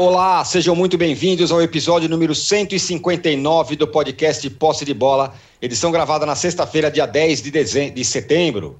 Olá, 0.00 0.44
sejam 0.44 0.76
muito 0.76 0.96
bem-vindos 0.96 1.50
ao 1.50 1.60
episódio 1.60 2.08
número 2.08 2.32
159 2.32 3.74
do 3.74 3.88
podcast 3.88 4.48
Posse 4.50 4.84
de 4.84 4.94
Bola, 4.94 5.34
edição 5.60 5.90
gravada 5.90 6.24
na 6.24 6.36
sexta-feira, 6.36 6.88
dia 6.88 7.04
10 7.04 7.42
de, 7.42 7.50
dezembro, 7.50 7.94
de 7.96 8.04
setembro. 8.04 8.78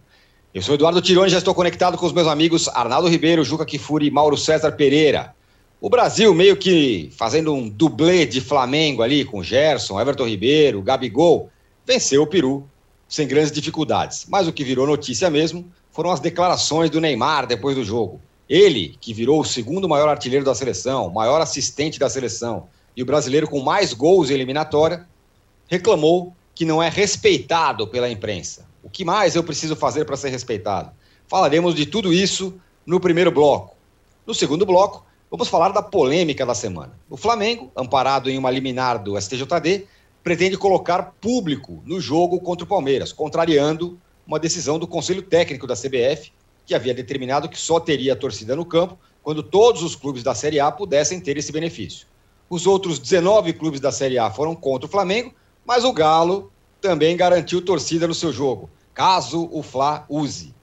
Eu 0.55 0.63
sou 0.63 0.77
Eduardo 0.77 1.03
Tironi 1.03 1.29
já 1.29 1.39
estou 1.39 1.57
conectado 1.57 1.99
com 1.99 2.07
os 2.07 2.13
meus 2.13 2.29
amigos 2.29 2.69
Arnaldo 2.69 3.09
Ribeiro, 3.09 3.43
Juca 3.43 3.67
Kifuri 3.67 4.07
e 4.07 4.11
Mauro 4.13 4.37
César 4.37 4.71
Pereira. 4.71 5.35
O 5.81 5.91
Brasil 5.91 6.33
meio 6.33 6.57
que 6.57 7.11
fazendo 7.17 7.53
um 7.53 7.69
dublê 7.69 8.25
de 8.25 8.41
Flamengo 8.41 9.03
ali 9.03 9.25
com 9.25 9.43
Gerson, 9.43 10.01
Everton 10.01 10.29
Ribeiro, 10.29 10.81
Gabigol, 10.83 11.51
venceu 11.85 12.23
o 12.23 12.29
Peru 12.29 12.65
sem 13.09 13.27
grandes 13.27 13.51
dificuldades. 13.51 14.25
Mas 14.29 14.47
o 14.47 14.53
que 14.53 14.63
virou 14.63 14.87
notícia 14.87 15.29
mesmo 15.29 15.67
foram 15.91 16.13
as 16.13 16.21
declarações 16.21 16.91
do 16.91 17.01
Neymar 17.01 17.45
depois 17.45 17.75
do 17.75 17.83
jogo. 17.83 18.21
Ele, 18.49 18.97
que 19.01 19.13
virou 19.13 19.41
o 19.41 19.45
segundo 19.45 19.89
maior 19.89 20.09
artilheiro 20.09 20.45
da 20.45 20.55
seleção, 20.55 21.11
maior 21.11 21.41
assistente 21.41 21.99
da 21.99 22.09
seleção 22.09 22.69
e 22.97 23.03
o 23.03 23.07
brasileiro 23.07 23.47
com 23.47 23.61
mais 23.61 23.93
gols 23.93 24.31
em 24.31 24.35
eliminatória, 24.35 25.07
reclamou 25.69 26.35
que 26.55 26.65
não 26.65 26.83
é 26.83 26.89
respeitado 26.89 27.87
pela 27.87 28.11
imprensa. 28.11 28.67
O 28.83 28.89
que 28.89 29.05
mais 29.05 29.37
eu 29.37 29.45
preciso 29.45 29.77
fazer 29.77 30.05
para 30.05 30.17
ser 30.17 30.31
respeitado? 30.31 30.91
Falaremos 31.29 31.75
de 31.75 31.85
tudo 31.85 32.13
isso 32.13 32.59
no 32.87 32.99
primeiro 32.99 33.31
bloco. 33.31 33.77
No 34.27 34.35
segundo 34.35 34.65
bloco, 34.65 35.05
vamos 35.31 35.49
falar 35.49 35.69
da 35.71 35.83
polêmica 35.83 36.47
da 36.47 36.55
semana. 36.55 36.93
O 37.09 37.17
Flamengo, 37.17 37.71
amparado 37.77 38.31
em 38.31 38.39
uma 38.39 38.51
liminar 38.51 39.03
do 39.03 39.21
STJD, 39.21 39.87
pretende 40.25 40.57
colocar 40.57 41.15
público 41.21 41.83
no 41.85 42.01
jogo 42.01 42.41
contra 42.41 42.65
o 42.65 42.69
Palmeiras, 42.69 43.13
contrariando 43.13 43.99
uma 44.27 44.39
decisão 44.39 44.79
do 44.79 44.87
Conselho 44.87 45.23
Técnico 45.23 45.67
da 45.67 45.75
CBF, 45.75 46.33
que 46.69 46.75
havia 46.75 46.93
determinado 46.93 47.49
que 47.49 47.59
só 47.59 47.81
teria 47.81 48.13
a 48.13 48.17
torcida 48.17 48.55
no 48.55 48.63
campo 48.63 48.99
quando 49.23 49.43
todos 49.43 49.83
os 49.83 49.97
clubes 49.97 50.23
da 50.23 50.35
Série 50.35 50.61
A 50.61 50.71
pudessem 50.71 51.19
ter 51.19 51.39
esse 51.39 51.51
benefício. 51.51 52.07
Os 52.51 52.67
outros 52.67 52.99
19 52.99 53.55
clubes 53.55 53.81
da 53.81 53.91
Série 53.91 54.19
A 54.19 54.31
foram 54.31 54.55
contra 54.55 54.87
o 54.87 54.91
Flamengo, 54.91 55.35
mas 55.65 55.83
o 55.83 55.95
Galo 55.95 56.53
também 56.79 57.17
garantiu 57.17 57.65
torcida 57.65 58.07
no 58.07 58.15
seu 58.15 58.31
jogo, 58.31 58.69
caso 58.93 59.49
o 59.51 59.63
Fla 59.63 60.05
use. 60.11 60.55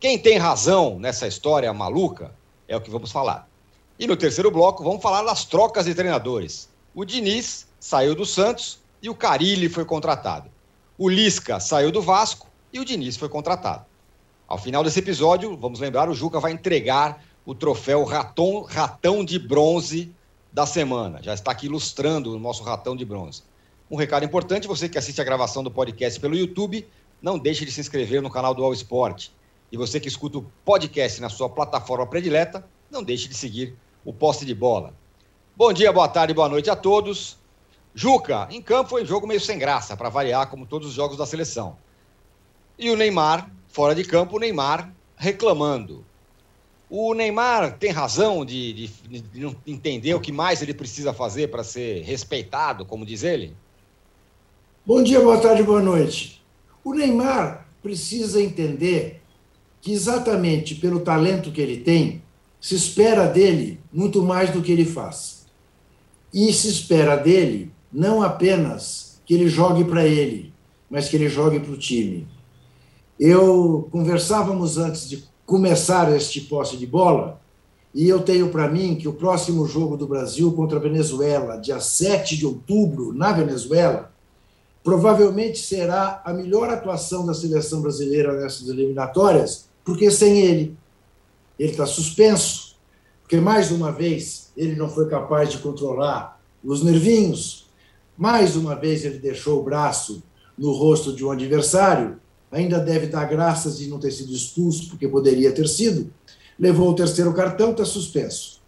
Quem 0.00 0.18
tem 0.18 0.36
razão 0.36 0.98
nessa 0.98 1.28
história 1.28 1.72
maluca 1.72 2.34
é 2.66 2.76
o 2.76 2.80
que 2.80 2.90
vamos 2.90 3.12
falar. 3.12 3.48
E 4.00 4.06
no 4.06 4.16
terceiro 4.16 4.50
bloco, 4.50 4.82
vamos 4.82 5.00
falar 5.00 5.22
das 5.22 5.44
trocas 5.44 5.86
de 5.86 5.94
treinadores. 5.94 6.68
O 6.92 7.04
Diniz 7.04 7.68
saiu 7.78 8.16
do 8.16 8.26
Santos 8.26 8.80
e 9.00 9.08
o 9.08 9.14
Carilli 9.14 9.68
foi 9.68 9.84
contratado. 9.84 10.50
O 10.98 11.08
Lisca 11.08 11.60
saiu 11.60 11.92
do 11.92 12.02
Vasco 12.02 12.48
e 12.72 12.80
o 12.80 12.84
Diniz 12.84 13.16
foi 13.16 13.28
contratado. 13.28 13.86
Ao 14.48 14.56
final 14.56 14.84
desse 14.84 15.00
episódio, 15.00 15.56
vamos 15.56 15.80
lembrar, 15.80 16.08
o 16.08 16.14
Juca 16.14 16.38
vai 16.38 16.52
entregar 16.52 17.20
o 17.44 17.52
troféu 17.52 18.04
Raton, 18.04 18.62
Ratão 18.62 19.24
de 19.24 19.40
Bronze 19.40 20.14
da 20.52 20.64
semana. 20.64 21.20
Já 21.20 21.34
está 21.34 21.50
aqui 21.50 21.66
ilustrando 21.66 22.32
o 22.32 22.38
nosso 22.38 22.62
Ratão 22.62 22.94
de 22.94 23.04
Bronze. 23.04 23.42
Um 23.90 23.96
recado 23.96 24.24
importante, 24.24 24.68
você 24.68 24.88
que 24.88 24.96
assiste 24.96 25.20
a 25.20 25.24
gravação 25.24 25.64
do 25.64 25.70
podcast 25.70 26.20
pelo 26.20 26.36
YouTube, 26.36 26.86
não 27.20 27.36
deixe 27.36 27.64
de 27.64 27.72
se 27.72 27.80
inscrever 27.80 28.22
no 28.22 28.30
canal 28.30 28.54
do 28.54 28.62
All 28.62 28.72
Sport. 28.72 29.30
E 29.72 29.76
você 29.76 29.98
que 29.98 30.06
escuta 30.06 30.38
o 30.38 30.46
podcast 30.64 31.20
na 31.20 31.28
sua 31.28 31.48
plataforma 31.48 32.06
predileta, 32.06 32.64
não 32.88 33.02
deixe 33.02 33.26
de 33.26 33.34
seguir 33.34 33.74
o 34.04 34.12
Poste 34.12 34.44
de 34.44 34.54
Bola. 34.54 34.94
Bom 35.56 35.72
dia, 35.72 35.92
boa 35.92 36.08
tarde, 36.08 36.32
boa 36.32 36.48
noite 36.48 36.70
a 36.70 36.76
todos. 36.76 37.36
Juca, 37.92 38.46
em 38.52 38.62
campo 38.62 38.90
foi 38.90 39.02
um 39.02 39.06
jogo 39.06 39.26
meio 39.26 39.40
sem 39.40 39.58
graça, 39.58 39.96
para 39.96 40.08
variar, 40.08 40.48
como 40.48 40.66
todos 40.66 40.86
os 40.86 40.94
jogos 40.94 41.16
da 41.16 41.26
seleção. 41.26 41.76
E 42.78 42.90
o 42.90 42.96
Neymar 42.96 43.50
fora 43.76 43.94
de 43.94 44.04
campo, 44.04 44.36
o 44.36 44.38
Neymar 44.38 44.90
reclamando. 45.18 46.02
O 46.88 47.12
Neymar 47.12 47.76
tem 47.76 47.90
razão 47.90 48.42
de, 48.42 48.72
de, 48.72 49.20
de 49.20 49.38
não 49.40 49.54
entender 49.66 50.14
o 50.14 50.20
que 50.20 50.32
mais 50.32 50.62
ele 50.62 50.72
precisa 50.72 51.12
fazer 51.12 51.50
para 51.50 51.62
ser 51.62 52.02
respeitado, 52.02 52.86
como 52.86 53.04
diz 53.04 53.22
ele? 53.22 53.54
Bom 54.86 55.02
dia, 55.02 55.20
boa 55.20 55.38
tarde, 55.38 55.62
boa 55.62 55.82
noite. 55.82 56.42
O 56.82 56.94
Neymar 56.94 57.68
precisa 57.82 58.40
entender 58.40 59.20
que, 59.82 59.92
exatamente 59.92 60.76
pelo 60.76 61.00
talento 61.00 61.52
que 61.52 61.60
ele 61.60 61.76
tem, 61.76 62.22
se 62.58 62.74
espera 62.74 63.26
dele 63.26 63.78
muito 63.92 64.22
mais 64.22 64.48
do 64.48 64.62
que 64.62 64.72
ele 64.72 64.86
faz. 64.86 65.44
E 66.32 66.50
se 66.50 66.70
espera 66.70 67.14
dele 67.14 67.70
não 67.92 68.22
apenas 68.22 69.20
que 69.26 69.34
ele 69.34 69.48
jogue 69.48 69.84
para 69.84 70.06
ele, 70.06 70.50
mas 70.88 71.10
que 71.10 71.16
ele 71.16 71.28
jogue 71.28 71.60
para 71.60 71.72
o 71.72 71.76
time. 71.76 72.26
Eu 73.18 73.88
conversávamos 73.90 74.76
antes 74.76 75.08
de 75.08 75.24
começar 75.46 76.14
este 76.14 76.42
posse 76.42 76.76
de 76.76 76.86
bola, 76.86 77.40
e 77.94 78.06
eu 78.06 78.20
tenho 78.20 78.50
para 78.50 78.68
mim 78.68 78.94
que 78.94 79.08
o 79.08 79.12
próximo 79.14 79.66
jogo 79.66 79.96
do 79.96 80.06
Brasil 80.06 80.52
contra 80.52 80.78
a 80.78 80.82
Venezuela, 80.82 81.56
dia 81.56 81.80
7 81.80 82.36
de 82.36 82.44
outubro, 82.44 83.14
na 83.14 83.32
Venezuela, 83.32 84.12
provavelmente 84.84 85.58
será 85.58 86.20
a 86.26 86.32
melhor 86.32 86.68
atuação 86.68 87.24
da 87.24 87.32
seleção 87.32 87.80
brasileira 87.80 88.38
nessas 88.38 88.68
eliminatórias, 88.68 89.66
porque 89.82 90.10
sem 90.10 90.40
ele. 90.40 90.76
Ele 91.58 91.70
está 91.70 91.86
suspenso, 91.86 92.76
porque 93.22 93.40
mais 93.40 93.70
uma 93.70 93.90
vez 93.90 94.52
ele 94.54 94.76
não 94.76 94.90
foi 94.90 95.08
capaz 95.08 95.50
de 95.50 95.58
controlar 95.58 96.38
os 96.62 96.82
nervinhos, 96.82 97.66
mais 98.14 98.56
uma 98.56 98.74
vez 98.74 99.06
ele 99.06 99.18
deixou 99.18 99.60
o 99.60 99.62
braço 99.62 100.22
no 100.56 100.72
rosto 100.72 101.14
de 101.14 101.24
um 101.24 101.30
adversário 101.30 102.20
ainda 102.56 102.80
deve 102.80 103.06
dar 103.06 103.26
graças 103.26 103.76
de 103.76 103.86
não 103.86 103.98
ter 103.98 104.10
sido 104.10 104.32
expulso, 104.32 104.88
porque 104.88 105.06
poderia 105.06 105.52
ter 105.52 105.68
sido, 105.68 106.10
levou 106.58 106.90
o 106.90 106.94
terceiro 106.94 107.34
cartão, 107.34 107.72
está 107.72 107.84
suspenso. 107.84 108.62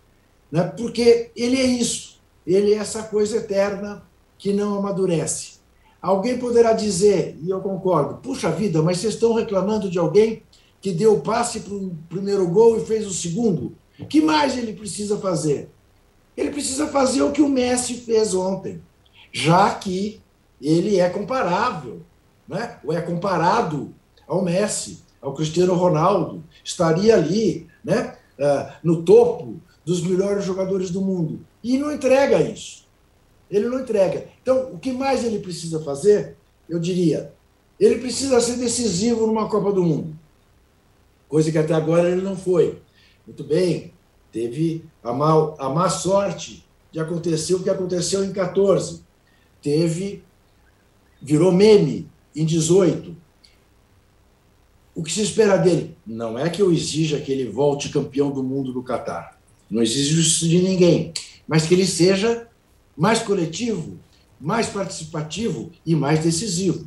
Né? 0.53 0.63
Porque 0.63 1.31
ele 1.35 1.57
é 1.57 1.65
isso, 1.65 2.21
ele 2.47 2.75
é 2.75 2.77
essa 2.77 3.03
coisa 3.05 3.39
eterna 3.39 4.03
que 4.37 4.53
não 4.53 4.79
amadurece. 4.79 5.59
Alguém 6.03 6.39
poderá 6.39 6.75
dizer, 6.75 7.39
e 7.43 7.49
eu 7.49 7.61
concordo, 7.61 8.17
puxa 8.17 8.51
vida, 8.51 8.83
mas 8.83 8.99
vocês 8.99 9.15
estão 9.15 9.33
reclamando 9.33 9.91
de 9.91 9.99
alguém 9.99 10.43
que 10.83 10.93
deu 10.93 11.15
o 11.15 11.21
passe 11.21 11.61
para 11.61 11.75
o 11.75 11.97
primeiro 12.11 12.47
gol 12.47 12.77
e 12.77 12.85
fez 12.85 13.07
o 13.07 13.13
segundo. 13.13 13.75
O 13.99 14.07
que 14.07 14.21
mais 14.21 14.57
ele 14.57 14.75
precisa 14.75 15.17
fazer? 15.17 15.71
Ele 16.37 16.51
precisa 16.51 16.87
fazer 16.89 17.23
o 17.23 17.33
que 17.33 17.43
o 17.43 17.49
Messi 17.49 17.95
fez 17.95 18.35
ontem, 18.35 18.81
já 19.33 19.75
que 19.75 20.21
ele 20.61 21.01
é 21.01 21.09
comparável 21.09 22.03
né? 22.49 22.79
ou 22.83 22.93
é 22.93 23.01
comparado 23.01 23.95
ao 24.27 24.43
Messi, 24.43 25.03
ao 25.21 25.35
Cristiano 25.35 25.75
Ronaldo, 25.75 26.43
estaria 26.65 27.15
ali 27.15 27.69
né? 27.85 28.17
Uh, 28.39 28.73
no 28.83 29.03
topo 29.03 29.61
dos 29.85 30.03
melhores 30.03 30.45
jogadores 30.45 30.91
do 30.91 31.01
mundo. 31.01 31.41
E 31.63 31.79
não 31.79 31.93
entrega 31.93 32.41
isso. 32.41 32.87
Ele 33.51 33.67
não 33.69 33.81
entrega. 33.81 34.29
Então, 34.43 34.73
o 34.73 34.79
que 34.79 34.93
mais 34.93 35.25
ele 35.25 35.39
precisa 35.39 35.81
fazer, 35.81 36.37
eu 36.69 36.79
diria, 36.79 37.33
ele 37.81 37.97
precisa 37.97 38.41
ser 38.41 38.57
decisivo 38.57 39.27
numa 39.27 39.49
Copa 39.49 39.73
do 39.73 39.83
Mundo. 39.83 40.19
Coisa 41.29 41.51
que 41.51 41.59
até 41.59 41.75
agora 41.75 42.11
ele 42.11 42.21
não 42.21 42.37
foi. 42.37 42.81
Muito 43.27 43.45
bem, 43.45 43.93
teve 44.31 44.85
a, 45.03 45.13
mal, 45.13 45.57
a 45.59 45.69
má 45.69 45.89
sorte 45.89 46.65
de 46.93 47.01
acontecer 47.01 47.55
o 47.55 47.63
que 47.63 47.71
aconteceu 47.71 48.25
em 48.25 48.33
14. 48.33 49.03
Teve, 49.63 50.23
virou 51.21 51.53
meme 51.53 52.09
em 52.35 52.45
18. 52.45 53.17
O 54.95 55.03
que 55.03 55.13
se 55.13 55.23
espera 55.23 55.57
dele? 55.57 55.97
Não 56.07 56.39
é 56.39 56.51
que 56.51 56.61
eu 56.61 56.73
exija 56.73 57.21
que 57.21 57.31
ele 57.31 57.49
volte 57.49 57.89
campeão 57.89 58.31
do 58.31 58.43
mundo 58.43 58.73
do 58.73 58.83
Catar. 58.83 59.39
Não 59.71 59.83
exijo 59.83 60.21
isso 60.21 60.49
de 60.49 60.61
ninguém. 60.61 61.13
Mas 61.47 61.67
que 61.67 61.75
ele 61.75 61.87
seja 61.87 62.49
mais 62.97 63.21
coletivo, 63.21 63.99
mais 64.41 64.69
participativo 64.69 65.71
e 65.87 65.95
mais 65.95 66.21
decisivo 66.21 66.87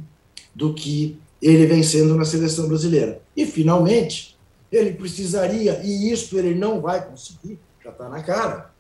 do 0.54 0.74
que 0.74 1.18
ele 1.42 1.66
vem 1.66 1.82
sendo 1.82 2.16
na 2.16 2.26
seleção 2.26 2.68
brasileira. 2.68 3.22
E, 3.36 3.46
finalmente, 3.46 4.38
ele 4.72 4.94
precisaria, 4.94 5.82
e 5.84 6.12
isso 6.12 6.38
ele 6.38 6.54
não 6.54 6.82
vai 6.82 7.06
conseguir, 7.06 7.60
já 7.84 7.90
está 7.90 8.08
na 8.08 8.22
cara, 8.22 8.72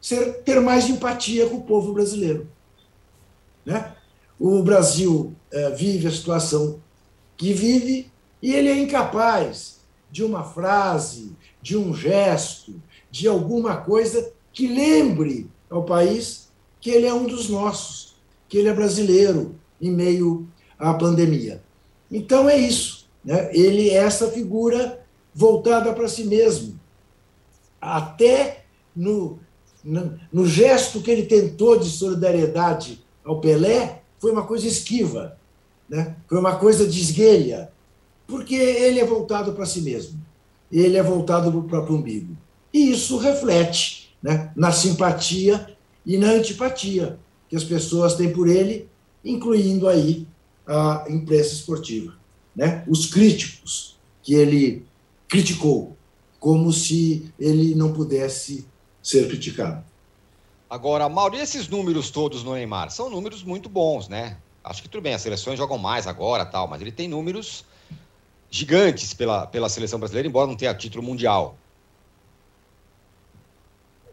ser, 0.00 0.42
ter 0.42 0.60
mais 0.60 0.88
empatia 0.88 1.48
com 1.48 1.56
o 1.56 1.62
povo 1.62 1.92
brasileiro. 1.92 2.48
Né? 3.64 3.95
O 4.38 4.62
Brasil 4.62 5.34
é, 5.50 5.70
vive 5.70 6.06
a 6.06 6.10
situação 6.10 6.80
que 7.36 7.52
vive 7.52 8.10
e 8.42 8.54
ele 8.54 8.68
é 8.68 8.78
incapaz 8.78 9.80
de 10.10 10.22
uma 10.24 10.44
frase, 10.44 11.32
de 11.60 11.76
um 11.76 11.94
gesto, 11.94 12.80
de 13.10 13.26
alguma 13.26 13.76
coisa 13.76 14.32
que 14.52 14.66
lembre 14.66 15.50
ao 15.70 15.84
país 15.84 16.48
que 16.80 16.90
ele 16.90 17.06
é 17.06 17.12
um 17.12 17.26
dos 17.26 17.48
nossos, 17.48 18.16
que 18.48 18.58
ele 18.58 18.68
é 18.68 18.72
brasileiro 18.72 19.56
em 19.80 19.90
meio 19.90 20.46
à 20.78 20.94
pandemia. 20.94 21.62
Então 22.10 22.48
é 22.48 22.56
isso. 22.56 23.08
Né? 23.24 23.50
Ele 23.52 23.90
é 23.90 23.96
essa 23.96 24.30
figura 24.30 25.04
voltada 25.34 25.92
para 25.92 26.08
si 26.08 26.24
mesmo. 26.24 26.78
Até 27.80 28.64
no, 28.94 29.38
no, 29.82 30.18
no 30.32 30.46
gesto 30.46 31.00
que 31.00 31.10
ele 31.10 31.24
tentou 31.24 31.78
de 31.78 31.90
solidariedade 31.90 33.04
ao 33.24 33.40
Pelé, 33.40 34.02
foi 34.26 34.32
uma 34.32 34.42
coisa 34.42 34.66
esquiva, 34.66 35.38
né? 35.88 36.16
foi 36.28 36.36
uma 36.36 36.56
coisa 36.56 36.84
de 36.84 37.00
esguelha, 37.00 37.70
porque 38.26 38.56
ele 38.56 38.98
é 38.98 39.04
voltado 39.04 39.52
para 39.52 39.64
si 39.64 39.82
mesmo, 39.82 40.20
ele 40.70 40.96
é 40.96 41.02
voltado 41.02 41.62
para 41.62 41.92
o 41.92 41.94
umbigo. 41.94 42.36
E 42.74 42.90
isso 42.90 43.18
reflete 43.18 44.10
né? 44.20 44.50
na 44.56 44.72
simpatia 44.72 45.76
e 46.04 46.18
na 46.18 46.30
antipatia 46.30 47.20
que 47.48 47.54
as 47.54 47.62
pessoas 47.62 48.16
têm 48.16 48.32
por 48.32 48.48
ele, 48.48 48.88
incluindo 49.24 49.86
aí 49.86 50.26
a 50.66 51.04
imprensa 51.08 51.54
esportiva. 51.54 52.14
Né? 52.56 52.82
Os 52.88 53.06
críticos 53.06 53.96
que 54.24 54.34
ele 54.34 54.84
criticou, 55.28 55.96
como 56.40 56.72
se 56.72 57.32
ele 57.38 57.76
não 57.76 57.92
pudesse 57.92 58.66
ser 59.00 59.28
criticado. 59.28 59.84
Agora, 60.68 61.08
Mauro, 61.08 61.36
e 61.36 61.40
esses 61.40 61.68
números 61.68 62.10
todos 62.10 62.42
no 62.42 62.54
Neymar? 62.54 62.90
São 62.90 63.08
números 63.08 63.44
muito 63.44 63.68
bons, 63.68 64.08
né? 64.08 64.36
Acho 64.64 64.82
que 64.82 64.88
tudo 64.88 65.02
bem, 65.02 65.14
as 65.14 65.22
seleções 65.22 65.58
jogam 65.58 65.78
mais 65.78 66.08
agora, 66.08 66.44
tal, 66.44 66.66
mas 66.66 66.80
ele 66.80 66.90
tem 66.90 67.08
números 67.08 67.64
gigantes 68.50 69.14
pela, 69.14 69.46
pela 69.46 69.68
seleção 69.68 69.98
brasileira, 69.98 70.28
embora 70.28 70.48
não 70.48 70.56
tenha 70.56 70.74
título 70.74 71.04
mundial. 71.04 71.54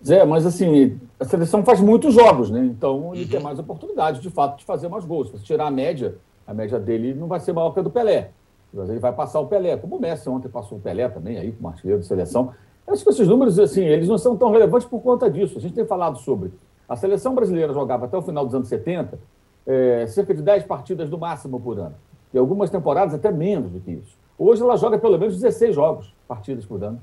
Zé, 0.06 0.24
mas 0.26 0.46
assim, 0.46 1.00
a 1.20 1.26
seleção 1.26 1.64
faz 1.64 1.80
muitos 1.80 2.14
jogos, 2.14 2.52
né? 2.52 2.60
Então 2.66 3.16
ele 3.16 3.24
uhum. 3.24 3.30
tem 3.30 3.40
mais 3.40 3.58
oportunidade, 3.58 4.20
de 4.20 4.30
fato, 4.30 4.60
de 4.60 4.66
fazer 4.66 4.90
mais 4.90 5.06
gols. 5.06 5.32
Se 5.32 5.44
tirar 5.44 5.68
a 5.68 5.72
média, 5.72 6.18
a 6.46 6.54
média 6.54 6.80
dele 6.80 7.14
não 7.14 7.28
vai 7.28 7.40
ser 7.40 7.54
maior 7.54 7.72
que 7.72 7.80
a 7.80 7.84
do 7.84 7.90
Pelé. 7.90 8.30
Mas 8.74 8.90
ele 8.90 9.00
vai 9.00 9.14
passar 9.14 9.40
o 9.40 9.48
Pelé, 9.48 9.78
como 9.78 9.96
o 9.96 10.02
Messi 10.02 10.28
ontem 10.30 10.50
passou 10.50 10.78
o 10.78 10.82
Pelé 10.82 11.08
também, 11.08 11.38
aí, 11.38 11.52
como 11.52 11.70
artilheiro 11.70 12.02
de 12.02 12.08
seleção. 12.08 12.54
Acho 12.88 13.04
que 13.04 13.10
esses 13.10 13.28
números, 13.28 13.58
assim, 13.60 13.84
eles 13.84 14.08
não 14.08 14.18
são 14.18 14.36
tão 14.36 14.52
relevantes 14.52 14.88
por 14.88 15.02
conta 15.02 15.30
disso. 15.30 15.58
A 15.58 15.62
gente 15.62 15.74
tem 15.74 15.86
falado 15.86 16.18
sobre. 16.20 16.52
A 16.88 16.96
seleção 16.96 17.34
brasileira 17.34 17.74
jogava 17.74 18.06
até 18.06 18.18
o 18.18 18.22
final 18.22 18.46
dos 18.46 18.54
anos 18.54 18.68
70 18.68 19.18
é, 19.66 20.06
cerca 20.08 20.34
de 20.34 20.42
10 20.42 20.66
partidas 20.66 21.10
no 21.10 21.18
máximo 21.18 21.60
por 21.60 21.80
ano. 21.80 21.96
E 22.34 22.38
algumas 22.38 22.70
temporadas 22.70 23.14
até 23.14 23.32
menos 23.32 23.72
do 23.72 23.80
que 23.80 23.92
isso. 23.92 24.18
Hoje 24.38 24.62
ela 24.62 24.76
joga 24.76 24.98
pelo 24.98 25.18
menos 25.18 25.36
16 25.36 25.74
jogos, 25.74 26.14
partidas 26.28 26.66
por 26.66 26.84
ano. 26.84 27.00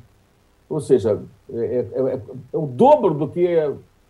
Ou 0.68 0.80
seja, 0.80 1.22
é, 1.52 1.58
é, 1.58 2.14
é, 2.14 2.20
é 2.52 2.56
o 2.56 2.66
dobro 2.66 3.14
do 3.14 3.28
que 3.28 3.56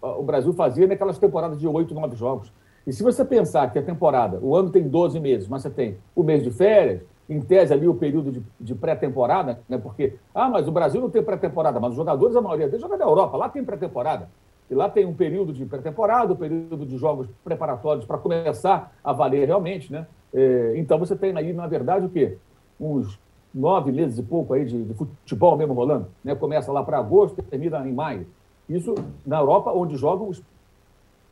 o 0.03 0.23
Brasil 0.23 0.53
fazia 0.53 0.87
naquelas 0.87 1.19
temporadas 1.19 1.59
de 1.59 1.67
8, 1.69 1.95
9 1.95 2.17
jogos. 2.17 2.53
E 2.87 2.93
se 2.93 3.03
você 3.03 3.25
pensar 3.25 3.71
que 3.71 3.79
a 3.79 3.83
temporada, 3.83 4.39
o 4.43 4.57
ano 4.57 4.71
tem 4.71 4.89
12 4.89 5.21
meses, 5.21 5.47
mas 5.47 5.63
você 5.63 5.71
tem 5.71 5.99
o 6.15 6.23
mês 6.23 6.43
de 6.43 6.51
férias, 6.51 7.03
em 7.31 7.41
tese 7.41 7.73
ali 7.73 7.87
o 7.87 7.95
período 7.95 8.33
de, 8.33 8.43
de 8.61 8.75
pré-temporada, 8.75 9.61
né? 9.69 9.79
porque, 9.79 10.15
ah, 10.35 10.49
mas 10.49 10.67
o 10.67 10.73
Brasil 10.73 11.01
não 11.01 11.09
tem 11.09 11.23
pré-temporada, 11.23 11.79
mas 11.79 11.91
os 11.91 11.97
jogadores, 11.97 12.35
a 12.35 12.41
maioria 12.41 12.67
deles 12.67 12.83
joga 12.83 12.97
na 12.97 13.05
Europa, 13.05 13.37
lá 13.37 13.49
tem 13.49 13.65
pré-temporada. 13.65 14.29
E 14.69 14.75
lá 14.75 14.89
tem 14.89 15.07
um 15.07 15.15
período 15.15 15.53
de 15.53 15.65
pré-temporada, 15.65 16.33
um 16.33 16.37
período 16.37 16.85
de 16.85 16.99
jogos 16.99 17.29
preparatórios 17.45 18.05
para 18.05 18.19
começar 18.19 18.93
a 19.03 19.13
valer 19.13 19.47
realmente, 19.47 19.93
né? 19.93 20.07
É, 20.35 20.75
então 20.77 20.99
você 20.99 21.17
tem 21.17 21.37
aí, 21.37 21.53
na 21.53 21.67
verdade, 21.69 22.07
o 22.07 22.09
quê? 22.09 22.37
Uns 22.79 23.19
nove 23.53 23.91
meses 23.91 24.19
e 24.19 24.23
pouco 24.23 24.55
aí 24.55 24.65
de, 24.65 24.85
de 24.85 24.95
futebol 24.95 25.57
mesmo 25.57 25.75
rolando, 25.75 26.09
né? 26.23 26.35
Começa 26.35 26.71
lá 26.71 26.83
para 26.83 26.99
agosto 26.99 27.43
termina 27.43 27.87
em 27.87 27.93
maio. 27.93 28.27
Isso 28.69 28.95
na 29.27 29.39
Europa, 29.39 29.73
onde 29.73 29.97
jogam 29.97 30.29
os, 30.29 30.43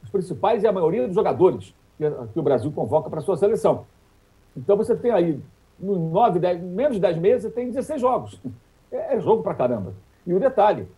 os 0.03 0.11
principais 0.11 0.63
e 0.63 0.67
a 0.67 0.73
maioria 0.73 1.07
dos 1.07 1.15
jogadores 1.15 1.73
que, 1.97 2.11
que 2.33 2.39
o 2.39 2.43
Brasil 2.43 2.73
convoca 2.73 3.09
para 3.09 3.21
sua 3.21 3.37
seleção. 3.37 3.85
Então 4.57 4.77
você 4.77 4.97
tem 4.97 5.13
aí, 5.13 5.41
nove, 5.81 6.39
dez, 6.39 6.61
menos 6.61 6.95
de 6.95 7.01
10 7.01 7.19
meses, 7.19 7.43
você 7.43 7.51
tem 7.51 7.69
16 7.69 8.01
jogos. 8.01 8.41
É, 8.91 9.17
é 9.17 9.21
jogo 9.21 9.43
para 9.43 9.55
caramba. 9.55 9.95
E 10.27 10.35
o 10.35 10.41
detalhe, 10.41 10.89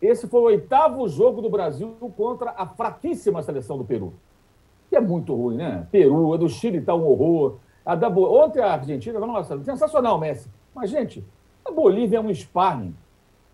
esse 0.00 0.28
foi 0.28 0.40
o 0.40 0.44
oitavo 0.44 1.08
jogo 1.08 1.42
do 1.42 1.50
Brasil 1.50 1.94
contra 2.16 2.54
a 2.56 2.66
fraquíssima 2.66 3.42
seleção 3.42 3.76
do 3.76 3.84
Peru. 3.84 4.14
Que 4.88 4.96
é 4.96 5.00
muito 5.00 5.34
ruim, 5.34 5.56
né? 5.56 5.86
Peru, 5.90 6.32
a 6.32 6.36
do 6.36 6.48
Chile 6.48 6.78
está 6.78 6.94
um 6.94 7.06
horror. 7.06 7.56
A 7.84 7.94
da 7.94 8.08
Bo... 8.08 8.30
Ontem 8.30 8.60
a 8.60 8.72
Argentina, 8.72 9.18
nossa, 9.18 9.62
sensacional, 9.64 10.18
Messi. 10.18 10.48
Mas, 10.74 10.90
gente, 10.90 11.24
a 11.64 11.70
Bolívia 11.70 12.18
é 12.18 12.20
um 12.20 12.32
sparring. 12.32 12.94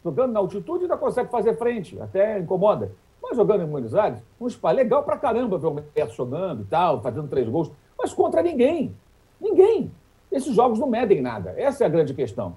Jogando 0.05 0.32
na 0.32 0.40
altitude 0.40 0.82
ainda 0.82 0.99
consegue 0.99 1.31
fazer 1.31 1.56
frente, 1.56 1.99
até 2.00 2.38
incomoda. 2.38 2.93
Mas 3.23 3.37
jogando 3.37 3.62
em 3.62 3.67
Buenos 3.67 3.94
Aires, 3.94 4.23
um 4.38 4.49
sparring 4.49 4.76
legal 4.76 5.02
pra 5.02 5.17
caramba 5.17 5.56
ver 5.56 5.67
o 5.67 5.75
Messi 5.75 6.14
jogando 6.14 6.62
e 6.62 6.67
tal, 6.67 7.00
fazendo 7.00 7.26
três 7.26 7.49
gols. 7.49 7.73
Mas 7.99 8.12
contra 8.12 8.43
ninguém. 8.43 8.94
Ninguém. 9.40 9.90
Esses 10.34 10.52
jogos 10.52 10.81
não 10.81 10.88
medem 10.88 11.22
nada. 11.22 11.54
Essa 11.56 11.84
é 11.84 11.86
a 11.86 11.90
grande 11.90 12.12
questão. 12.12 12.56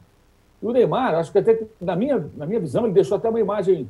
E 0.61 0.65
o 0.65 0.71
Neymar, 0.71 1.13
acho 1.13 1.31
que 1.31 1.37
até 1.37 1.61
na 1.79 1.95
minha, 1.95 2.27
na 2.35 2.47
minha 2.47 2.59
visão, 2.59 2.85
ele 2.85 2.93
deixou 2.93 3.15
até 3.15 3.29
uma 3.29 3.39
imagem 3.39 3.87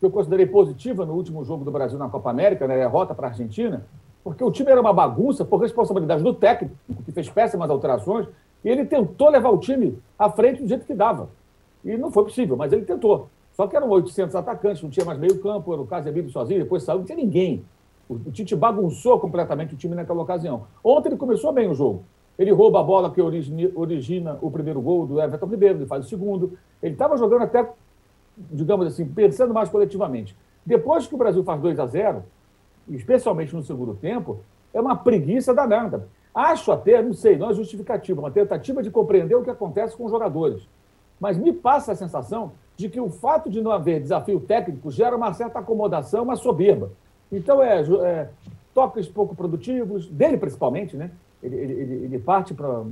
que 0.00 0.06
eu 0.06 0.10
considerei 0.10 0.46
positiva 0.46 1.04
no 1.04 1.12
último 1.12 1.44
jogo 1.44 1.62
do 1.62 1.70
Brasil 1.70 1.98
na 1.98 2.08
Copa 2.08 2.30
América, 2.30 2.66
na 2.66 2.74
né, 2.74 2.80
derrota 2.80 3.14
para 3.14 3.26
a 3.26 3.30
Argentina, 3.30 3.84
porque 4.24 4.42
o 4.42 4.50
time 4.50 4.70
era 4.70 4.80
uma 4.80 4.92
bagunça 4.92 5.44
por 5.44 5.58
responsabilidade 5.58 6.22
do 6.22 6.32
técnico, 6.32 6.74
que 7.04 7.12
fez 7.12 7.28
péssimas 7.28 7.68
alterações, 7.68 8.26
e 8.64 8.70
ele 8.70 8.86
tentou 8.86 9.28
levar 9.28 9.50
o 9.50 9.58
time 9.58 9.98
à 10.18 10.30
frente 10.30 10.62
do 10.62 10.68
jeito 10.68 10.86
que 10.86 10.94
dava. 10.94 11.28
E 11.84 11.94
não 11.98 12.10
foi 12.10 12.24
possível, 12.24 12.56
mas 12.56 12.72
ele 12.72 12.86
tentou. 12.86 13.28
Só 13.52 13.66
que 13.66 13.76
eram 13.76 13.90
800 13.90 14.34
atacantes, 14.34 14.82
não 14.82 14.88
tinha 14.88 15.04
mais 15.04 15.18
meio 15.18 15.38
campo, 15.40 15.72
era 15.72 15.82
o 15.82 15.86
Casemiro 15.86 16.30
sozinho, 16.30 16.62
depois 16.62 16.82
saiu, 16.82 16.98
não 16.98 17.04
tinha 17.04 17.16
ninguém. 17.16 17.64
O, 18.08 18.14
o 18.14 18.32
Tite 18.32 18.56
bagunçou 18.56 19.20
completamente 19.20 19.74
o 19.74 19.76
time 19.76 19.94
naquela 19.94 20.22
ocasião. 20.22 20.64
Ontem 20.82 21.10
ele 21.10 21.16
começou 21.16 21.52
bem 21.52 21.68
o 21.68 21.74
jogo. 21.74 22.02
Ele 22.38 22.52
rouba 22.52 22.80
a 22.80 22.82
bola 22.82 23.10
que 23.10 23.20
origina, 23.20 23.70
origina 23.74 24.38
o 24.42 24.50
primeiro 24.50 24.80
gol 24.80 25.06
do 25.06 25.20
Everton 25.20 25.46
Ribeiro, 25.46 25.78
ele 25.78 25.86
faz 25.86 26.04
o 26.04 26.08
segundo. 26.08 26.58
Ele 26.82 26.92
estava 26.92 27.16
jogando 27.16 27.42
até, 27.42 27.68
digamos 28.36 28.86
assim, 28.86 29.06
pensando 29.06 29.54
mais 29.54 29.68
coletivamente. 29.68 30.36
Depois 30.64 31.06
que 31.06 31.14
o 31.14 31.18
Brasil 31.18 31.42
faz 31.44 31.60
2 31.60 31.78
a 31.78 31.86
0 31.86 32.22
especialmente 32.88 33.54
no 33.54 33.62
segundo 33.62 33.94
tempo, 33.94 34.38
é 34.72 34.80
uma 34.80 34.96
preguiça 34.96 35.54
danada. 35.54 36.08
Acho 36.34 36.70
até, 36.70 37.02
não 37.02 37.14
sei, 37.14 37.36
não 37.36 37.50
é 37.50 37.54
justificativa, 37.54 38.20
uma 38.20 38.30
tentativa 38.30 38.82
de 38.82 38.90
compreender 38.90 39.34
o 39.34 39.42
que 39.42 39.50
acontece 39.50 39.96
com 39.96 40.04
os 40.04 40.10
jogadores. 40.10 40.68
Mas 41.18 41.38
me 41.38 41.52
passa 41.52 41.92
a 41.92 41.96
sensação 41.96 42.52
de 42.76 42.90
que 42.90 43.00
o 43.00 43.08
fato 43.08 43.48
de 43.48 43.62
não 43.62 43.70
haver 43.70 44.00
desafio 44.00 44.38
técnico 44.38 44.90
gera 44.90 45.16
uma 45.16 45.32
certa 45.32 45.60
acomodação, 45.60 46.24
uma 46.24 46.36
soberba. 46.36 46.90
Então, 47.32 47.62
é, 47.62 47.80
é 47.80 48.28
toques 48.74 49.08
pouco 49.08 49.34
produtivos, 49.34 50.06
dele 50.08 50.36
principalmente, 50.36 50.96
né? 50.96 51.10
Ele, 51.42 51.56
ele, 51.56 52.04
ele 52.04 52.18
parte 52.18 52.54
para. 52.54 52.84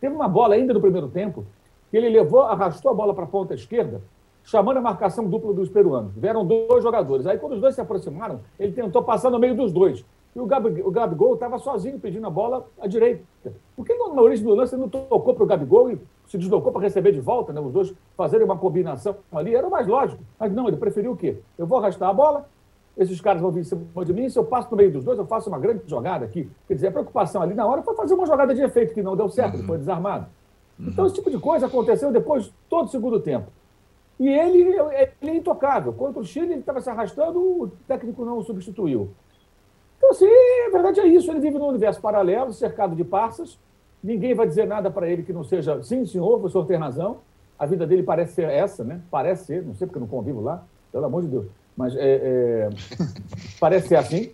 Teve 0.00 0.14
uma 0.14 0.28
bola 0.28 0.54
ainda 0.54 0.72
no 0.72 0.80
primeiro 0.80 1.08
tempo 1.08 1.44
que 1.90 1.96
ele 1.96 2.08
levou, 2.08 2.42
arrastou 2.42 2.90
a 2.90 2.94
bola 2.94 3.12
para 3.12 3.24
a 3.24 3.26
ponta 3.26 3.52
esquerda, 3.52 4.00
chamando 4.44 4.76
a 4.78 4.80
marcação 4.80 5.28
dupla 5.28 5.52
dos 5.52 5.68
peruanos. 5.68 6.12
Vieram 6.16 6.46
dois 6.46 6.82
jogadores. 6.82 7.26
Aí, 7.26 7.36
quando 7.36 7.54
os 7.54 7.60
dois 7.60 7.74
se 7.74 7.80
aproximaram, 7.80 8.40
ele 8.58 8.72
tentou 8.72 9.02
passar 9.02 9.30
no 9.30 9.38
meio 9.38 9.56
dos 9.56 9.72
dois. 9.72 10.04
E 10.34 10.38
o, 10.38 10.46
Gabi, 10.46 10.80
o 10.82 10.90
Gabigol 10.90 11.34
estava 11.34 11.58
sozinho 11.58 11.98
pedindo 11.98 12.24
a 12.26 12.30
bola 12.30 12.64
à 12.80 12.86
direita. 12.86 13.24
Por 13.74 13.84
que 13.84 13.94
na 13.94 14.22
origem 14.22 14.44
do 14.44 14.54
lance 14.54 14.74
ele 14.74 14.82
não 14.82 14.88
tocou 14.88 15.34
para 15.34 15.42
o 15.42 15.46
Gabigol 15.46 15.90
e 15.90 16.00
se 16.28 16.38
deslocou 16.38 16.70
para 16.70 16.82
receber 16.82 17.10
de 17.10 17.20
volta, 17.20 17.52
né? 17.52 17.60
os 17.60 17.72
dois 17.72 17.92
fazerem 18.16 18.44
uma 18.44 18.56
combinação 18.56 19.16
ali? 19.32 19.54
Era 19.56 19.66
o 19.66 19.70
mais 19.70 19.88
lógico. 19.88 20.22
Mas 20.38 20.52
não, 20.52 20.68
ele 20.68 20.76
preferiu 20.76 21.12
o 21.12 21.16
quê? 21.16 21.36
Eu 21.58 21.66
vou 21.66 21.78
arrastar 21.78 22.08
a 22.08 22.12
bola, 22.12 22.48
esses 22.96 23.20
caras 23.20 23.40
vão 23.40 23.50
vir 23.50 23.60
em 23.60 23.64
cima 23.64 24.04
de 24.04 24.12
mim, 24.12 24.28
se 24.28 24.38
eu 24.38 24.44
passo 24.44 24.70
no 24.70 24.76
meio 24.76 24.92
dos 24.92 25.04
dois, 25.04 25.18
eu 25.18 25.26
faço 25.26 25.48
uma 25.48 25.58
grande 25.58 25.82
jogada 25.86 26.24
aqui. 26.24 26.50
Quer 26.66 26.74
dizer, 26.74 26.88
a 26.88 26.92
preocupação 26.92 27.40
ali 27.40 27.54
na 27.54 27.66
hora 27.66 27.82
foi 27.82 27.94
fazer 27.94 28.14
uma 28.14 28.26
jogada 28.26 28.54
de 28.54 28.62
efeito 28.62 28.94
que 28.94 29.02
não 29.02 29.16
deu 29.16 29.28
certo, 29.28 29.54
ele 29.54 29.62
foi 29.62 29.76
uhum. 29.76 29.80
desarmado. 29.80 30.26
Uhum. 30.78 30.88
Então, 30.88 31.06
esse 31.06 31.14
tipo 31.14 31.30
de 31.30 31.38
coisa 31.38 31.66
aconteceu 31.66 32.12
depois 32.12 32.44
de 32.44 32.54
todo 32.68 32.86
o 32.86 32.90
segundo 32.90 33.20
tempo. 33.20 33.50
E 34.18 34.28
ele, 34.28 34.60
ele 34.60 35.30
é 35.30 35.34
intocável. 35.34 35.92
Contra 35.94 36.20
o 36.20 36.24
Chile, 36.24 36.52
ele 36.52 36.60
estava 36.60 36.80
se 36.80 36.90
arrastando, 36.90 37.38
o 37.40 37.68
técnico 37.88 38.22
não 38.24 38.38
o 38.38 38.42
substituiu. 38.42 39.08
Então, 39.96 40.10
assim, 40.10 40.26
a 40.66 40.70
verdade 40.70 41.00
é 41.00 41.06
isso. 41.06 41.30
Ele 41.30 41.40
vive 41.40 41.58
num 41.58 41.68
universo 41.68 42.00
paralelo, 42.02 42.52
cercado 42.52 42.94
de 42.94 43.04
passas. 43.04 43.58
Ninguém 44.04 44.34
vai 44.34 44.46
dizer 44.46 44.66
nada 44.66 44.90
para 44.90 45.08
ele 45.08 45.22
que 45.22 45.32
não 45.32 45.42
seja, 45.42 45.82
sim, 45.82 46.04
senhor, 46.04 46.44
o 46.44 46.50
senhor 46.50 46.66
tem 46.66 46.76
razão. 46.76 47.18
A 47.58 47.64
vida 47.64 47.86
dele 47.86 48.02
parece 48.02 48.34
ser 48.34 48.48
essa, 48.50 48.84
né? 48.84 49.00
Parece 49.10 49.46
ser, 49.46 49.62
não 49.64 49.74
sei 49.74 49.86
porque 49.86 49.96
eu 49.96 50.02
não 50.02 50.08
convivo 50.08 50.40
lá, 50.42 50.64
pelo 50.92 51.04
amor 51.06 51.22
de 51.22 51.28
Deus 51.28 51.59
mas 51.76 51.94
é, 51.96 52.00
é, 52.00 52.70
parece 53.58 53.88
ser 53.88 53.96
assim. 53.96 54.32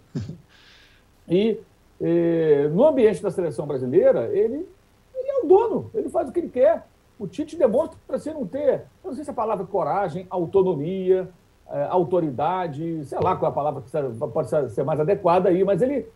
E 1.29 1.59
é, 2.01 2.69
no 2.69 2.87
ambiente 2.87 3.23
da 3.23 3.31
seleção 3.31 3.67
brasileira, 3.67 4.31
ele, 4.33 4.69
ele 5.15 5.29
é 5.29 5.43
o 5.43 5.47
dono, 5.47 5.91
ele 5.95 6.09
faz 6.09 6.29
o 6.29 6.33
que 6.33 6.41
ele 6.41 6.49
quer. 6.49 6.87
O 7.19 7.27
Tite 7.27 7.57
demonstra 7.57 7.99
para 8.07 8.19
você 8.19 8.33
não 8.33 8.47
ter, 8.47 8.85
não 9.03 9.15
sei 9.15 9.25
se 9.25 9.31
a 9.31 9.35
palavra 9.35 9.65
coragem, 9.65 10.27
autonomia, 10.29 11.29
é, 11.69 11.85
autoridade, 11.85 13.05
sei 13.07 13.19
lá 13.19 13.35
qual 13.35 13.51
é 13.51 13.53
a 13.53 13.55
palavra 13.55 13.83
que 13.83 13.91
pode 14.33 14.49
ser 14.73 14.85
mais 14.85 15.01
adequada 15.01 15.49
aí, 15.49 15.65
mas 15.65 15.81
ele, 15.81 16.07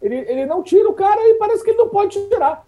ele, 0.00 0.16
ele 0.16 0.46
não 0.46 0.62
tira 0.62 0.88
o 0.88 0.94
cara 0.94 1.20
e 1.28 1.34
parece 1.34 1.62
que 1.62 1.70
ele 1.70 1.78
não 1.78 1.88
pode 1.88 2.28
tirar. 2.28 2.66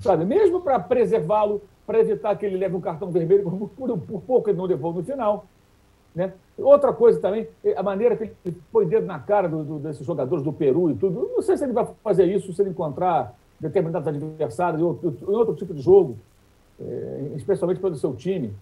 Sabe? 0.00 0.24
Mesmo 0.24 0.60
para 0.60 0.78
preservá-lo, 0.78 1.62
para 1.86 2.00
evitar 2.00 2.36
que 2.36 2.44
ele 2.44 2.56
leve 2.56 2.74
um 2.74 2.80
cartão 2.80 3.10
vermelho, 3.10 3.44
por, 3.76 3.98
por 3.98 4.20
pouco 4.22 4.50
ele 4.50 4.58
não 4.58 4.64
levou 4.64 4.92
no 4.92 5.04
final. 5.04 5.46
Né? 6.16 6.32
Outra 6.56 6.94
coisa 6.94 7.20
também, 7.20 7.46
a 7.76 7.82
maneira 7.82 8.16
que 8.16 8.32
ele 8.42 8.56
põe 8.72 8.86
dedo 8.86 9.06
na 9.06 9.18
cara 9.18 9.46
do, 9.46 9.62
do, 9.62 9.78
desses 9.78 10.04
jogadores 10.04 10.42
do 10.42 10.50
Peru 10.50 10.90
e 10.90 10.94
tudo. 10.94 11.30
Não 11.34 11.42
sei 11.42 11.58
se 11.58 11.64
ele 11.64 11.74
vai 11.74 11.86
fazer 12.02 12.24
isso 12.24 12.50
se 12.54 12.62
ele 12.62 12.70
encontrar 12.70 13.34
determinados 13.60 14.08
adversários 14.08 14.80
em 14.80 14.84
outro, 14.84 15.14
em 15.28 15.34
outro 15.34 15.54
tipo 15.54 15.74
de 15.74 15.82
jogo, 15.82 16.16
é, 16.80 17.32
especialmente 17.36 17.80
pelo 17.80 17.94
seu 17.96 18.14
time. 18.14 18.54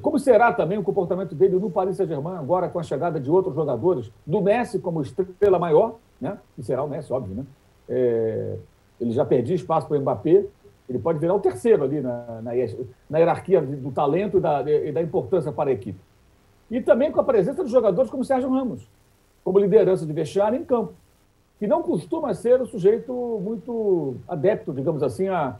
Como 0.00 0.18
será 0.20 0.52
também 0.52 0.78
o 0.78 0.84
comportamento 0.84 1.34
dele 1.34 1.56
no 1.56 1.68
Paris 1.68 1.96
Saint-Germain, 1.96 2.36
agora 2.36 2.68
com 2.68 2.78
a 2.78 2.82
chegada 2.82 3.18
de 3.20 3.28
outros 3.28 3.54
jogadores, 3.54 4.10
do 4.24 4.40
Messi 4.40 4.78
como 4.78 5.02
estrela 5.02 5.58
maior, 5.58 5.96
né? 6.20 6.38
que 6.54 6.62
será 6.62 6.84
o 6.84 6.88
Messi, 6.88 7.12
óbvio. 7.12 7.34
Né? 7.34 7.44
É, 7.88 8.56
ele 9.00 9.10
já 9.10 9.24
perdia 9.24 9.56
espaço 9.56 9.88
para 9.88 9.98
o 9.98 10.00
Mbappé, 10.00 10.44
ele 10.88 10.98
pode 11.00 11.18
virar 11.18 11.34
o 11.34 11.40
terceiro 11.40 11.82
ali 11.82 12.00
na, 12.00 12.40
na, 12.40 12.52
na 13.10 13.18
hierarquia 13.18 13.60
do 13.60 13.90
talento 13.90 14.38
e 14.38 14.40
da, 14.40 14.62
e 14.62 14.92
da 14.92 15.02
importância 15.02 15.50
para 15.50 15.70
a 15.70 15.72
equipe. 15.72 15.98
E 16.70 16.80
também 16.80 17.12
com 17.12 17.20
a 17.20 17.24
presença 17.24 17.64
de 17.64 17.70
jogadores 17.70 18.10
como 18.10 18.24
Sérgio 18.24 18.50
Ramos, 18.50 18.86
como 19.44 19.58
liderança 19.58 20.06
de 20.06 20.12
vestiário 20.12 20.58
em 20.58 20.64
campo, 20.64 20.92
que 21.58 21.66
não 21.66 21.82
costuma 21.82 22.32
ser 22.34 22.60
um 22.60 22.66
sujeito 22.66 23.12
muito 23.42 24.16
adepto, 24.26 24.72
digamos 24.72 25.02
assim, 25.02 25.28
a 25.28 25.56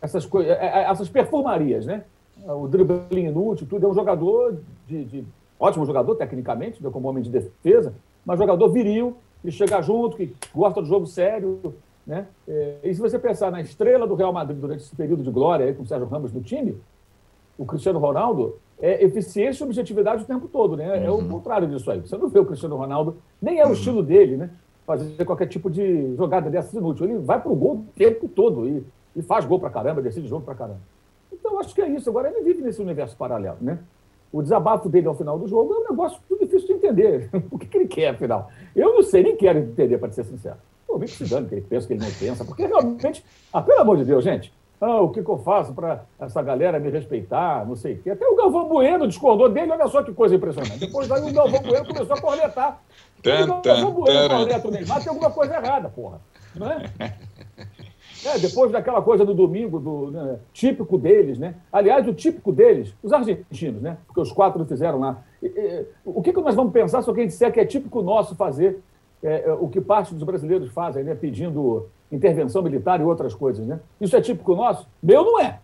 essas, 0.00 0.24
coisas, 0.24 0.56
essas 0.60 1.08
performarias, 1.08 1.86
né? 1.86 2.04
O 2.46 2.66
dribling 2.68 3.26
inútil, 3.26 3.66
tudo. 3.68 3.86
É 3.86 3.88
um 3.88 3.94
jogador 3.94 4.58
de, 4.86 5.04
de 5.04 5.24
ótimo 5.58 5.84
jogador 5.84 6.14
tecnicamente, 6.14 6.82
como 6.82 7.08
homem 7.08 7.22
de 7.22 7.30
defesa, 7.30 7.92
mas 8.24 8.38
jogador 8.38 8.68
viril, 8.68 9.16
que 9.42 9.50
chega 9.50 9.80
junto, 9.82 10.16
que 10.16 10.34
gosta 10.54 10.80
do 10.80 10.86
jogo 10.86 11.06
sério. 11.06 11.74
Né? 12.06 12.26
É, 12.46 12.78
e 12.84 12.94
se 12.94 13.00
você 13.00 13.18
pensar 13.18 13.50
na 13.50 13.60
estrela 13.60 14.06
do 14.06 14.14
Real 14.14 14.32
Madrid 14.32 14.58
durante 14.58 14.82
esse 14.82 14.96
período 14.96 15.22
de 15.22 15.30
glória 15.30 15.66
aí, 15.66 15.74
com 15.74 15.82
o 15.82 15.86
Sérgio 15.86 16.06
Ramos 16.06 16.32
no 16.32 16.40
time, 16.40 16.76
o 17.58 17.66
Cristiano 17.66 17.98
Ronaldo 17.98 18.56
é 18.80 19.04
eficiência 19.04 19.64
e 19.64 19.66
objetividade 19.66 20.22
o 20.22 20.26
tempo 20.26 20.48
todo, 20.48 20.76
né? 20.76 21.04
É 21.04 21.10
o 21.10 21.14
uhum. 21.14 21.28
contrário 21.28 21.68
disso 21.68 21.90
aí. 21.90 22.00
Você 22.00 22.16
não 22.16 22.28
vê 22.28 22.38
o 22.38 22.46
Cristiano 22.46 22.76
Ronaldo, 22.76 23.16
nem 23.40 23.58
é 23.58 23.64
o 23.64 23.68
uhum. 23.68 23.72
estilo 23.72 24.02
dele, 24.02 24.36
né? 24.36 24.50
Fazer 24.86 25.24
qualquer 25.24 25.46
tipo 25.46 25.68
de 25.68 26.14
jogada 26.16 26.48
dessas 26.48 26.72
inútil. 26.72 27.06
Ele 27.06 27.18
vai 27.18 27.40
para 27.40 27.50
o 27.50 27.56
gol 27.56 27.76
o 27.76 27.86
tempo 27.96 28.28
todo 28.28 28.68
e, 28.68 28.84
e 29.16 29.22
faz 29.22 29.44
gol 29.44 29.58
para 29.58 29.70
caramba, 29.70 30.00
decide 30.00 30.28
jogo 30.28 30.44
para 30.44 30.54
caramba. 30.54 30.80
Então, 31.32 31.58
acho 31.58 31.74
que 31.74 31.82
é 31.82 31.88
isso. 31.88 32.08
Agora, 32.08 32.28
ele 32.28 32.42
vive 32.42 32.62
nesse 32.62 32.80
universo 32.80 33.16
paralelo, 33.16 33.58
né? 33.60 33.78
O 34.32 34.42
desabafo 34.42 34.88
dele 34.88 35.06
ao 35.06 35.14
final 35.14 35.38
do 35.38 35.48
jogo 35.48 35.74
é 35.74 35.78
um 35.78 35.90
negócio 35.90 36.20
muito 36.28 36.44
difícil 36.44 36.68
de 36.68 36.74
entender. 36.74 37.28
o 37.50 37.58
que, 37.58 37.66
que 37.66 37.78
ele 37.78 37.88
quer, 37.88 38.10
afinal? 38.10 38.50
Eu 38.76 38.94
não 38.94 39.02
sei, 39.02 39.22
nem 39.22 39.36
quero 39.36 39.58
entender, 39.58 39.98
para 39.98 40.12
ser 40.12 40.24
sincero. 40.24 40.56
Pô, 40.86 40.98
vem 40.98 41.08
se 41.08 41.24
dando 41.24 41.48
que 41.48 41.56
ele 41.56 41.66
pensa, 41.68 41.86
que 41.86 41.92
ele 41.94 42.02
não 42.02 42.10
pensa, 42.12 42.44
porque 42.44 42.66
realmente, 42.66 43.24
ah, 43.52 43.60
pelo 43.60 43.80
amor 43.80 43.96
de 43.98 44.04
Deus, 44.04 44.24
gente, 44.24 44.52
ah, 44.80 45.00
o 45.00 45.10
que, 45.10 45.22
que 45.22 45.28
eu 45.28 45.38
faço 45.38 45.72
para 45.72 46.04
essa 46.20 46.40
galera 46.40 46.78
me 46.78 46.90
respeitar, 46.90 47.66
não 47.66 47.74
sei 47.74 47.94
o 47.94 48.02
quê. 48.02 48.10
Até 48.10 48.26
o 48.26 48.36
Galvão 48.36 48.68
Bueno 48.68 49.08
discordou 49.08 49.48
dele, 49.48 49.72
olha 49.72 49.88
só 49.88 50.02
que 50.02 50.12
coisa 50.12 50.36
impressionante. 50.36 50.78
Depois 50.78 51.10
aí 51.10 51.22
o 51.22 51.32
Galvão 51.32 51.60
Bueno 51.60 51.86
começou 51.86 52.16
a 52.16 52.20
cornetar. 52.20 52.82
o 53.18 53.62
Galvão 53.62 53.92
Bueno 53.92 54.28
corneta 54.28 54.68
o 54.68 54.70
Neymar, 54.70 55.00
tem 55.00 55.08
alguma 55.08 55.30
coisa 55.30 55.56
errada, 55.56 55.88
porra. 55.88 56.20
Não 56.54 56.70
é? 56.70 56.84
É, 58.24 58.38
depois 58.38 58.72
daquela 58.72 59.00
coisa 59.00 59.24
do 59.24 59.32
domingo, 59.32 59.78
do, 59.78 60.10
né, 60.10 60.38
típico 60.52 60.98
deles, 60.98 61.38
né? 61.38 61.54
Aliás, 61.72 62.06
o 62.08 62.12
típico 62.12 62.52
deles, 62.52 62.92
os 63.02 63.12
argentinos, 63.12 63.80
né? 63.80 63.96
Porque 64.06 64.20
os 64.20 64.32
quatro 64.32 64.64
fizeram 64.64 64.98
lá. 64.98 65.22
E, 65.42 65.46
e, 65.46 65.86
o 66.04 66.20
que, 66.20 66.32
que 66.32 66.40
nós 66.40 66.54
vamos 66.54 66.72
pensar 66.72 67.00
se 67.02 67.08
alguém 67.08 67.26
disser 67.26 67.52
que 67.52 67.60
é 67.60 67.64
típico 67.64 68.02
nosso 68.02 68.34
fazer 68.34 68.82
é, 69.22 69.48
é, 69.48 69.52
o 69.52 69.68
que 69.68 69.80
parte 69.80 70.14
dos 70.14 70.24
brasileiros 70.24 70.70
fazem, 70.70 71.04
né? 71.04 71.14
Pedindo 71.14 71.86
intervenção 72.10 72.62
militar 72.62 73.00
e 73.00 73.04
outras 73.04 73.34
coisas, 73.34 73.66
né? 73.66 73.80
Isso 74.00 74.16
é 74.16 74.20
típico 74.20 74.54
nosso? 74.54 74.86
Meu 75.02 75.24
não 75.24 75.40
é. 75.40 75.60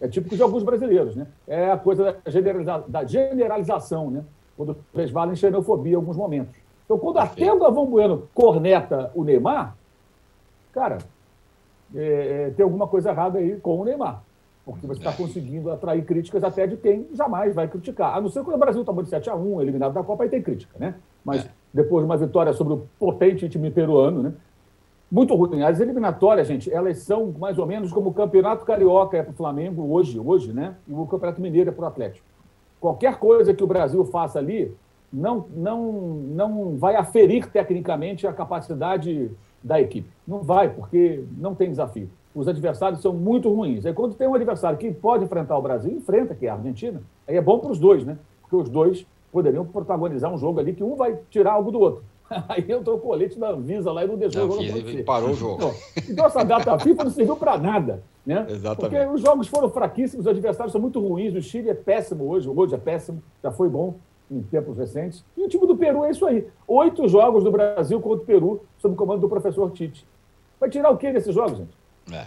É 0.00 0.08
típico 0.08 0.36
de 0.36 0.42
alguns 0.42 0.62
brasileiros, 0.62 1.16
né? 1.16 1.26
É 1.46 1.70
a 1.70 1.78
coisa 1.78 2.12
da, 2.24 2.30
generaliza 2.30 2.84
da 2.86 3.04
generalização, 3.04 4.10
né? 4.10 4.24
Quando 4.56 4.76
resvala 4.94 5.32
em 5.32 5.36
xenofobia 5.36 5.92
em 5.92 5.96
alguns 5.96 6.16
momentos. 6.16 6.54
Então, 6.84 6.98
quando 6.98 7.18
até 7.18 7.52
o 7.52 7.58
Galvão 7.58 7.86
Bueno 7.86 8.28
corneta 8.34 9.10
o 9.14 9.24
Neymar, 9.24 9.74
cara, 10.72 10.98
é, 11.94 12.48
é, 12.48 12.50
tem 12.50 12.62
alguma 12.62 12.86
coisa 12.86 13.10
errada 13.10 13.38
aí 13.38 13.56
com 13.60 13.80
o 13.80 13.84
Neymar. 13.84 14.22
Porque 14.64 14.86
você 14.86 14.98
está 14.98 15.12
conseguindo 15.12 15.70
atrair 15.70 16.04
críticas 16.04 16.42
até 16.42 16.66
de 16.66 16.76
quem 16.76 17.06
jamais 17.14 17.54
vai 17.54 17.68
criticar. 17.68 18.16
A 18.16 18.20
não 18.20 18.28
ser 18.28 18.42
quando 18.42 18.56
o 18.56 18.60
Brasil 18.60 18.84
tomou 18.84 19.02
de 19.02 19.10
7 19.10 19.28
a 19.28 19.34
1 19.34 19.60
eliminado 19.60 19.92
da 19.92 20.02
Copa, 20.02 20.24
aí 20.24 20.30
tem 20.30 20.42
crítica, 20.42 20.74
né? 20.78 20.94
Mas 21.24 21.44
é. 21.44 21.50
depois 21.72 22.02
de 22.02 22.06
uma 22.06 22.16
vitória 22.16 22.52
sobre 22.52 22.74
o 22.74 22.86
potente 22.98 23.48
time 23.48 23.70
peruano, 23.70 24.22
né? 24.22 24.32
Muito 25.14 25.32
ruim. 25.36 25.62
As 25.62 25.78
eliminatórias, 25.78 26.48
gente, 26.48 26.68
elas 26.72 26.98
são 26.98 27.32
mais 27.38 27.56
ou 27.56 27.64
menos 27.64 27.92
como 27.92 28.10
o 28.10 28.12
Campeonato 28.12 28.64
Carioca 28.64 29.16
é 29.16 29.22
para 29.22 29.30
o 29.30 29.36
Flamengo 29.36 29.94
hoje, 29.94 30.18
hoje, 30.18 30.52
né? 30.52 30.74
E 30.88 30.92
o 30.92 31.06
Campeonato 31.06 31.40
Mineiro 31.40 31.70
é 31.70 31.72
para 31.72 31.84
o 31.84 31.86
Atlético. 31.86 32.26
Qualquer 32.80 33.16
coisa 33.20 33.54
que 33.54 33.62
o 33.62 33.66
Brasil 33.68 34.04
faça 34.06 34.40
ali 34.40 34.74
não, 35.12 35.46
não, 35.54 35.92
não 35.92 36.76
vai 36.76 36.96
aferir 36.96 37.48
tecnicamente 37.48 38.26
a 38.26 38.32
capacidade 38.32 39.30
da 39.62 39.80
equipe. 39.80 40.10
Não 40.26 40.40
vai, 40.42 40.68
porque 40.68 41.22
não 41.38 41.54
tem 41.54 41.70
desafio. 41.70 42.10
Os 42.34 42.48
adversários 42.48 43.00
são 43.00 43.12
muito 43.12 43.48
ruins. 43.54 43.86
Aí 43.86 43.92
quando 43.92 44.16
tem 44.16 44.26
um 44.26 44.34
adversário 44.34 44.76
que 44.76 44.90
pode 44.90 45.22
enfrentar 45.22 45.56
o 45.56 45.62
Brasil, 45.62 45.92
enfrenta, 45.92 46.34
que 46.34 46.48
é 46.48 46.50
a 46.50 46.54
Argentina, 46.54 47.00
aí 47.28 47.36
é 47.36 47.40
bom 47.40 47.60
para 47.60 47.70
os 47.70 47.78
dois, 47.78 48.04
né? 48.04 48.18
Porque 48.40 48.56
os 48.56 48.68
dois 48.68 49.06
poderiam 49.30 49.64
protagonizar 49.64 50.34
um 50.34 50.38
jogo 50.38 50.58
ali 50.58 50.72
que 50.72 50.82
um 50.82 50.96
vai 50.96 51.16
tirar 51.30 51.52
algo 51.52 51.70
do 51.70 51.78
outro. 51.78 52.02
Aí 52.48 52.64
entrou 52.68 52.96
o 52.96 53.00
colete 53.00 53.38
da 53.38 53.52
Visa 53.52 53.92
lá 53.92 54.04
e 54.04 54.08
não 54.08 54.16
deixou 54.16 54.42
não, 54.42 54.48
o 54.48 54.62
jogo 54.62 54.78
acontecer. 54.78 55.02
Parou 55.04 55.30
o 55.30 55.34
jogo. 55.34 55.54
Então, 55.56 55.74
então 56.08 56.26
essa 56.26 56.44
data 56.44 56.78
FIFA 56.78 57.04
não 57.04 57.10
serviu 57.10 57.36
para 57.36 57.58
nada. 57.58 58.02
Né? 58.26 58.46
Exatamente. 58.48 58.94
Porque 58.94 59.14
os 59.14 59.20
jogos 59.20 59.46
foram 59.48 59.68
fraquíssimos, 59.68 60.26
os 60.26 60.30
adversários 60.30 60.72
são 60.72 60.80
muito 60.80 61.00
ruins. 61.00 61.34
O 61.34 61.42
Chile 61.42 61.70
é 61.70 61.74
péssimo 61.74 62.28
hoje, 62.28 62.48
hoje 62.48 62.74
é 62.74 62.78
péssimo, 62.78 63.22
já 63.42 63.50
foi 63.50 63.68
bom 63.68 63.96
em 64.30 64.42
tempos 64.42 64.78
recentes. 64.78 65.24
E 65.36 65.42
o 65.42 65.48
time 65.48 65.66
do 65.66 65.76
Peru 65.76 66.04
é 66.04 66.10
isso 66.10 66.24
aí. 66.24 66.46
Oito 66.66 67.06
jogos 67.06 67.44
do 67.44 67.50
Brasil 67.50 68.00
contra 68.00 68.22
o 68.22 68.26
Peru, 68.26 68.62
sob 68.78 68.94
o 68.94 68.96
comando 68.96 69.20
do 69.20 69.28
professor 69.28 69.70
Tite. 69.72 70.06
Vai 70.58 70.70
tirar 70.70 70.90
o 70.90 70.96
que 70.96 71.12
desses 71.12 71.34
jogos, 71.34 71.58
gente? 71.58 71.76
É. 72.10 72.26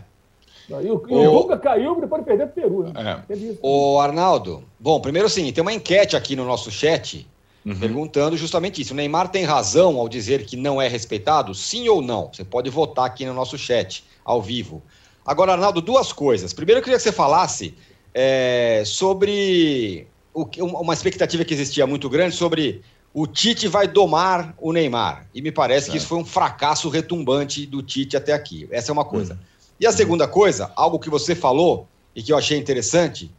E 0.69 0.91
o, 0.91 0.95
o... 0.95 1.37
o 1.37 1.41
Dunga 1.41 1.57
caiu 1.57 1.99
depois 1.99 2.21
de 2.21 2.27
perder 2.27 2.43
o 2.45 2.49
Peru. 2.49 2.83
Né? 2.83 3.23
É. 3.29 3.57
O 3.61 3.99
Arnaldo, 3.99 4.63
bom, 4.79 4.99
primeiro 4.99 5.29
sim, 5.29 5.51
tem 5.51 5.61
uma 5.61 5.73
enquete 5.73 6.15
aqui 6.15 6.35
no 6.35 6.45
nosso 6.45 6.69
chat 6.69 7.27
uhum. 7.73 7.79
perguntando 7.79 8.37
justamente 8.37 8.81
isso. 8.81 8.93
O 8.93 8.95
Neymar 8.95 9.29
tem 9.29 9.43
razão 9.43 9.97
ao 9.97 10.07
dizer 10.07 10.45
que 10.45 10.55
não 10.55 10.81
é 10.81 10.87
respeitado? 10.87 11.53
Sim 11.53 11.87
ou 11.89 12.01
não? 12.01 12.29
Você 12.33 12.43
pode 12.43 12.69
votar 12.69 13.05
aqui 13.05 13.25
no 13.25 13.33
nosso 13.33 13.57
chat, 13.57 14.03
ao 14.23 14.41
vivo. 14.41 14.81
Agora, 15.25 15.53
Arnaldo, 15.53 15.81
duas 15.81 16.13
coisas. 16.13 16.53
Primeiro, 16.53 16.79
eu 16.79 16.83
queria 16.83 16.97
que 16.97 17.03
você 17.03 17.11
falasse 17.11 17.75
é, 18.13 18.83
sobre 18.85 20.07
uma 20.33 20.93
expectativa 20.93 21.43
que 21.43 21.53
existia 21.53 21.85
muito 21.85 22.09
grande 22.09 22.35
sobre 22.35 22.81
o 23.13 23.25
Tite 23.25 23.67
vai 23.67 23.87
domar 23.87 24.53
o 24.59 24.71
Neymar. 24.71 25.27
E 25.33 25.41
me 25.41 25.51
parece 25.51 25.89
é. 25.89 25.91
que 25.91 25.97
isso 25.97 26.07
foi 26.07 26.19
um 26.19 26.25
fracasso 26.25 26.87
retumbante 26.87 27.65
do 27.65 27.81
Tite 27.81 28.15
até 28.15 28.31
aqui. 28.31 28.67
Essa 28.71 28.91
é 28.91 28.93
uma 28.93 29.05
coisa. 29.05 29.33
Uhum. 29.33 29.39
E 29.79 29.87
a 29.87 29.91
segunda 29.91 30.27
coisa, 30.27 30.71
algo 30.75 30.99
que 30.99 31.09
você 31.09 31.35
falou 31.35 31.87
e 32.15 32.21
que 32.21 32.31
eu 32.31 32.37
achei 32.37 32.57
interessante, 32.57 33.31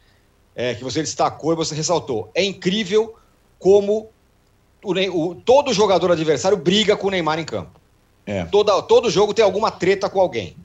é 0.55 0.75
que 0.75 0.83
você 0.83 1.01
destacou 1.01 1.53
e 1.53 1.57
você 1.57 1.75
ressaltou. 1.75 2.31
É 2.35 2.45
incrível 2.45 3.15
como 3.59 4.11
o, 4.83 4.93
o, 4.93 5.35
todo 5.35 5.73
jogador 5.73 6.13
adversário 6.13 6.57
briga 6.57 6.97
com 6.97 7.09
o 7.09 7.11
Neymar 7.11 7.39
em 7.39 7.45
campo. 7.45 7.81
É. 8.27 8.45
Toda, 8.45 8.83
todo 8.83 9.11
jogo 9.11 9.33
tem 9.33 9.45
alguma 9.45 9.71
treta 9.71 10.09
com 10.09 10.21
alguém. 10.21 10.57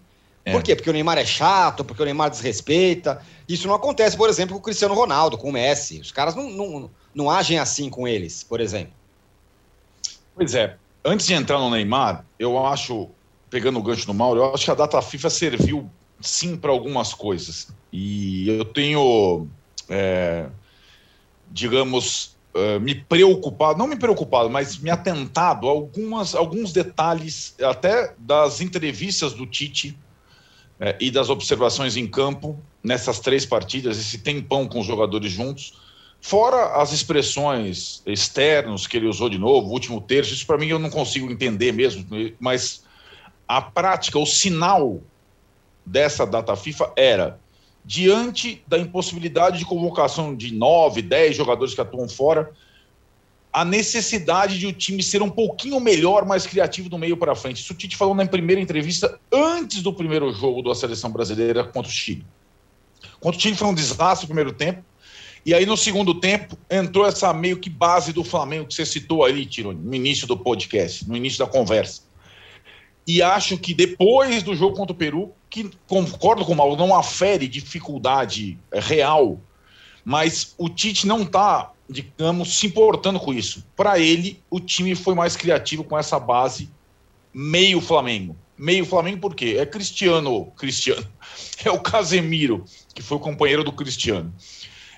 É. 0.45 0.51
Por 0.51 0.61
quê? 0.61 0.75
Porque 0.75 0.89
o 0.89 0.93
Neymar 0.93 1.17
é 1.17 1.25
chato, 1.25 1.83
porque 1.83 2.01
o 2.01 2.05
Neymar 2.05 2.29
desrespeita. 2.29 3.21
Isso 3.47 3.67
não 3.67 3.75
acontece, 3.75 4.17
por 4.17 4.29
exemplo, 4.29 4.55
com 4.55 4.59
o 4.59 4.63
Cristiano 4.63 4.93
Ronaldo, 4.93 5.37
com 5.37 5.49
o 5.49 5.53
Messi. 5.53 5.99
Os 5.99 6.11
caras 6.11 6.35
não, 6.35 6.49
não, 6.49 6.91
não 7.15 7.29
agem 7.29 7.59
assim 7.59 7.89
com 7.89 8.07
eles, 8.07 8.43
por 8.43 8.59
exemplo. 8.59 8.93
Pois 10.35 10.53
é. 10.55 10.75
Antes 11.05 11.25
de 11.25 11.33
entrar 11.33 11.59
no 11.59 11.69
Neymar, 11.69 12.25
eu 12.37 12.65
acho, 12.65 13.09
pegando 13.49 13.79
o 13.79 13.83
gancho 13.83 14.05
do 14.05 14.13
Mauro, 14.13 14.41
eu 14.41 14.53
acho 14.53 14.65
que 14.65 14.71
a 14.71 14.75
data 14.75 15.01
FIFA 15.01 15.29
serviu 15.29 15.89
sim 16.19 16.55
para 16.55 16.71
algumas 16.71 17.13
coisas. 17.13 17.67
E 17.91 18.49
eu 18.49 18.65
tenho, 18.65 19.47
é, 19.89 20.47
digamos, 21.51 22.35
é, 22.55 22.79
me 22.79 22.93
preocupado, 22.93 23.79
não 23.79 23.87
me 23.87 23.95
preocupado, 23.95 24.49
mas 24.49 24.77
me 24.77 24.89
atentado 24.89 25.67
a 25.67 25.71
algumas, 25.71 26.35
alguns 26.35 26.71
detalhes, 26.71 27.55
até 27.61 28.13
das 28.17 28.61
entrevistas 28.61 29.33
do 29.33 29.45
Tite 29.45 29.97
é, 30.79 30.95
e 30.99 31.09
das 31.09 31.29
observações 31.29 31.97
em 31.97 32.05
campo 32.05 32.59
nessas 32.83 33.19
três 33.19 33.45
partidas, 33.45 33.97
esse 33.97 34.19
tempão 34.19 34.67
com 34.67 34.79
os 34.79 34.85
jogadores 34.85 35.31
juntos, 35.31 35.73
fora 36.21 36.81
as 36.81 36.91
expressões 36.91 38.03
externos 38.05 38.85
que 38.85 38.97
ele 38.97 39.07
usou 39.07 39.29
de 39.29 39.37
novo, 39.37 39.69
o 39.69 39.71
último 39.71 39.99
terço, 39.99 40.33
isso 40.33 40.45
para 40.45 40.57
mim 40.57 40.67
eu 40.67 40.79
não 40.79 40.89
consigo 40.89 41.31
entender 41.31 41.71
mesmo, 41.71 42.05
mas 42.39 42.83
a 43.47 43.61
prática, 43.61 44.19
o 44.19 44.25
sinal 44.25 45.01
dessa 45.85 46.25
data 46.25 46.55
FIFA 46.55 46.91
era 46.95 47.39
diante 47.85 48.63
da 48.67 48.77
impossibilidade 48.77 49.57
de 49.59 49.65
convocação 49.65 50.35
de 50.35 50.53
nove, 50.53 51.01
dez 51.01 51.35
jogadores 51.35 51.73
que 51.73 51.81
atuam 51.81 52.07
fora, 52.07 52.51
a 53.51 53.63
necessidade 53.63 54.57
de 54.57 54.65
o 54.65 54.73
time 54.73 55.03
ser 55.03 55.21
um 55.21 55.29
pouquinho 55.29 55.79
melhor, 55.79 56.25
mais 56.25 56.47
criativo 56.47 56.89
do 56.89 56.97
meio 56.97 57.15
para 57.15 57.35
frente. 57.35 57.61
Isso 57.61 57.73
o 57.73 57.75
Tite 57.75 57.95
falou 57.95 58.15
na 58.15 58.25
primeira 58.25 58.59
entrevista, 58.59 59.19
antes 59.31 59.83
do 59.83 59.93
primeiro 59.93 60.33
jogo 60.33 60.63
da 60.63 60.73
seleção 60.73 61.11
brasileira 61.11 61.63
contra 61.63 61.91
o 61.91 61.93
Chile. 61.93 62.25
Contra 63.19 63.37
o 63.37 63.41
Chile 63.41 63.55
foi 63.55 63.67
um 63.67 63.73
desastre 63.73 64.25
no 64.25 64.29
primeiro 64.29 64.53
tempo. 64.53 64.83
E 65.45 65.53
aí, 65.53 65.65
no 65.65 65.75
segundo 65.75 66.15
tempo, 66.15 66.57
entrou 66.71 67.05
essa 67.05 67.31
meio 67.33 67.59
que 67.59 67.69
base 67.69 68.13
do 68.13 68.23
Flamengo 68.23 68.65
que 68.65 68.73
você 68.73 68.85
citou 68.85 69.23
ali, 69.23 69.45
Tironi, 69.45 69.79
no 69.79 69.93
início 69.93 70.25
do 70.25 70.37
podcast, 70.37 71.07
no 71.07 71.15
início 71.15 71.37
da 71.37 71.45
conversa. 71.45 72.01
E 73.05 73.21
acho 73.21 73.57
que 73.57 73.73
depois 73.73 74.41
do 74.41 74.55
jogo 74.55 74.75
contra 74.75 74.93
o 74.93 74.97
Peru, 74.97 75.33
que 75.53 75.69
concordo 75.85 76.43
com 76.43 76.53
o 76.53 76.55
Mauro, 76.55 76.75
não 76.75 76.97
afere 76.97 77.47
dificuldade 77.47 78.57
real, 78.73 79.39
mas 80.03 80.55
o 80.57 80.67
Tite 80.67 81.05
não 81.05 81.21
está 81.21 81.71
digamos, 81.87 82.57
se 82.57 82.65
importando 82.65 83.19
com 83.19 83.31
isso. 83.31 83.63
Para 83.75 83.99
ele, 83.99 84.41
o 84.49 84.59
time 84.59 84.95
foi 84.95 85.13
mais 85.13 85.35
criativo 85.35 85.83
com 85.83 85.95
essa 85.95 86.19
base 86.19 86.71
meio 87.31 87.79
Flamengo. 87.79 88.35
Meio 88.57 88.83
Flamengo 88.83 89.19
por 89.19 89.35
quê? 89.35 89.57
É 89.59 89.65
Cristiano, 89.65 90.47
Cristiano. 90.57 91.05
É 91.63 91.69
o 91.69 91.79
Casemiro, 91.79 92.65
que 92.95 93.03
foi 93.03 93.17
o 93.17 93.19
companheiro 93.19 93.63
do 93.63 93.71
Cristiano. 93.71 94.33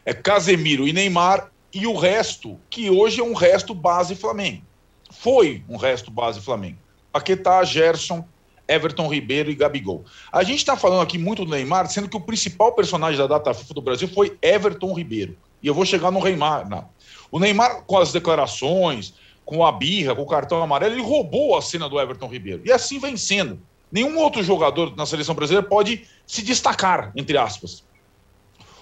É 0.06 0.14
Casemiro 0.14 0.88
e 0.88 0.94
Neymar 0.94 1.52
e 1.74 1.86
o 1.86 1.96
resto, 1.96 2.58
que 2.70 2.90
hoje 2.90 3.20
é 3.20 3.24
um 3.24 3.34
resto 3.34 3.76
base 3.76 4.16
Flamengo. 4.16 4.64
Foi 5.12 5.64
um 5.68 5.76
resto 5.76 6.10
base 6.10 6.40
Flamengo. 6.40 6.78
Paquetá, 7.12 7.62
Gerson, 7.64 8.26
Everton 8.68 9.08
Ribeiro 9.08 9.50
e 9.50 9.56
Gabigol. 9.56 10.06
A 10.32 10.44
gente 10.44 10.60
está 10.60 10.76
falando 10.76 11.02
aqui 11.02 11.18
muito 11.18 11.46
do 11.46 11.52
Neymar, 11.52 11.90
sendo 11.90 12.10
que 12.10 12.18
o 12.18 12.22
principal 12.22 12.74
personagem 12.74 13.18
da 13.18 13.28
data 13.28 13.54
FIFA 13.54 13.74
do 13.74 13.82
Brasil 13.82 14.08
foi 14.08 14.38
Everton 14.42 14.94
Ribeiro. 14.94 15.38
E 15.62 15.68
eu 15.68 15.74
vou 15.74 15.86
chegar 15.86 16.12
no 16.12 16.24
Neymar. 16.24 16.70
Não. 16.70 16.88
O 17.32 17.40
Neymar, 17.40 17.84
com 17.84 17.98
as 17.98 18.12
declarações, 18.12 19.14
com 19.46 19.66
a 19.66 19.72
birra, 19.72 20.16
com 20.16 20.24
o 20.24 20.28
cartão 20.28 20.62
amarelo, 20.62 20.96
ele 20.96 21.02
roubou 21.02 21.58
a 21.58 21.62
cena 21.62 21.88
do 21.88 22.00
Everton 22.00 22.28
Ribeiro. 22.28 22.62
E 22.66 22.72
assim 22.72 23.00
vem 23.00 23.16
sendo. 23.16 23.60
Nenhum 23.92 24.18
outro 24.18 24.44
jogador 24.44 24.96
na 24.96 25.06
seleção 25.06 25.36
brasileira 25.36 25.68
pode 25.68 26.06
se 26.26 26.42
destacar, 26.42 27.12
entre 27.16 27.38
aspas. 27.38 27.84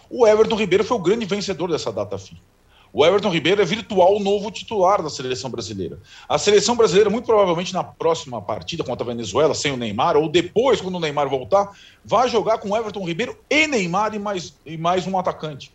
O 0.10 0.25
Everton 0.25 0.56
Ribeiro 0.56 0.84
foi 0.84 0.98
o 0.98 1.02
grande 1.02 1.25
vencedor 1.25 1.70
dessa 1.70 1.92
data 1.92 2.18
FIFA. 2.18 2.52
O 2.95 3.03
Everton 3.03 3.31
Ribeiro 3.31 3.59
é 3.59 3.65
virtual 3.65 4.19
novo 4.19 4.51
titular 4.51 5.01
da 5.01 5.09
seleção 5.09 5.50
brasileira. 5.50 6.00
A 6.29 6.38
seleção 6.38 6.75
brasileira, 6.75 7.09
muito 7.09 7.25
provavelmente 7.25 7.73
na 7.73 7.83
próxima 7.83 8.39
partida 8.39 8.83
contra 8.83 9.03
a 9.03 9.07
Venezuela, 9.07 9.55
sem 9.55 9.71
o 9.71 9.77
Neymar, 9.77 10.15
ou 10.15 10.29
depois, 10.29 10.79
quando 10.79 10.95
o 10.95 11.00
Neymar 11.00 11.27
voltar, 11.27 11.75
vai 12.05 12.29
jogar 12.29 12.59
com 12.59 12.77
Everton 12.77 13.03
Ribeiro 13.03 13.35
e 13.50 13.65
Neymar 13.65 14.13
e 14.13 14.19
mais, 14.19 14.53
e 14.63 14.77
mais 14.77 15.07
um 15.07 15.17
atacante. 15.17 15.73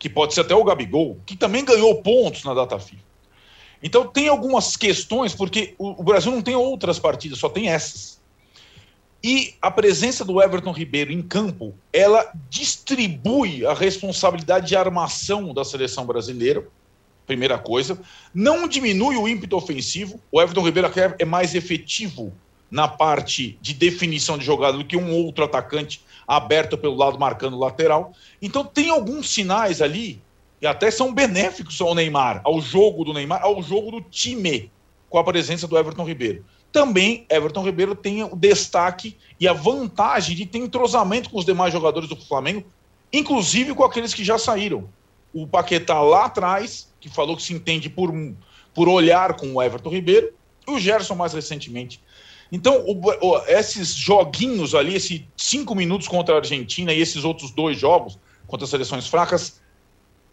Que 0.00 0.08
pode 0.08 0.34
ser 0.34 0.40
até 0.40 0.54
o 0.54 0.64
Gabigol, 0.64 1.18
que 1.24 1.36
também 1.36 1.64
ganhou 1.64 2.02
pontos 2.02 2.42
na 2.42 2.52
data 2.52 2.76
FIFA. 2.76 3.02
Então 3.80 4.08
tem 4.08 4.26
algumas 4.26 4.76
questões, 4.76 5.32
porque 5.32 5.76
o, 5.78 6.00
o 6.00 6.02
Brasil 6.02 6.32
não 6.32 6.42
tem 6.42 6.56
outras 6.56 6.98
partidas, 6.98 7.38
só 7.38 7.48
tem 7.48 7.68
essas. 7.68 8.17
E 9.22 9.54
a 9.60 9.70
presença 9.70 10.24
do 10.24 10.40
Everton 10.40 10.70
Ribeiro 10.70 11.12
em 11.12 11.20
campo, 11.20 11.74
ela 11.92 12.30
distribui 12.48 13.66
a 13.66 13.74
responsabilidade 13.74 14.68
de 14.68 14.76
armação 14.76 15.52
da 15.52 15.64
seleção 15.64 16.06
brasileira, 16.06 16.64
primeira 17.26 17.58
coisa. 17.58 18.00
Não 18.32 18.68
diminui 18.68 19.16
o 19.16 19.26
ímpeto 19.26 19.56
ofensivo. 19.56 20.20
O 20.30 20.40
Everton 20.40 20.64
Ribeiro 20.64 20.90
é 21.18 21.24
mais 21.24 21.54
efetivo 21.54 22.32
na 22.70 22.86
parte 22.86 23.58
de 23.60 23.74
definição 23.74 24.38
de 24.38 24.44
jogada 24.44 24.78
do 24.78 24.84
que 24.84 24.96
um 24.96 25.12
outro 25.12 25.44
atacante 25.44 26.00
aberto 26.26 26.78
pelo 26.78 26.94
lado 26.94 27.18
marcando 27.18 27.58
lateral. 27.58 28.12
Então 28.40 28.64
tem 28.64 28.88
alguns 28.88 29.30
sinais 29.30 29.82
ali 29.82 30.22
e 30.60 30.66
até 30.66 30.90
são 30.90 31.12
benéficos 31.12 31.80
ao 31.80 31.94
Neymar, 31.94 32.40
ao 32.44 32.60
jogo 32.60 33.04
do 33.04 33.12
Neymar, 33.12 33.42
ao 33.42 33.60
jogo 33.62 33.90
do 33.90 34.00
time 34.00 34.70
com 35.08 35.18
a 35.18 35.24
presença 35.24 35.66
do 35.66 35.76
Everton 35.76 36.04
Ribeiro 36.04 36.44
também 36.78 37.26
Everton 37.28 37.64
Ribeiro 37.64 37.96
tem 37.96 38.22
o 38.22 38.36
destaque 38.36 39.16
e 39.40 39.48
a 39.48 39.52
vantagem 39.52 40.36
de 40.36 40.46
ter 40.46 40.58
entrosamento 40.58 41.28
com 41.28 41.36
os 41.36 41.44
demais 41.44 41.72
jogadores 41.72 42.08
do 42.08 42.14
Flamengo, 42.14 42.64
inclusive 43.12 43.74
com 43.74 43.82
aqueles 43.82 44.14
que 44.14 44.22
já 44.22 44.38
saíram. 44.38 44.88
O 45.34 45.44
Paquetá 45.44 46.00
lá 46.00 46.26
atrás, 46.26 46.88
que 47.00 47.08
falou 47.08 47.36
que 47.36 47.42
se 47.42 47.52
entende 47.52 47.90
por, 47.90 48.12
por 48.72 48.88
olhar 48.88 49.34
com 49.34 49.54
o 49.54 49.60
Everton 49.60 49.90
Ribeiro, 49.90 50.32
e 50.68 50.70
o 50.70 50.78
Gerson 50.78 51.16
mais 51.16 51.32
recentemente. 51.32 52.00
Então, 52.52 52.84
o, 52.86 53.00
o, 53.26 53.38
esses 53.48 53.92
joguinhos 53.92 54.72
ali, 54.72 54.94
esses 54.94 55.22
cinco 55.36 55.74
minutos 55.74 56.06
contra 56.06 56.36
a 56.36 56.38
Argentina 56.38 56.92
e 56.92 57.00
esses 57.00 57.24
outros 57.24 57.50
dois 57.50 57.76
jogos 57.76 58.20
contra 58.46 58.64
as 58.64 58.70
seleções 58.70 59.08
fracas, 59.08 59.60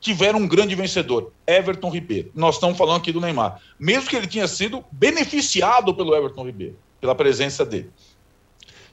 tiveram 0.06 0.38
um 0.38 0.48
grande 0.48 0.76
vencedor, 0.76 1.32
Everton 1.48 1.90
Ribeiro. 1.90 2.30
Nós 2.36 2.56
estamos 2.56 2.78
falando 2.78 2.98
aqui 2.98 3.12
do 3.12 3.20
Neymar. 3.20 3.60
Mesmo 3.80 4.08
que 4.08 4.16
ele 4.16 4.28
tinha 4.28 4.48
sido 4.48 4.86
beneficiado 4.92 5.96
pelo 5.96 6.16
Everton 6.16 6.46
Ribeiro, 6.46 6.78
pela 7.02 7.16
presença 7.16 7.66
dele. 7.66 7.90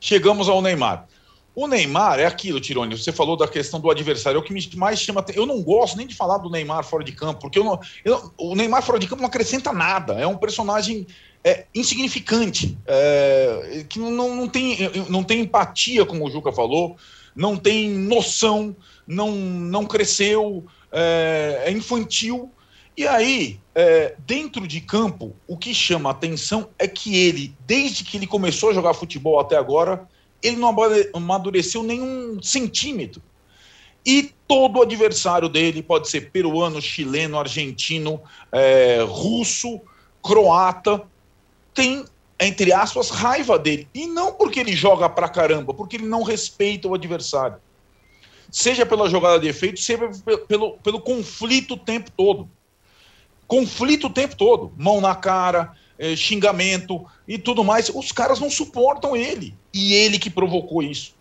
Chegamos 0.01 0.49
ao 0.49 0.63
Neymar. 0.63 1.07
O 1.55 1.67
Neymar 1.67 2.19
é 2.19 2.25
aquilo, 2.25 2.59
Tironi. 2.59 2.97
Você 2.97 3.13
falou 3.13 3.37
da 3.37 3.47
questão 3.47 3.79
do 3.79 3.91
adversário. 3.91 4.39
É 4.39 4.41
o 4.41 4.43
que 4.43 4.55
me 4.55 4.67
mais 4.75 5.01
chama. 5.01 5.23
Eu 5.35 5.45
não 5.45 5.63
gosto 5.63 5.99
nem 5.99 6.07
de 6.07 6.15
falar 6.15 6.39
do 6.39 6.49
Neymar 6.49 6.83
fora 6.83 7.05
de 7.05 7.13
campo, 7.13 7.43
porque 7.43 7.59
eu 7.59 7.65
não, 7.65 7.79
eu, 8.07 8.33
o 8.39 8.57
Neymar 8.57 8.83
fora 8.83 8.99
de 8.99 9.07
campo 9.07 9.21
não 9.21 9.29
acrescenta 9.29 9.71
nada. 9.71 10.15
É 10.15 10.27
um 10.27 10.39
personagem 10.39 11.07
é, 11.45 11.67
insignificante, 11.75 12.79
é, 12.87 13.85
que 13.87 13.99
não, 13.99 14.35
não, 14.35 14.49
tem, 14.49 14.79
não 15.11 15.23
tem 15.23 15.43
empatia, 15.43 16.07
como 16.07 16.27
o 16.27 16.31
Juca 16.31 16.51
falou, 16.53 16.97
não 17.37 17.55
tem 17.55 17.91
noção, 17.91 18.75
não, 19.07 19.33
não 19.33 19.85
cresceu, 19.85 20.65
é, 20.93 21.63
é 21.67 21.71
infantil. 21.73 22.51
E 22.97 23.07
aí, 23.09 23.59
é, 23.75 24.15
dentro 24.19 24.69
de 24.69 24.81
campo, 24.81 25.35
o 25.49 25.57
que 25.57 25.75
chama 25.75 26.11
a 26.11 26.13
atenção 26.13 26.69
é 26.79 26.87
que 26.87 27.17
ele, 27.17 27.55
desde 27.67 28.05
que 28.05 28.19
ele 28.19 28.27
começou 28.27 28.71
a 28.71 28.75
jogar 28.75 28.93
futebol 28.93 29.41
até 29.41 29.57
agora, 29.57 30.07
ele 30.43 30.57
não 30.57 30.75
amadureceu 31.15 31.83
nenhum 31.83 32.43
centímetro. 32.43 33.23
E 34.05 34.33
todo 34.47 34.83
adversário 34.83 35.49
dele 35.49 35.83
pode 35.83 36.11
ser 36.11 36.31
peruano, 36.31 36.83
chileno, 36.83 37.39
argentino, 37.39 38.21
é, 38.51 38.99
russo, 39.09 39.81
croata, 40.23 41.03
tem, 41.73 42.05
entre 42.39 42.73
aspas, 42.73 43.09
raiva 43.09 43.59
dele. 43.59 43.89
E 43.95 44.07
não 44.07 44.33
porque 44.35 44.61
ele 44.61 44.73
joga 44.73 45.09
pra 45.09 45.29
caramba, 45.29 45.73
porque 45.73 45.97
ele 45.97 46.07
não 46.07 46.25
respeita 46.25 46.89
o 46.89 46.95
adversário 46.95 47.57
seja 48.53 48.85
pela 48.85 49.09
jogada 49.09 49.41
de 49.41 49.49
efeito, 49.49 49.81
seja 49.81 50.11
pelo, 50.47 50.73
pelo 50.79 51.01
conflito 51.01 51.75
o 51.75 51.79
tempo 51.79 52.11
todo. 52.15 52.49
Conflito 53.49 54.09
o 54.09 54.11
tempo 54.11 54.37
todo. 54.37 54.73
Mão 54.77 55.01
na 55.01 55.15
cara, 55.15 55.73
eh, 55.99 56.15
xingamento 56.15 57.05
e 57.27 57.39
tudo 57.39 57.65
mais. 57.65 57.89
Os 57.89 58.13
caras 58.13 58.39
não 58.39 58.51
suportam 58.51 59.17
ele. 59.17 59.55
E 59.73 59.95
ele 59.95 60.19
que 60.19 60.29
provocou 60.29 60.83
isso. 60.83 61.15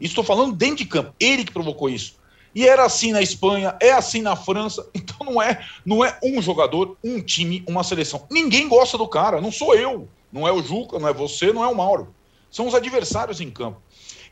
Estou 0.00 0.24
falando 0.24 0.56
dentro 0.56 0.76
de 0.76 0.86
campo. 0.86 1.14
Ele 1.20 1.44
que 1.44 1.52
provocou 1.52 1.88
isso. 1.88 2.18
E 2.52 2.66
era 2.66 2.84
assim 2.84 3.12
na 3.12 3.22
Espanha, 3.22 3.76
é 3.80 3.92
assim 3.92 4.20
na 4.20 4.34
França. 4.34 4.86
Então 4.94 5.34
não 5.34 5.40
é, 5.40 5.64
não 5.84 6.04
é 6.04 6.18
um 6.22 6.40
jogador, 6.40 6.96
um 7.04 7.20
time, 7.20 7.62
uma 7.68 7.84
seleção. 7.84 8.26
Ninguém 8.30 8.68
gosta 8.68 8.96
do 8.96 9.06
cara, 9.06 9.40
não 9.40 9.52
sou 9.52 9.74
eu, 9.74 10.08
não 10.32 10.48
é 10.48 10.52
o 10.52 10.62
Juca, 10.62 10.98
não 10.98 11.06
é 11.06 11.12
você, 11.12 11.52
não 11.52 11.62
é 11.62 11.68
o 11.68 11.76
Mauro. 11.76 12.14
São 12.50 12.66
os 12.66 12.74
adversários 12.74 13.40
em 13.40 13.50
campo. 13.50 13.80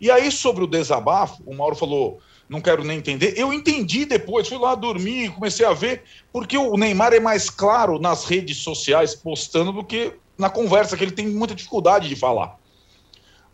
E 0.00 0.11
aí, 0.11 0.30
sobre 0.30 0.64
o 0.64 0.66
desabafo, 0.66 1.42
o 1.44 1.54
Mauro 1.54 1.74
falou: 1.74 2.20
não 2.48 2.61
quero 2.61 2.82
nem 2.82 2.98
entender. 2.98 3.34
Eu 3.37 3.52
entendi 3.52 4.04
depois, 4.04 4.48
fui 4.48 4.58
lá 4.58 4.74
dormir, 4.74 5.30
comecei 5.32 5.66
a 5.66 5.72
ver, 5.72 6.04
porque 6.32 6.56
o 6.56 6.76
Neymar 6.76 7.12
é 7.12 7.20
mais 7.20 7.50
claro 7.50 7.98
nas 7.98 8.24
redes 8.24 8.58
sociais 8.58 9.14
postando 9.14 9.72
do 9.72 9.84
que 9.84 10.14
na 10.37 10.48
conversa, 10.48 10.96
que 10.96 11.04
ele 11.04 11.12
tem 11.12 11.28
muita 11.28 11.54
dificuldade 11.54 12.08
de 12.08 12.16
falar. 12.16 12.56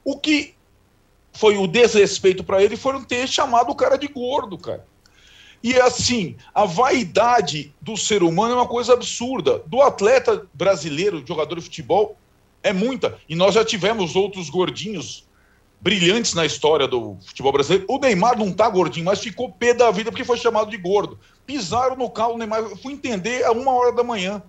O 0.05 0.19
que 0.19 0.55
foi 1.33 1.57
o 1.57 1.67
desrespeito 1.67 2.45
para 2.45 2.63
ele 2.63 2.77
foram 2.77 3.03
ter 3.03 3.27
chamado 3.27 3.71
o 3.71 3.75
cara 3.75 3.97
de 3.97 4.07
gordo, 4.07 4.57
cara. 4.57 4.87
E 5.63 5.75
assim, 5.81 6.37
a 6.55 6.67
vaidade 6.67 7.75
do 7.81 7.97
ser 7.97 8.23
humano 8.23 8.53
é 8.53 8.57
uma 8.57 8.69
coisa 8.69 8.93
absurda. 8.93 9.61
Do 9.67 9.81
atleta 9.81 10.47
brasileiro, 10.53 11.25
jogador 11.27 11.57
de 11.57 11.63
futebol, 11.63 12.19
é 12.63 12.71
muita. 12.71 13.19
E 13.27 13.35
nós 13.35 13.55
já 13.55 13.65
tivemos 13.65 14.15
outros 14.15 14.51
gordinhos 14.51 15.24
brilhantes 15.85 16.33
na 16.33 16.47
história 16.47 16.89
do 16.89 17.19
futebol 17.27 17.53
brasileiro. 17.53 17.85
O 17.91 17.99
Neymar 17.99 18.39
não 18.39 18.51
tá 18.51 18.67
gordinho, 18.71 19.05
mas 19.05 19.21
ficou 19.21 19.53
pé 19.53 19.75
da 19.75 19.91
vida 19.91 20.11
porque 20.11 20.25
foi 20.25 20.39
chamado 20.39 20.71
de 20.71 20.79
gordo. 20.79 21.19
Pisaram 21.45 21.95
no 21.95 22.09
carro, 22.09 22.39
Neymar. 22.39 22.61
Eu 22.61 22.77
fui 22.79 22.95
entender 22.95 23.45
a 23.45 23.53
uma 23.53 23.71
hora 23.71 23.93
da 23.93 24.03
manhã 24.03 24.43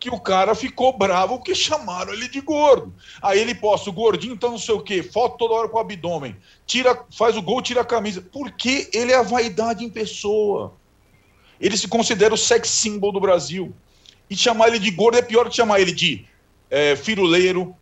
que 0.00 0.10
o 0.10 0.18
cara 0.18 0.52
ficou 0.56 0.98
bravo 0.98 1.36
porque 1.36 1.54
chamaram 1.54 2.12
ele 2.12 2.26
de 2.26 2.40
gordo. 2.40 2.92
Aí 3.22 3.38
ele 3.38 3.54
posta 3.54 3.88
o 3.88 3.92
gordinho, 3.92 4.34
então 4.34 4.50
não 4.50 4.58
sei 4.58 4.74
o 4.74 4.80
quê, 4.80 5.00
foto 5.00 5.38
toda 5.38 5.54
hora 5.54 5.68
com 5.68 5.76
o 5.76 5.80
abdômen, 5.80 6.36
tira, 6.66 7.04
faz 7.16 7.36
o 7.36 7.42
gol, 7.42 7.62
tira 7.62 7.82
a 7.82 7.84
camisa. 7.84 8.20
Porque 8.32 8.90
ele 8.92 9.12
é 9.12 9.16
a 9.16 9.22
vaidade 9.22 9.84
em 9.84 9.88
pessoa. 9.88 10.74
Ele 11.60 11.76
se 11.76 11.86
considera 11.86 12.34
o 12.34 12.36
sex 12.36 12.68
symbol 12.68 13.12
do 13.12 13.20
Brasil. 13.20 13.72
E 14.28 14.36
chamar 14.36 14.66
ele 14.68 14.80
de 14.80 14.90
gordo 14.90 15.18
é 15.18 15.22
pior 15.22 15.48
que 15.48 15.54
chamar 15.54 15.80
ele 15.80 15.92
de 15.92 16.26
é, 16.68 16.96
firuleiro, 16.96 17.76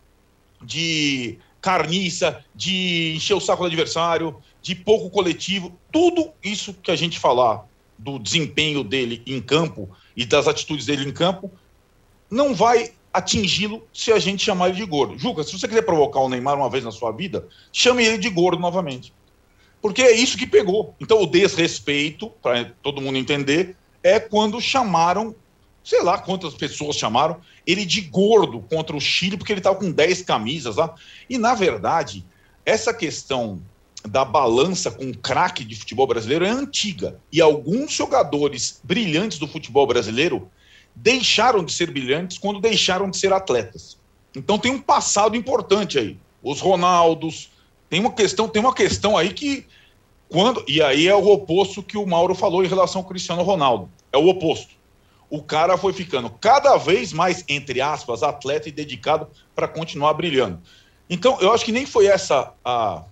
de 0.61 1.39
carniça, 1.61 2.43
de 2.55 3.13
encher 3.15 3.35
o 3.35 3.39
saco 3.39 3.61
do 3.61 3.67
adversário, 3.67 4.35
de 4.61 4.75
pouco 4.75 5.09
coletivo, 5.09 5.77
tudo 5.91 6.31
isso 6.43 6.73
que 6.73 6.91
a 6.91 6.95
gente 6.95 7.19
falar 7.19 7.65
do 7.97 8.17
desempenho 8.17 8.83
dele 8.83 9.21
em 9.25 9.39
campo 9.39 9.89
e 10.17 10.25
das 10.25 10.47
atitudes 10.47 10.87
dele 10.87 11.07
em 11.07 11.13
campo, 11.13 11.51
não 12.29 12.55
vai 12.55 12.91
atingi-lo 13.13 13.85
se 13.93 14.11
a 14.11 14.17
gente 14.17 14.43
chamar 14.43 14.69
ele 14.69 14.77
de 14.77 14.85
gordo. 14.85 15.17
Juca, 15.19 15.43
se 15.43 15.57
você 15.57 15.67
quiser 15.67 15.83
provocar 15.83 16.19
o 16.21 16.29
Neymar 16.29 16.57
uma 16.57 16.69
vez 16.69 16.83
na 16.83 16.91
sua 16.91 17.11
vida, 17.11 17.47
chame 17.71 18.03
ele 18.03 18.17
de 18.17 18.29
gordo 18.29 18.59
novamente. 18.59 19.13
Porque 19.81 20.01
é 20.01 20.11
isso 20.11 20.37
que 20.37 20.47
pegou. 20.47 20.95
Então, 20.99 21.21
o 21.21 21.27
desrespeito, 21.27 22.29
para 22.41 22.71
todo 22.81 23.01
mundo 23.01 23.17
entender, 23.17 23.75
é 24.03 24.19
quando 24.19 24.61
chamaram 24.61 25.35
sei 25.83 26.03
lá 26.03 26.17
quantas 26.17 26.53
pessoas 26.53 26.95
chamaram 26.95 27.41
ele 27.65 27.85
de 27.85 28.01
gordo 28.01 28.61
contra 28.61 28.95
o 28.95 29.01
Chile, 29.01 29.37
porque 29.37 29.51
ele 29.51 29.59
estava 29.59 29.77
com 29.77 29.91
10 29.91 30.21
camisas 30.23 30.75
lá. 30.75 30.93
E, 31.29 31.37
na 31.37 31.53
verdade, 31.53 32.25
essa 32.65 32.93
questão 32.93 33.61
da 34.07 34.25
balança 34.25 34.89
com 34.89 35.09
o 35.09 35.17
craque 35.17 35.63
de 35.63 35.75
futebol 35.75 36.07
brasileiro 36.07 36.45
é 36.45 36.49
antiga. 36.49 37.19
E 37.31 37.39
alguns 37.39 37.91
jogadores 37.91 38.79
brilhantes 38.83 39.37
do 39.37 39.47
futebol 39.47 39.85
brasileiro 39.85 40.49
deixaram 40.95 41.63
de 41.63 41.71
ser 41.71 41.91
brilhantes 41.91 42.37
quando 42.37 42.59
deixaram 42.59 43.09
de 43.09 43.17
ser 43.17 43.31
atletas. 43.31 43.97
Então 44.35 44.57
tem 44.57 44.71
um 44.71 44.81
passado 44.81 45.35
importante 45.35 45.99
aí. 45.99 46.17
Os 46.41 46.59
Ronaldos, 46.59 47.51
tem 47.89 47.99
uma 47.99 48.11
questão, 48.11 48.47
tem 48.47 48.61
uma 48.61 48.73
questão 48.73 49.17
aí 49.17 49.33
que 49.33 49.65
quando 50.29 50.63
e 50.67 50.81
aí 50.81 51.07
é 51.07 51.15
o 51.15 51.27
oposto 51.27 51.83
que 51.83 51.97
o 51.97 52.07
Mauro 52.07 52.33
falou 52.33 52.63
em 52.63 52.67
relação 52.67 53.01
ao 53.01 53.07
Cristiano 53.07 53.43
Ronaldo 53.43 53.89
é 54.11 54.17
o 54.17 54.27
oposto. 54.27 54.73
O 55.31 55.41
cara 55.41 55.77
foi 55.77 55.93
ficando 55.93 56.29
cada 56.29 56.75
vez 56.75 57.13
mais, 57.13 57.41
entre 57.47 57.79
aspas, 57.79 58.21
atleta 58.21 58.67
e 58.67 58.71
dedicado 58.71 59.29
para 59.55 59.65
continuar 59.65 60.13
brilhando. 60.13 60.61
Então, 61.09 61.39
eu 61.39 61.53
acho 61.53 61.63
que 61.63 61.71
nem 61.71 61.85
foi 61.85 62.05
essa 62.05 62.53
a 62.65 63.05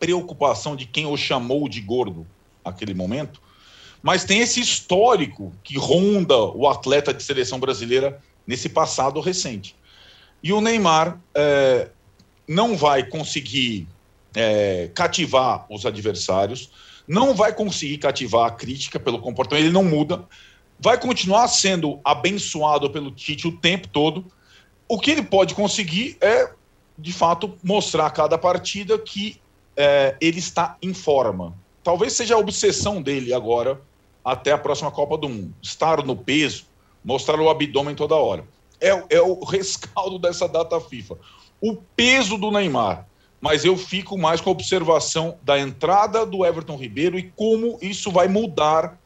preocupação 0.00 0.74
de 0.74 0.86
quem 0.86 1.04
o 1.04 1.18
chamou 1.18 1.68
de 1.68 1.82
gordo 1.82 2.26
naquele 2.64 2.94
momento, 2.94 3.42
mas 4.02 4.24
tem 4.24 4.40
esse 4.40 4.58
histórico 4.58 5.52
que 5.62 5.76
ronda 5.76 6.34
o 6.36 6.66
atleta 6.66 7.12
de 7.12 7.22
seleção 7.22 7.60
brasileira 7.60 8.18
nesse 8.46 8.70
passado 8.70 9.20
recente. 9.20 9.76
E 10.42 10.50
o 10.50 10.62
Neymar 10.62 11.20
é, 11.34 11.90
não 12.46 12.74
vai 12.74 13.04
conseguir 13.04 13.86
é, 14.34 14.90
cativar 14.94 15.66
os 15.68 15.84
adversários, 15.84 16.70
não 17.06 17.34
vai 17.34 17.52
conseguir 17.52 17.98
cativar 17.98 18.46
a 18.46 18.50
crítica 18.50 18.98
pelo 18.98 19.18
comportamento, 19.18 19.64
ele 19.64 19.72
não 19.72 19.84
muda, 19.84 20.24
vai 20.78 20.98
continuar 20.98 21.48
sendo 21.48 22.00
abençoado 22.04 22.90
pelo 22.90 23.10
Tite 23.10 23.48
o 23.48 23.56
tempo 23.56 23.88
todo. 23.88 24.24
O 24.88 24.98
que 24.98 25.10
ele 25.10 25.22
pode 25.22 25.54
conseguir 25.54 26.16
é, 26.20 26.50
de 26.98 27.12
fato, 27.12 27.56
mostrar 27.62 28.06
a 28.06 28.10
cada 28.10 28.36
partida 28.36 28.98
que 28.98 29.40
é, 29.76 30.16
ele 30.20 30.38
está 30.38 30.76
em 30.82 30.92
forma. 30.92 31.54
Talvez 31.84 32.12
seja 32.12 32.34
a 32.34 32.38
obsessão 32.38 33.00
dele 33.00 33.32
agora 33.32 33.80
até 34.24 34.52
a 34.52 34.58
próxima 34.58 34.90
Copa 34.90 35.16
do 35.16 35.28
Mundo. 35.28 35.54
Estar 35.62 36.04
no 36.04 36.16
peso, 36.16 36.66
mostrar 37.04 37.40
o 37.40 37.48
abdômen 37.48 37.94
toda 37.94 38.16
hora. 38.16 38.44
É, 38.80 38.90
é 39.10 39.22
o 39.22 39.44
rescaldo 39.44 40.18
dessa 40.20 40.48
data 40.48 40.80
FIFA. 40.80 41.16
O 41.60 41.76
peso 41.76 42.36
do 42.36 42.50
Neymar 42.50 43.06
mas 43.40 43.64
eu 43.64 43.76
fico 43.76 44.18
mais 44.18 44.40
com 44.40 44.50
a 44.50 44.52
observação 44.52 45.38
da 45.42 45.58
entrada 45.58 46.26
do 46.26 46.44
Everton 46.44 46.76
Ribeiro 46.76 47.18
e 47.18 47.30
como 47.36 47.78
isso 47.80 48.10
vai 48.10 48.26
mudar 48.26 48.98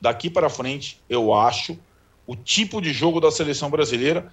daqui 0.00 0.30
para 0.30 0.48
frente, 0.48 1.00
eu 1.08 1.34
acho, 1.34 1.78
o 2.26 2.36
tipo 2.36 2.80
de 2.80 2.92
jogo 2.92 3.20
da 3.20 3.30
seleção 3.30 3.70
brasileira, 3.70 4.32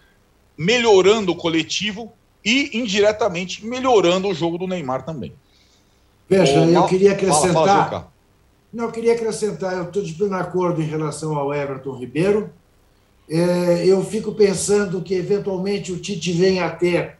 melhorando 0.57 1.31
o 1.31 1.35
coletivo 1.35 2.11
e 2.43 2.77
indiretamente 2.77 3.65
melhorando 3.65 4.27
o 4.27 4.33
jogo 4.33 4.57
do 4.57 4.67
Neymar 4.67 5.03
também. 5.03 5.33
Veja, 6.29 6.65
eu 6.65 6.85
queria 6.85 7.11
acrescentar. 7.13 7.53
Fala, 7.53 7.89
fala, 7.89 8.11
não, 8.71 8.85
eu 8.85 8.91
queria 8.91 9.13
acrescentar, 9.13 9.73
eu 9.77 9.83
estou 9.83 10.03
de 10.03 10.13
pleno 10.13 10.35
acordo 10.35 10.81
em 10.81 10.85
relação 10.85 11.37
ao 11.37 11.53
Everton 11.53 11.95
Ribeiro. 11.95 12.49
É, 13.29 13.85
eu 13.85 14.03
fico 14.03 14.33
pensando 14.33 15.01
que 15.01 15.15
eventualmente 15.15 15.91
o 15.91 15.97
Tite 15.97 16.31
venha 16.31 16.65
a 16.65 16.69
ter 16.69 17.17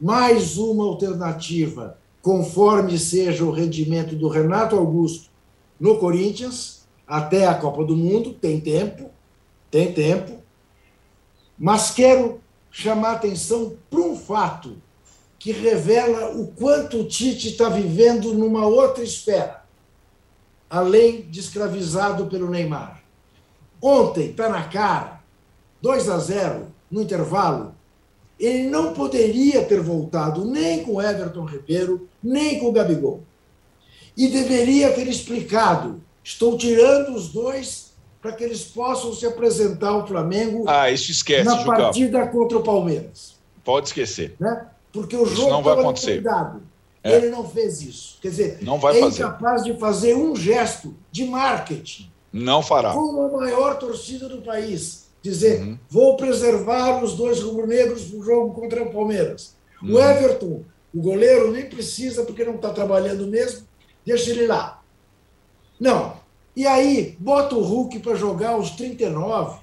mais 0.00 0.56
uma 0.56 0.84
alternativa, 0.84 1.98
conforme 2.22 2.98
seja 2.98 3.44
o 3.44 3.50
rendimento 3.50 4.16
do 4.16 4.28
Renato 4.28 4.76
Augusto 4.76 5.28
no 5.78 5.98
Corinthians, 5.98 6.73
até 7.06 7.46
a 7.46 7.54
Copa 7.54 7.84
do 7.84 7.96
Mundo, 7.96 8.32
tem 8.32 8.60
tempo, 8.60 9.10
tem 9.70 9.92
tempo. 9.92 10.42
Mas 11.58 11.90
quero 11.90 12.40
chamar 12.70 13.12
atenção 13.12 13.76
para 13.88 14.00
um 14.00 14.16
fato 14.16 14.76
que 15.38 15.52
revela 15.52 16.34
o 16.34 16.48
quanto 16.48 17.00
o 17.00 17.04
Tite 17.04 17.48
está 17.48 17.68
vivendo 17.68 18.32
numa 18.32 18.66
outra 18.66 19.04
esfera, 19.04 19.62
além 20.70 21.22
de 21.22 21.40
escravizado 21.40 22.26
pelo 22.26 22.48
Neymar. 22.48 23.02
Ontem, 23.80 24.30
está 24.30 24.48
na 24.48 24.64
cara, 24.64 25.20
2 25.82 26.08
a 26.08 26.18
0 26.18 26.68
no 26.90 27.02
intervalo, 27.02 27.74
ele 28.40 28.68
não 28.68 28.94
poderia 28.94 29.64
ter 29.64 29.80
voltado 29.80 30.44
nem 30.44 30.82
com 30.82 31.00
Everton 31.00 31.44
Ribeiro, 31.44 32.08
nem 32.22 32.58
com 32.58 32.68
o 32.68 32.72
Gabigol. 32.72 33.22
E 34.16 34.28
deveria 34.28 34.92
ter 34.92 35.06
explicado: 35.08 36.02
estou 36.24 36.58
tirando 36.58 37.14
os 37.14 37.28
dois 37.28 37.92
para 38.20 38.32
que 38.32 38.42
eles 38.42 38.64
possam 38.64 39.12
se 39.12 39.26
apresentar 39.26 39.90
ao 39.90 40.06
Flamengo 40.06 40.64
ah, 40.66 40.90
isso 40.90 41.12
esquece, 41.12 41.44
na 41.44 41.62
partida 41.62 42.26
contra 42.26 42.56
o 42.58 42.62
Palmeiras. 42.62 43.34
Pode 43.62 43.88
esquecer. 43.88 44.34
Né? 44.40 44.66
Porque 44.90 45.14
o 45.14 45.26
jogo 45.26 45.50
não 45.50 45.62
vai 45.62 45.78
acontecer. 45.78 46.22
É. 47.02 47.16
Ele 47.16 47.28
não 47.28 47.46
fez 47.46 47.82
isso. 47.82 48.18
Quer 48.22 48.28
dizer, 48.28 48.58
não 48.62 48.78
vai 48.78 48.96
é 48.96 49.00
fazer. 49.00 49.22
incapaz 49.22 49.62
de 49.62 49.78
fazer 49.78 50.14
um 50.14 50.34
gesto 50.34 50.96
de 51.12 51.26
marketing. 51.26 52.10
Não 52.32 52.62
fará. 52.62 52.92
Com 52.92 53.26
a 53.26 53.40
maior 53.40 53.78
torcida 53.78 54.26
do 54.26 54.40
país 54.40 55.04
dizer 55.24 55.62
uhum. 55.62 55.78
vou 55.88 56.16
preservar 56.18 57.02
os 57.02 57.14
dois 57.14 57.40
rubro-negros 57.40 58.10
no 58.10 58.22
jogo 58.22 58.52
contra 58.52 58.82
o 58.82 58.92
Palmeiras. 58.92 59.56
Uhum. 59.82 59.94
O 59.94 59.98
Everton, 59.98 60.62
o 60.94 61.00
goleiro, 61.00 61.50
nem 61.50 61.66
precisa 61.66 62.24
porque 62.24 62.44
não 62.44 62.56
está 62.56 62.70
trabalhando 62.70 63.26
mesmo, 63.26 63.66
deixa 64.04 64.30
ele 64.30 64.46
lá. 64.46 64.82
Não. 65.84 66.16
E 66.56 66.66
aí, 66.66 67.14
bota 67.20 67.54
o 67.54 67.62
Hulk 67.62 67.98
para 67.98 68.14
jogar 68.14 68.56
os 68.56 68.70
39, 68.70 69.58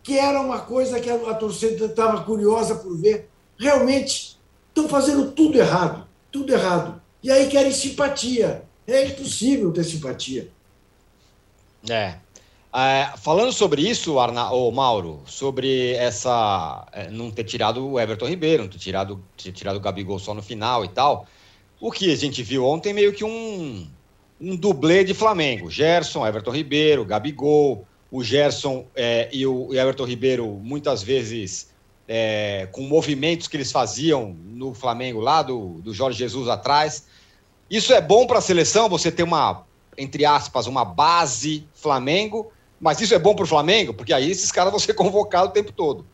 que 0.00 0.16
era 0.16 0.40
uma 0.40 0.60
coisa 0.60 1.00
que 1.00 1.10
a, 1.10 1.34
torcida 1.34 1.86
estava 1.86 2.22
curiosa 2.22 2.76
por 2.76 2.96
ver. 2.96 3.28
Realmente, 3.58 4.38
estão 4.68 4.88
fazendo 4.88 5.32
tudo 5.32 5.58
errado, 5.58 6.06
tudo 6.30 6.52
errado. 6.52 7.02
E 7.20 7.32
aí 7.32 7.48
querem 7.48 7.72
simpatia. 7.72 8.62
É 8.86 9.06
impossível 9.06 9.72
ter 9.72 9.82
simpatia. 9.82 10.48
É, 11.90 12.14
é, 12.72 13.12
falando 13.16 13.52
sobre 13.52 13.82
isso, 13.82 14.20
Arna, 14.20 14.52
oh, 14.52 14.70
Mauro, 14.70 15.20
sobre 15.26 15.94
essa. 15.94 16.86
É, 16.92 17.10
não 17.10 17.28
ter 17.28 17.42
tirado 17.42 17.84
o 17.84 17.98
Everton 17.98 18.28
Ribeiro, 18.28 18.62
não 18.62 18.70
ter 18.70 18.78
tirado, 18.78 19.20
ter 19.36 19.50
tirado 19.50 19.78
o 19.78 19.80
Gabigol 19.80 20.20
só 20.20 20.32
no 20.32 20.42
final 20.42 20.84
e 20.84 20.88
tal. 20.88 21.26
O 21.80 21.90
que 21.90 22.12
a 22.12 22.16
gente 22.16 22.40
viu 22.44 22.64
ontem 22.64 22.92
meio 22.92 23.12
que 23.12 23.24
um, 23.24 23.90
um 24.42 24.56
dublê 24.56 25.04
de 25.04 25.14
Flamengo. 25.14 25.70
Gerson, 25.70 26.26
Everton 26.26 26.50
Ribeiro, 26.50 27.04
Gabigol, 27.04 27.86
o 28.10 28.22
Gerson 28.24 28.86
é, 28.94 29.28
e 29.32 29.46
o 29.46 29.72
Everton 29.72 30.04
Ribeiro, 30.04 30.46
muitas 30.62 31.02
vezes 31.02 31.70
é, 32.08 32.68
com 32.72 32.82
movimentos 32.82 33.46
que 33.46 33.56
eles 33.56 33.70
faziam 33.70 34.36
no 34.44 34.74
Flamengo 34.74 35.20
lá, 35.20 35.42
do, 35.42 35.80
do 35.82 35.94
Jorge 35.94 36.18
Jesus 36.18 36.48
atrás. 36.48 37.06
Isso 37.70 37.92
é 37.92 38.00
bom 38.00 38.26
para 38.26 38.38
a 38.38 38.42
seleção, 38.42 38.88
você 38.88 39.10
ter 39.10 39.22
uma, 39.22 39.64
entre 39.96 40.26
aspas, 40.26 40.66
uma 40.66 40.84
base 40.84 41.66
Flamengo 41.72 42.52
mas 42.82 43.00
isso 43.00 43.14
é 43.14 43.18
bom 43.18 43.32
para 43.32 43.44
o 43.44 43.46
Flamengo, 43.46 43.94
porque 43.94 44.12
aí 44.12 44.28
esses 44.28 44.50
caras 44.50 44.72
vão 44.72 44.80
ser 44.80 44.92
convocados 44.94 45.50
o 45.50 45.52
tempo 45.52 45.70
todo. 45.70 46.04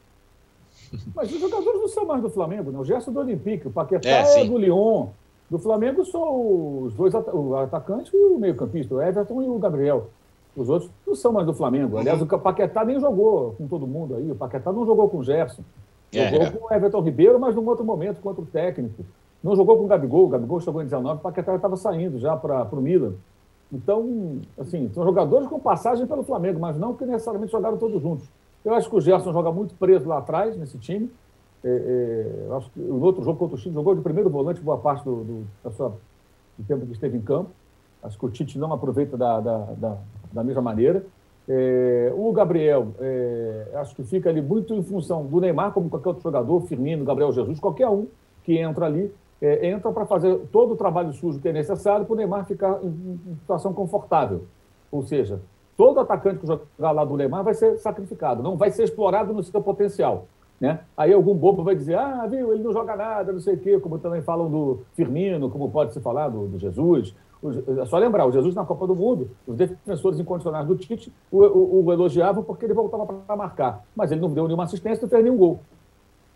Mas 1.14 1.32
os 1.32 1.40
jogadores 1.40 1.80
não 1.80 1.88
são 1.88 2.04
mais 2.04 2.20
do 2.20 2.28
Flamengo, 2.28 2.70
não. 2.70 2.80
O 2.80 2.84
Gerson 2.84 3.10
do 3.10 3.20
Olympique, 3.20 3.66
o 3.66 3.70
Paquetá 3.70 4.08
é, 4.08 4.42
é 4.42 4.44
do 4.44 4.58
Lyon. 4.58 5.08
Do 5.50 5.58
Flamengo 5.58 6.04
são 6.04 6.82
os 6.82 6.94
dois 6.94 7.14
o 7.14 7.56
atacante 7.56 8.14
e 8.14 8.18
o 8.18 8.38
meio-campista, 8.38 8.94
o 8.94 9.02
Everton 9.02 9.42
e 9.42 9.48
o 9.48 9.58
Gabriel. 9.58 10.08
Os 10.54 10.68
outros 10.68 10.90
não 11.06 11.14
são 11.14 11.32
mais 11.32 11.46
do 11.46 11.54
Flamengo. 11.54 11.94
Uhum. 11.94 12.00
Aliás, 12.00 12.20
o 12.20 12.26
Paquetá 12.26 12.84
nem 12.84 13.00
jogou 13.00 13.54
com 13.56 13.66
todo 13.66 13.86
mundo 13.86 14.16
aí. 14.16 14.30
O 14.30 14.34
Paquetá 14.34 14.72
não 14.72 14.84
jogou 14.84 15.08
com 15.08 15.18
o 15.18 15.24
Gerson. 15.24 15.62
É, 16.12 16.30
jogou 16.30 16.46
é. 16.46 16.50
com 16.50 16.66
o 16.66 16.74
Everton 16.74 17.00
Ribeiro, 17.00 17.38
mas 17.38 17.54
num 17.54 17.66
outro 17.66 17.84
momento, 17.84 18.20
contra 18.20 18.42
o 18.42 18.46
técnico. 18.46 19.04
Não 19.42 19.54
jogou 19.54 19.78
com 19.78 19.84
o 19.84 19.86
Gabigol. 19.86 20.24
O 20.24 20.28
Gabigol 20.28 20.60
chegou 20.60 20.82
em 20.82 20.84
19, 20.84 21.18
o 21.18 21.22
Paquetá 21.22 21.54
estava 21.54 21.76
saindo 21.76 22.18
já 22.18 22.36
para 22.36 22.64
o 22.64 22.80
Milan. 22.80 23.14
Então, 23.72 24.38
assim, 24.58 24.90
são 24.94 25.04
jogadores 25.04 25.46
com 25.46 25.60
passagem 25.60 26.06
pelo 26.06 26.24
Flamengo, 26.24 26.58
mas 26.58 26.76
não 26.76 26.94
que 26.94 27.04
necessariamente 27.04 27.52
jogaram 27.52 27.76
todos 27.76 28.00
juntos. 28.02 28.26
Eu 28.64 28.74
acho 28.74 28.88
que 28.88 28.96
o 28.96 29.00
Gerson 29.00 29.32
joga 29.32 29.52
muito 29.52 29.74
preso 29.74 30.08
lá 30.08 30.18
atrás, 30.18 30.56
nesse 30.56 30.78
time. 30.78 31.10
É, 31.64 32.46
é, 32.48 32.54
acho 32.54 32.70
que 32.70 32.80
no 32.80 33.02
outro 33.02 33.22
jogo 33.22 33.38
contra 33.38 33.56
o 33.56 33.58
Chile 33.58 33.74
jogou 33.74 33.94
de 33.94 34.00
primeiro 34.00 34.30
volante 34.30 34.60
boa 34.60 34.78
parte 34.78 35.04
do, 35.04 35.24
do, 35.24 35.46
da 35.62 35.70
sua, 35.70 35.90
do 36.56 36.64
tempo 36.66 36.86
que 36.86 36.92
esteve 36.92 37.16
em 37.16 37.22
campo. 37.22 37.50
Acho 38.02 38.18
que 38.18 38.26
o 38.26 38.30
Tite 38.30 38.58
não 38.58 38.72
aproveita 38.72 39.16
da, 39.16 39.40
da, 39.40 39.58
da, 39.76 39.96
da 40.32 40.44
mesma 40.44 40.62
maneira. 40.62 41.04
É, 41.48 42.12
o 42.14 42.30
Gabriel, 42.32 42.88
é, 43.00 43.68
acho 43.74 43.94
que 43.94 44.04
fica 44.04 44.28
ali 44.28 44.42
muito 44.42 44.74
em 44.74 44.82
função 44.82 45.24
do 45.24 45.40
Neymar, 45.40 45.72
como 45.72 45.88
qualquer 45.88 46.10
outro 46.10 46.22
jogador, 46.22 46.60
Firmino, 46.62 47.04
Gabriel 47.04 47.32
Jesus, 47.32 47.58
qualquer 47.58 47.88
um 47.88 48.06
que 48.44 48.58
entra 48.58 48.86
ali, 48.86 49.12
é, 49.40 49.70
entram 49.70 49.92
para 49.92 50.04
fazer 50.04 50.36
todo 50.52 50.74
o 50.74 50.76
trabalho 50.76 51.12
sujo 51.12 51.40
que 51.40 51.48
é 51.48 51.52
necessário 51.52 52.04
para 52.04 52.12
o 52.12 52.16
Neymar 52.16 52.44
ficar 52.44 52.78
em, 52.82 53.18
em, 53.26 53.34
situação 53.36 53.72
confortável. 53.72 54.44
Ou 54.92 55.02
seja, 55.02 55.40
todo 55.76 56.00
atacante 56.00 56.40
que 56.40 56.46
jogar 56.46 56.90
lá 56.92 57.04
do 57.04 57.16
Neymar 57.16 57.42
vai 57.42 57.54
ser 57.54 57.78
sacrificado, 57.78 58.42
não 58.42 58.56
vai 58.56 58.70
ser 58.70 58.84
explorado 58.84 59.32
no 59.32 59.42
seu 59.42 59.62
potencial. 59.62 60.26
Né? 60.60 60.80
Aí 60.96 61.12
algum 61.12 61.34
bobo 61.34 61.62
vai 61.62 61.76
dizer, 61.76 61.96
ah, 61.96 62.26
viu, 62.26 62.52
ele 62.52 62.62
não 62.62 62.72
joga 62.72 62.96
nada, 62.96 63.32
não 63.32 63.40
sei 63.40 63.54
o 63.54 63.58
quê, 63.58 63.78
como 63.78 63.98
também 63.98 64.22
falam 64.22 64.50
do 64.50 64.80
Firmino, 64.94 65.48
como 65.50 65.70
pode 65.70 65.92
se 65.92 66.00
falar 66.00 66.28
do, 66.28 66.48
do 66.48 66.58
Jesus. 66.58 67.14
O, 67.40 67.80
é 67.80 67.86
só 67.86 67.96
lembrar, 67.98 68.26
o 68.26 68.32
Jesus 68.32 68.54
na 68.54 68.64
Copa 68.64 68.86
do 68.86 68.96
Mundo, 68.96 69.30
os 69.46 69.56
defensores 69.56 70.18
incondicionais 70.18 70.66
do 70.66 70.76
Tite 70.76 71.12
o, 71.30 71.38
o, 71.38 71.84
o 71.84 71.92
elogiavam 71.92 72.42
porque 72.42 72.64
ele 72.64 72.74
voltava 72.74 73.06
para 73.06 73.36
marcar, 73.36 73.84
mas 73.94 74.10
ele 74.10 74.20
não 74.20 74.30
deu 74.30 74.46
nenhuma 74.46 74.64
assistência 74.64 75.06
e 75.06 75.08
fez 75.08 75.22
nenhum 75.22 75.36
gol. 75.36 75.60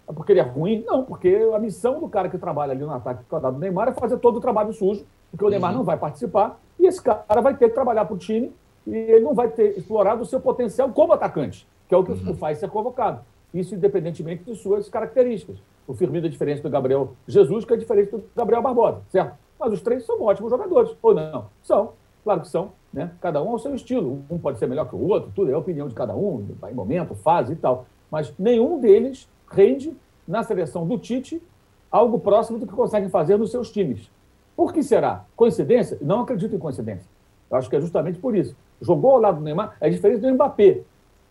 É 0.09 0.13
porque 0.13 0.33
ele 0.33 0.41
é 0.41 0.45
ruim? 0.45 0.85
Não, 0.87 1.03
porque 1.03 1.51
a 1.53 1.59
missão 1.59 1.99
do 1.99 2.09
cara 2.09 2.29
que 2.29 2.39
trabalha 2.39 2.73
ali 2.73 2.83
no 2.83 2.93
ataque 2.93 3.25
do 3.29 3.59
Neymar 3.59 3.89
é 3.89 3.93
fazer 3.93 4.19
todo 4.19 4.37
o 4.37 4.41
trabalho 4.41 4.73
sujo, 4.73 5.05
porque 5.31 5.45
o 5.45 5.49
Neymar 5.49 5.73
uhum. 5.73 5.79
não 5.79 5.85
vai 5.85 5.97
participar, 5.97 6.61
e 6.79 6.87
esse 6.87 7.03
cara 7.03 7.41
vai 7.41 7.57
ter 7.57 7.69
que 7.69 7.75
trabalhar 7.75 8.05
para 8.05 8.15
o 8.15 8.19
time 8.19 8.53
e 8.87 8.95
ele 8.95 9.25
não 9.25 9.35
vai 9.35 9.49
ter 9.49 9.77
explorado 9.77 10.23
o 10.23 10.27
seu 10.27 10.41
potencial 10.41 10.89
como 10.91 11.13
atacante, 11.13 11.67
que 11.89 11.95
é 11.95 11.99
o 11.99 12.05
que 12.05 12.13
uhum. 12.13 12.31
o 12.31 12.35
faz 12.35 12.59
ser 12.59 12.69
convocado. 12.71 13.21
Isso 13.53 13.75
independentemente 13.75 14.45
de 14.45 14.55
suas 14.57 14.89
características. 14.89 15.57
O 15.87 15.95
Firmino 15.95 16.27
é 16.27 16.31
diferente 16.31 16.63
do 16.63 16.71
Gabriel 16.71 17.15
Jesus, 17.27 17.65
que 17.65 17.75
é 17.75 17.77
diferente 17.77 18.11
do 18.11 18.25
Gabriel 18.35 18.63
Barbosa, 18.63 19.03
certo? 19.11 19.37
Mas 19.59 19.73
os 19.73 19.81
três 19.81 20.05
são 20.05 20.21
ótimos 20.23 20.51
jogadores, 20.51 20.97
ou 21.03 21.15
não? 21.15 21.47
São. 21.63 21.93
Claro 22.25 22.41
que 22.41 22.49
são, 22.49 22.73
né? 22.93 23.13
Cada 23.21 23.43
um 23.43 23.51
ao 23.51 23.59
seu 23.59 23.75
estilo. 23.75 24.25
Um 24.31 24.39
pode 24.39 24.59
ser 24.59 24.67
melhor 24.67 24.89
que 24.89 24.95
o 24.95 25.09
outro, 25.09 25.31
tudo 25.35 25.51
é 25.51 25.55
a 25.55 25.59
opinião 25.59 25.89
de 25.89 25.95
cada 25.95 26.15
um, 26.15 26.47
em 26.71 26.75
momento, 26.75 27.15
fase 27.15 27.53
e 27.53 27.57
tal. 27.57 27.87
Mas 28.11 28.33
nenhum 28.39 28.81
deles 28.81 29.29
rende 29.51 29.97
na 30.27 30.43
seleção 30.43 30.87
do 30.87 30.99
Tite 30.99 31.43
algo 31.91 32.19
próximo 32.19 32.59
do 32.59 32.67
que 32.67 32.73
conseguem 32.73 33.09
fazer 33.09 33.37
nos 33.37 33.51
seus 33.51 33.71
times. 33.71 34.11
Por 34.57 34.73
que 34.73 34.83
será? 34.83 35.25
Coincidência? 35.37 35.99
Não 36.01 36.21
acredito 36.21 36.55
em 36.55 36.59
coincidência. 36.59 37.09
Eu 37.51 37.57
acho 37.57 37.69
que 37.69 37.77
é 37.77 37.81
justamente 37.81 38.19
por 38.19 38.35
isso. 38.35 38.57
Jogou 38.81 39.13
ao 39.13 39.21
lado 39.21 39.39
do 39.39 39.45
Neymar, 39.45 39.77
é 39.81 39.91
diferente 39.91 40.21
do 40.21 40.33
Mbappé. 40.33 40.81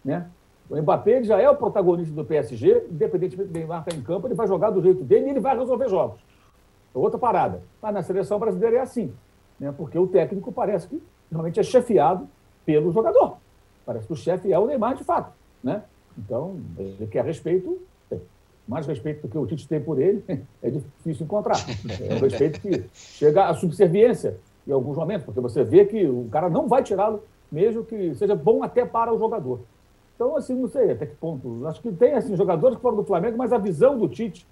Né? 0.03 0.27
O 0.71 0.81
Mbappé 0.81 1.21
já 1.21 1.38
é 1.38 1.49
o 1.49 1.55
protagonista 1.55 2.15
do 2.15 2.23
PSG, 2.23 2.88
independentemente 2.89 3.49
do 3.49 3.53
Neymar 3.53 3.81
estar 3.81 3.93
em 3.93 4.01
campo, 4.01 4.25
ele 4.25 4.36
vai 4.36 4.47
jogar 4.47 4.69
do 4.69 4.81
jeito 4.81 5.03
dele 5.03 5.25
e 5.25 5.29
ele 5.31 5.41
vai 5.41 5.57
resolver 5.57 5.89
jogos. 5.89 6.21
É 6.95 6.97
outra 6.97 7.19
parada. 7.19 7.62
Mas 7.81 7.93
na 7.93 8.01
seleção 8.01 8.39
brasileira 8.39 8.77
é 8.77 8.79
assim, 8.79 9.13
né? 9.60 9.73
porque 9.77 9.99
o 9.99 10.07
técnico 10.07 10.49
parece 10.49 10.88
que 10.88 11.03
realmente 11.29 11.60
é 11.60 11.63
chefiado 11.63 12.25
pelo 12.65 12.89
jogador. 12.93 13.36
Parece 13.86 14.07
que 14.07 14.13
o 14.13 14.15
chefe 14.15 14.53
é 14.53 14.57
o 14.57 14.65
Neymar 14.65 14.95
de 14.95 15.03
fato. 15.03 15.34
Né? 15.62 15.84
Então, 16.17 16.55
ele 16.77 17.05
quer 17.07 17.25
respeito, 17.25 17.77
mais 18.65 18.88
respeito 18.88 19.23
do 19.23 19.27
que 19.27 19.38
o 19.38 19.45
Tite 19.45 19.67
tem 19.67 19.81
por 19.81 19.99
ele, 19.99 20.23
é 20.63 20.69
difícil 20.69 21.25
encontrar. 21.25 21.57
É 21.99 22.15
um 22.15 22.19
respeito 22.19 22.62
que 22.62 22.86
chega 22.93 23.49
à 23.49 23.53
subserviência 23.53 24.38
em 24.65 24.71
alguns 24.71 24.95
momentos, 24.95 25.25
porque 25.25 25.41
você 25.41 25.65
vê 25.65 25.84
que 25.84 26.05
o 26.05 26.29
cara 26.31 26.49
não 26.49 26.69
vai 26.69 26.81
tirá-lo, 26.81 27.21
mesmo 27.51 27.84
que 27.84 28.15
seja 28.15 28.36
bom 28.36 28.63
até 28.63 28.86
para 28.86 29.13
o 29.13 29.19
jogador. 29.19 29.60
Então, 30.21 30.38
assim, 30.38 30.53
não 30.53 30.67
sei 30.67 30.91
até 30.91 31.07
que 31.07 31.15
ponto. 31.15 31.65
Acho 31.65 31.81
que 31.81 31.91
tem 31.91 32.13
assim, 32.13 32.36
jogadores 32.36 32.75
que 32.75 32.81
foram 32.84 32.97
do 32.97 33.03
Flamengo, 33.03 33.36
mas 33.39 33.51
a 33.51 33.57
visão 33.57 33.97
do 33.97 34.07
Tite, 34.07 34.45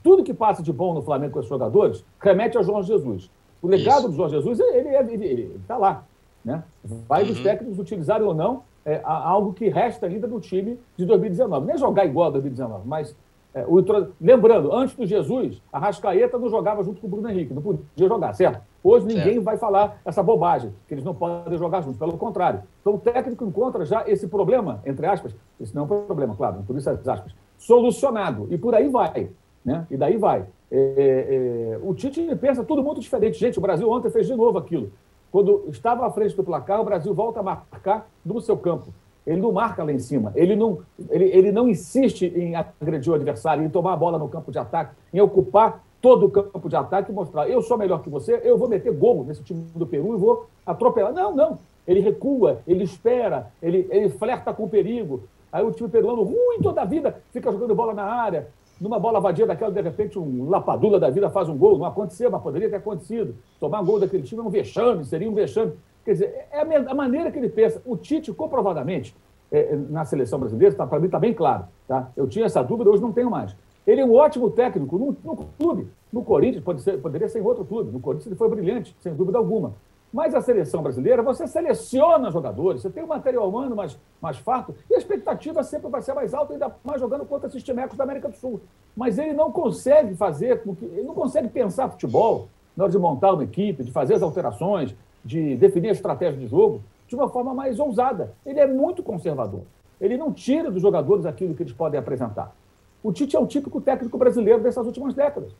tudo 0.00 0.22
que 0.22 0.32
passa 0.32 0.62
de 0.62 0.72
bom 0.72 0.94
no 0.94 1.02
Flamengo 1.02 1.32
com 1.32 1.40
esses 1.40 1.48
jogadores, 1.48 2.04
remete 2.20 2.56
ao 2.56 2.62
João 2.62 2.84
Jesus. 2.84 3.28
O 3.60 3.66
legado 3.66 4.02
Isso. 4.02 4.10
do 4.10 4.14
João 4.14 4.28
Jesus, 4.28 4.60
ele 4.60 5.56
está 5.60 5.76
lá. 5.76 6.04
Né? 6.44 6.62
Vai 7.08 7.22
uhum. 7.22 7.28
dos 7.30 7.40
técnicos 7.40 7.80
utilizarem 7.80 8.24
ou 8.24 8.32
não 8.32 8.62
é, 8.86 9.00
algo 9.02 9.52
que 9.52 9.68
resta 9.68 10.06
ainda 10.06 10.28
do 10.28 10.38
time 10.38 10.78
de 10.96 11.04
2019. 11.04 11.66
Nem 11.66 11.76
jogar 11.76 12.06
igual 12.06 12.28
a 12.28 12.30
2019, 12.30 12.86
mas 12.86 13.16
é, 13.54 13.64
o, 13.66 13.84
lembrando, 14.20 14.72
antes 14.72 14.94
do 14.94 15.04
Jesus, 15.04 15.60
a 15.72 15.80
Rascaeta 15.80 16.38
não 16.38 16.48
jogava 16.48 16.84
junto 16.84 17.00
com 17.00 17.08
o 17.08 17.10
Bruno 17.10 17.28
Henrique, 17.28 17.52
não 17.52 17.60
podia 17.60 18.08
jogar, 18.08 18.34
certo? 18.34 18.62
Hoje 18.84 19.06
ninguém 19.06 19.38
vai 19.38 19.56
falar 19.56 20.00
essa 20.04 20.22
bobagem, 20.22 20.72
que 20.88 20.94
eles 20.94 21.04
não 21.04 21.14
podem 21.14 21.56
jogar 21.56 21.82
juntos, 21.82 21.98
pelo 21.98 22.18
contrário. 22.18 22.62
Então 22.80 22.94
o 22.94 22.98
técnico 22.98 23.44
encontra 23.44 23.84
já 23.84 24.08
esse 24.08 24.26
problema, 24.26 24.80
entre 24.84 25.06
aspas, 25.06 25.34
isso 25.60 25.74
não 25.74 25.82
é 25.82 25.84
um 25.84 26.06
problema, 26.06 26.34
claro, 26.34 26.64
por 26.66 26.76
isso 26.76 26.90
as 26.90 27.06
aspas, 27.06 27.32
solucionado, 27.56 28.48
e 28.50 28.58
por 28.58 28.74
aí 28.74 28.88
vai, 28.88 29.30
né? 29.64 29.86
E 29.90 29.96
daí 29.96 30.16
vai. 30.16 30.44
É, 30.70 30.76
é, 30.76 31.74
é 31.74 31.80
o 31.82 31.94
Tite 31.94 32.34
pensa 32.36 32.64
tudo 32.64 32.82
muito 32.82 33.00
diferente. 33.00 33.38
Gente, 33.38 33.58
o 33.58 33.62
Brasil 33.62 33.88
ontem 33.88 34.10
fez 34.10 34.26
de 34.26 34.34
novo 34.34 34.58
aquilo. 34.58 34.90
Quando 35.30 35.64
estava 35.68 36.06
à 36.06 36.10
frente 36.10 36.34
do 36.34 36.42
placar, 36.42 36.80
o 36.80 36.84
Brasil 36.84 37.14
volta 37.14 37.40
a 37.40 37.42
marcar 37.42 38.08
no 38.24 38.40
seu 38.40 38.56
campo. 38.56 38.92
Ele 39.24 39.40
não 39.40 39.52
marca 39.52 39.84
lá 39.84 39.92
em 39.92 40.00
cima, 40.00 40.32
ele 40.34 40.56
não, 40.56 40.80
ele, 41.08 41.26
ele 41.26 41.52
não 41.52 41.68
insiste 41.68 42.22
em 42.22 42.56
agredir 42.56 43.12
o 43.12 43.14
adversário, 43.14 43.62
em 43.62 43.68
tomar 43.68 43.92
a 43.92 43.96
bola 43.96 44.18
no 44.18 44.28
campo 44.28 44.50
de 44.50 44.58
ataque, 44.58 44.96
em 45.14 45.20
ocupar 45.20 45.84
todo 46.02 46.26
o 46.26 46.30
campo 46.30 46.68
de 46.68 46.76
ataque 46.76 47.10
e 47.10 47.14
mostrar: 47.14 47.48
eu 47.48 47.62
sou 47.62 47.78
melhor 47.78 48.02
que 48.02 48.10
você, 48.10 48.40
eu 48.44 48.58
vou 48.58 48.68
meter 48.68 48.92
gol 48.92 49.24
nesse 49.24 49.42
time 49.42 49.64
do 49.74 49.86
Peru 49.86 50.14
e 50.14 50.18
vou 50.18 50.46
atropelar. 50.66 51.12
Não, 51.12 51.34
não. 51.34 51.58
Ele 51.86 52.00
recua, 52.00 52.60
ele 52.66 52.84
espera, 52.84 53.50
ele, 53.62 53.86
ele 53.90 54.08
flerta 54.10 54.52
com 54.52 54.64
o 54.64 54.68
perigo. 54.68 55.22
Aí 55.50 55.64
o 55.64 55.70
time 55.70 55.88
peruano, 55.88 56.22
ruim 56.22 56.60
toda 56.62 56.82
a 56.82 56.84
vida, 56.84 57.20
fica 57.30 57.50
jogando 57.50 57.74
bola 57.74 57.94
na 57.94 58.04
área. 58.04 58.48
Numa 58.80 58.98
bola 58.98 59.20
vadia 59.20 59.46
daquela, 59.46 59.70
de 59.70 59.80
repente, 59.80 60.18
um 60.18 60.48
lapadula 60.48 60.98
da 60.98 61.08
vida 61.08 61.30
faz 61.30 61.48
um 61.48 61.56
gol. 61.56 61.78
Não 61.78 61.86
aconteceu, 61.86 62.30
mas 62.30 62.42
poderia 62.42 62.68
ter 62.68 62.76
acontecido. 62.76 63.36
Tomar 63.60 63.82
gol 63.82 64.00
daquele 64.00 64.22
time 64.22 64.40
é 64.40 64.44
um 64.44 64.50
vexame, 64.50 65.04
seria 65.04 65.30
um 65.30 65.34
vexame. 65.34 65.72
Quer 66.04 66.12
dizer, 66.12 66.46
é 66.50 66.60
a, 66.60 66.94
maneira 66.94 67.30
que 67.30 67.38
ele 67.38 67.48
pensa. 67.48 67.80
O 67.84 67.96
Tite, 67.96 68.32
comprovadamente, 68.32 69.14
é, 69.52 69.74
é 69.74 69.76
na 69.76 70.04
seleção 70.04 70.40
brasileira, 70.40 70.74
tá, 70.74 70.86
para 70.86 70.98
mim 70.98 71.06
está 71.06 71.18
bem 71.18 71.32
claro. 71.32 71.64
Tá? 71.86 72.10
Eu 72.16 72.26
tinha 72.26 72.46
essa 72.46 72.62
dúvida, 72.62 72.90
hoje 72.90 73.02
não 73.02 73.12
tenho 73.12 73.30
mais. 73.30 73.54
Ele 73.86 74.00
é 74.00 74.04
um 74.04 74.14
ótimo 74.14 74.50
técnico 74.50 74.98
no, 74.98 75.16
no 75.24 75.36
clube. 75.58 75.88
No 76.12 76.22
Corinthians, 76.22 76.62
pode 76.62 76.82
ser, 76.82 77.00
poderia 77.00 77.28
ser 77.28 77.40
em 77.40 77.42
outro 77.42 77.64
clube. 77.64 77.90
No 77.90 78.00
Corinthians 78.00 78.26
ele 78.26 78.36
foi 78.36 78.48
brilhante, 78.48 78.94
sem 79.00 79.14
dúvida 79.14 79.38
alguma. 79.38 79.74
Mas 80.12 80.34
a 80.34 80.42
seleção 80.42 80.82
brasileira, 80.82 81.22
você 81.22 81.46
seleciona 81.46 82.30
jogadores, 82.30 82.82
você 82.82 82.90
tem 82.90 83.02
um 83.02 83.06
material 83.06 83.48
humano 83.48 83.74
mais, 83.74 83.98
mais 84.20 84.36
farto, 84.36 84.74
e 84.90 84.94
a 84.94 84.98
expectativa 84.98 85.62
sempre 85.62 85.88
vai 85.88 86.02
ser 86.02 86.12
mais 86.12 86.34
alta, 86.34 86.52
ainda 86.52 86.70
mais 86.84 87.00
jogando 87.00 87.24
contra 87.24 87.48
esses 87.48 87.62
timecos 87.62 87.96
da 87.96 88.04
América 88.04 88.28
do 88.28 88.36
Sul. 88.36 88.60
Mas 88.94 89.16
ele 89.16 89.32
não 89.32 89.50
consegue 89.50 90.14
fazer, 90.14 90.62
ele 90.82 91.02
não 91.02 91.14
consegue 91.14 91.48
pensar 91.48 91.88
futebol 91.88 92.48
na 92.76 92.84
hora 92.84 92.92
de 92.92 92.98
montar 92.98 93.32
uma 93.32 93.44
equipe, 93.44 93.82
de 93.82 93.90
fazer 93.90 94.14
as 94.14 94.22
alterações, 94.22 94.94
de 95.24 95.56
definir 95.56 95.88
a 95.88 95.92
estratégia 95.92 96.38
de 96.38 96.46
jogo 96.46 96.82
de 97.08 97.14
uma 97.14 97.28
forma 97.28 97.54
mais 97.54 97.78
ousada. 97.78 98.34
Ele 98.44 98.60
é 98.60 98.66
muito 98.66 99.02
conservador. 99.02 99.62
Ele 99.98 100.18
não 100.18 100.32
tira 100.32 100.70
dos 100.70 100.82
jogadores 100.82 101.24
aquilo 101.24 101.54
que 101.54 101.62
eles 101.62 101.72
podem 101.72 101.98
apresentar. 101.98 102.54
O 103.02 103.12
Tite 103.12 103.36
é 103.36 103.40
o 103.40 103.46
típico 103.46 103.80
técnico 103.80 104.16
brasileiro 104.16 104.62
dessas 104.62 104.86
últimas 104.86 105.14
décadas. 105.14 105.52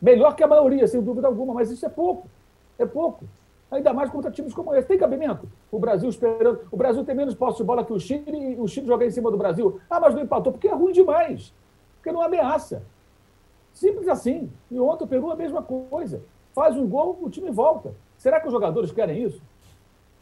Melhor 0.00 0.36
que 0.36 0.42
a 0.42 0.46
maioria, 0.46 0.86
sem 0.86 1.02
dúvida 1.02 1.26
alguma, 1.26 1.54
mas 1.54 1.70
isso 1.70 1.86
é 1.86 1.88
pouco. 1.88 2.28
É 2.78 2.84
pouco. 2.84 3.24
Ainda 3.70 3.92
mais 3.92 4.10
contra 4.10 4.30
times 4.30 4.54
como 4.54 4.74
esse. 4.74 4.86
Tem 4.86 4.98
cabimento. 4.98 5.48
O 5.72 5.78
Brasil 5.78 6.08
esperando. 6.08 6.60
O 6.70 6.76
Brasil 6.76 7.04
tem 7.04 7.14
menos 7.14 7.34
posse 7.34 7.58
de 7.58 7.64
bola 7.64 7.84
que 7.84 7.92
o 7.92 7.98
Chile 7.98 8.54
e 8.54 8.60
o 8.60 8.68
Chile 8.68 8.86
joga 8.86 9.04
em 9.04 9.10
cima 9.10 9.30
do 9.30 9.36
Brasil. 9.36 9.80
Ah, 9.90 9.98
mas 9.98 10.14
não 10.14 10.22
empatou 10.22 10.52
porque 10.52 10.68
é 10.68 10.74
ruim 10.74 10.92
demais. 10.92 11.52
Porque 11.96 12.12
não 12.12 12.22
ameaça. 12.22 12.82
Simples 13.72 14.08
assim. 14.08 14.50
E 14.70 14.78
ontem 14.78 15.04
o 15.04 15.08
Peru 15.08 15.30
a 15.30 15.36
mesma 15.36 15.62
coisa. 15.62 16.22
Faz 16.54 16.76
um 16.76 16.86
gol, 16.86 17.18
o 17.20 17.28
time 17.28 17.50
volta. 17.50 17.94
Será 18.16 18.40
que 18.40 18.46
os 18.46 18.52
jogadores 18.52 18.92
querem 18.92 19.24
isso? 19.24 19.42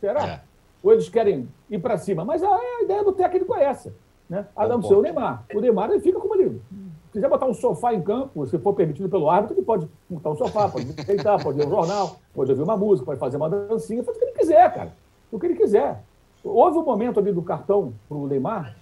Será? 0.00 0.26
É. 0.26 0.40
Ou 0.82 0.92
eles 0.92 1.08
querem 1.08 1.48
ir 1.70 1.78
para 1.78 1.96
cima? 1.96 2.24
Mas 2.24 2.42
a, 2.42 2.48
a, 2.48 2.82
ideia 2.82 3.04
do 3.04 3.12
técnico 3.12 3.54
é 3.54 3.64
essa. 3.64 3.94
Né? 4.28 4.46
A 4.56 4.66
não 4.66 4.82
ser 4.82 4.94
o 4.94 5.02
Neymar. 5.02 5.44
O 5.54 5.60
Neymar 5.60 5.90
ele 5.90 6.00
fica 6.00 6.18
como 6.18 6.34
ele. 6.34 6.60
Se 7.06 7.12
quiser 7.12 7.28
botar 7.28 7.46
um 7.46 7.54
sofá 7.54 7.94
em 7.94 8.02
campo, 8.02 8.46
se 8.46 8.58
for 8.58 8.74
permitido 8.74 9.08
pelo 9.08 9.30
árbitro, 9.30 9.56
ele 9.56 9.64
pode 9.64 9.88
botar 10.08 10.30
um 10.30 10.36
sofá, 10.36 10.68
pode 10.68 10.86
deitar, 11.04 11.42
pode 11.42 11.58
ler 11.58 11.66
um 11.66 11.70
jornal, 11.70 12.16
pode 12.34 12.50
ouvir 12.50 12.62
uma 12.62 12.76
música, 12.76 13.06
pode 13.06 13.20
fazer 13.20 13.36
uma 13.36 13.48
dancinha, 13.48 14.02
faz 14.02 14.16
o 14.16 14.20
que 14.20 14.26
ele 14.26 14.32
quiser, 14.32 14.74
cara. 14.74 14.92
O 15.30 15.38
que 15.38 15.46
ele 15.46 15.54
quiser. 15.54 16.02
Houve 16.42 16.78
um 16.78 16.84
momento 16.84 17.20
ali 17.20 17.32
do 17.32 17.42
cartão 17.42 17.94
para 18.08 18.16
o 18.16 18.26
Neymar, 18.26 18.76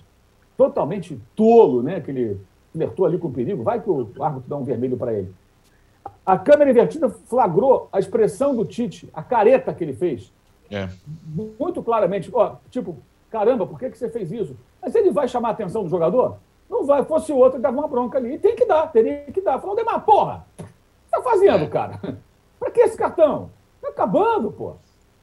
totalmente 0.56 1.20
tolo, 1.36 1.82
né? 1.82 2.00
Que 2.00 2.10
ele 2.10 2.40
flertou 2.72 3.06
ali 3.06 3.18
com 3.18 3.28
o 3.28 3.32
perigo. 3.32 3.62
Vai 3.62 3.80
que 3.80 3.90
o 3.90 4.10
árbitro 4.20 4.48
dá 4.48 4.56
um 4.56 4.64
vermelho 4.64 4.96
para 4.96 5.12
ele. 5.12 5.32
A 6.24 6.38
câmera 6.38 6.70
invertida 6.70 7.08
flagrou 7.10 7.88
a 7.92 7.98
expressão 7.98 8.54
do 8.54 8.64
Tite, 8.64 9.08
a 9.12 9.22
careta 9.22 9.74
que 9.74 9.84
ele 9.84 9.92
fez. 9.92 10.32
É. 10.70 10.88
Muito 11.58 11.82
claramente. 11.82 12.30
Ó, 12.32 12.56
tipo, 12.70 12.96
caramba, 13.32 13.66
por 13.66 13.78
que, 13.78 13.88
que 13.88 13.96
você 13.96 14.10
fez 14.10 14.30
isso? 14.30 14.54
Mas 14.80 14.94
ele 14.94 15.10
vai 15.10 15.26
chamar 15.26 15.48
a 15.48 15.52
atenção 15.52 15.82
do 15.82 15.88
jogador? 15.88 16.36
Não 16.68 16.84
vai. 16.84 17.02
Fosse 17.02 17.32
o 17.32 17.36
outro, 17.36 17.56
ele 17.56 17.62
dava 17.62 17.78
uma 17.78 17.88
bronca 17.88 18.18
ali. 18.18 18.34
E 18.34 18.38
tem 18.38 18.54
que 18.54 18.66
dar, 18.66 18.92
teria 18.92 19.24
que 19.32 19.40
dar. 19.40 19.58
Falou, 19.58 19.74
Demar, 19.74 20.00
porra! 20.04 20.46
O 20.58 20.62
que 20.62 20.68
você 21.06 21.10
tá 21.10 21.22
fazendo, 21.22 21.64
é. 21.64 21.66
cara? 21.66 22.00
pra 22.60 22.70
que 22.70 22.80
esse 22.80 22.96
cartão? 22.96 23.50
Tá 23.80 23.88
acabando, 23.88 24.52
pô. 24.52 24.74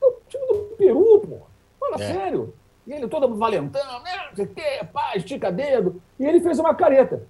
É 0.01 0.05
o 0.05 0.15
time 0.27 0.47
do 0.47 0.75
Peru, 0.75 1.19
pô. 1.19 1.37
Fala 1.79 2.03
é. 2.03 2.13
sério. 2.13 2.53
E 2.87 2.93
ele 2.93 3.07
todo 3.07 3.35
valentão, 3.35 4.01
né? 4.01 4.11
Não 4.29 4.35
sei 4.35 4.45
o 4.45 4.47
quê, 4.47 4.87
pá, 4.91 5.15
estica 5.15 5.51
dedo. 5.51 6.01
E 6.19 6.25
ele 6.25 6.41
fez 6.41 6.57
uma 6.57 6.73
careta. 6.73 7.21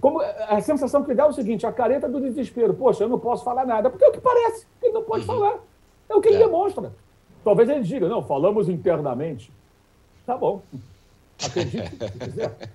Como 0.00 0.20
a 0.20 0.60
sensação 0.60 1.04
que 1.04 1.14
dá 1.14 1.24
é 1.24 1.28
o 1.28 1.32
seguinte: 1.32 1.64
a 1.64 1.72
careta 1.72 2.08
do 2.08 2.20
desespero. 2.20 2.74
Poxa, 2.74 3.04
eu 3.04 3.08
não 3.08 3.18
posso 3.18 3.44
falar 3.44 3.64
nada, 3.64 3.88
porque 3.88 4.04
é 4.04 4.08
o 4.08 4.12
que 4.12 4.20
parece, 4.20 4.66
ele 4.82 4.92
não 4.92 5.04
pode 5.04 5.20
uhum. 5.20 5.26
falar. 5.26 5.58
É 6.08 6.14
o 6.16 6.20
que 6.20 6.28
ele 6.28 6.42
é. 6.42 6.46
demonstra. 6.46 6.92
Talvez 7.44 7.68
ele 7.68 7.82
diga, 7.82 8.08
não, 8.08 8.22
falamos 8.22 8.68
internamente. 8.68 9.52
Tá 10.26 10.36
bom. 10.36 10.62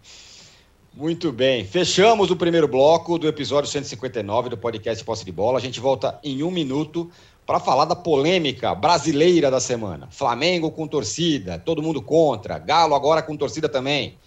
Muito 0.94 1.32
bem. 1.32 1.64
Fechamos 1.64 2.30
o 2.30 2.36
primeiro 2.36 2.68
bloco 2.68 3.18
do 3.18 3.28
episódio 3.28 3.70
159 3.70 4.50
do 4.50 4.58
podcast 4.58 5.04
Posse 5.04 5.24
de 5.24 5.32
Bola. 5.32 5.58
A 5.58 5.62
gente 5.62 5.80
volta 5.80 6.20
em 6.24 6.44
um 6.44 6.52
minuto 6.52 7.10
para 7.46 7.60
falar 7.60 7.86
da 7.86 7.96
polêmica 7.96 8.76
brasileira 8.76 9.50
da 9.50 9.60
semana. 9.60 10.08
Flamengo 10.12 10.70
com 10.70 10.88
torcida, 10.88 11.58
todo 11.58 11.82
mundo 11.82 12.02
contra. 12.02 12.60
Galo 12.60 12.94
agora 12.94 13.24
com 13.24 13.36
torcida 13.36 13.68
também. 13.70 14.18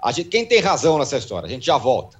A 0.00 0.12
gente, 0.12 0.28
quem 0.28 0.46
tem 0.46 0.60
razão 0.60 0.98
nessa 0.98 1.16
história? 1.16 1.46
A 1.46 1.50
gente 1.50 1.66
já 1.66 1.76
volta. 1.76 2.19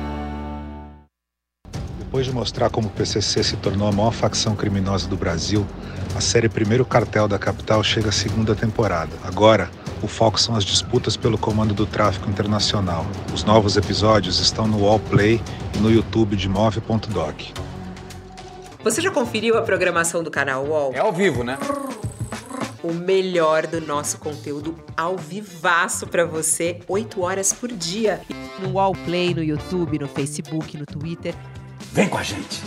Depois 2.11 2.25
de 2.25 2.33
mostrar 2.33 2.69
como 2.69 2.89
o 2.89 2.91
PCC 2.91 3.41
se 3.41 3.55
tornou 3.55 3.87
a 3.87 3.91
maior 3.93 4.11
facção 4.11 4.53
criminosa 4.53 5.07
do 5.07 5.15
Brasil, 5.15 5.65
a 6.13 6.19
série 6.19 6.49
Primeiro 6.49 6.83
Cartel 6.83 7.25
da 7.25 7.39
Capital 7.39 7.81
chega 7.85 8.09
à 8.09 8.11
segunda 8.11 8.53
temporada. 8.53 9.13
Agora, 9.23 9.71
o 10.03 10.09
foco 10.09 10.37
são 10.37 10.53
as 10.53 10.65
disputas 10.65 11.15
pelo 11.15 11.37
comando 11.37 11.73
do 11.73 11.85
tráfico 11.85 12.29
internacional. 12.29 13.05
Os 13.33 13.45
novos 13.45 13.77
episódios 13.77 14.39
estão 14.39 14.67
no 14.67 14.83
Wallplay 14.83 15.41
e 15.73 15.77
no 15.77 15.89
YouTube 15.89 16.35
de 16.35 16.49
Move.doc. 16.49 17.43
Você 18.83 18.99
já 18.99 19.09
conferiu 19.09 19.57
a 19.57 19.61
programação 19.61 20.21
do 20.21 20.29
canal 20.29 20.65
UOL? 20.65 20.91
É 20.93 20.99
ao 20.99 21.13
vivo, 21.13 21.45
né? 21.45 21.57
O 22.83 22.91
melhor 22.91 23.65
do 23.67 23.79
nosso 23.79 24.17
conteúdo 24.17 24.75
ao 24.97 25.15
vivaço 25.15 26.05
para 26.07 26.25
você, 26.25 26.81
8 26.89 27.21
horas 27.21 27.53
por 27.53 27.71
dia. 27.71 28.19
No 28.59 28.73
Wallplay, 28.73 29.33
no 29.33 29.41
YouTube, 29.41 29.97
no 29.97 30.09
Facebook, 30.09 30.77
no 30.77 30.85
Twitter. 30.85 31.33
Vem 31.93 32.07
com 32.07 32.17
a 32.17 32.23
gente! 32.23 32.61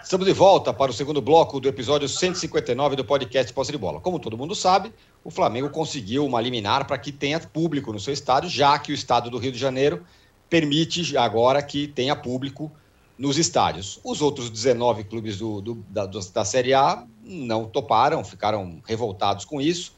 Estamos 0.00 0.24
de 0.24 0.32
volta 0.32 0.72
para 0.72 0.92
o 0.92 0.94
segundo 0.94 1.20
bloco 1.20 1.58
do 1.58 1.68
episódio 1.68 2.08
159 2.08 2.94
do 2.94 3.04
podcast 3.04 3.52
Posse 3.52 3.72
de 3.72 3.78
Bola. 3.78 4.00
Como 4.00 4.20
todo 4.20 4.38
mundo 4.38 4.54
sabe, 4.54 4.92
o 5.24 5.30
Flamengo 5.30 5.70
conseguiu 5.70 6.24
uma 6.24 6.40
liminar 6.40 6.86
para 6.86 6.96
que 6.98 7.10
tenha 7.10 7.40
público 7.40 7.92
no 7.92 7.98
seu 7.98 8.14
estádio, 8.14 8.48
já 8.48 8.78
que 8.78 8.92
o 8.92 8.94
estado 8.94 9.28
do 9.28 9.38
Rio 9.38 9.50
de 9.50 9.58
Janeiro 9.58 10.06
permite 10.48 11.16
agora 11.16 11.60
que 11.64 11.88
tenha 11.88 12.14
público 12.14 12.70
nos 13.18 13.38
estádios. 13.38 13.98
Os 14.04 14.22
outros 14.22 14.48
19 14.50 15.02
clubes 15.02 15.36
do, 15.36 15.60
do, 15.60 15.74
da, 15.88 16.06
da 16.06 16.44
Série 16.44 16.74
A 16.74 17.04
não 17.24 17.64
toparam, 17.64 18.22
ficaram 18.22 18.80
revoltados 18.86 19.44
com 19.44 19.60
isso. 19.60 19.94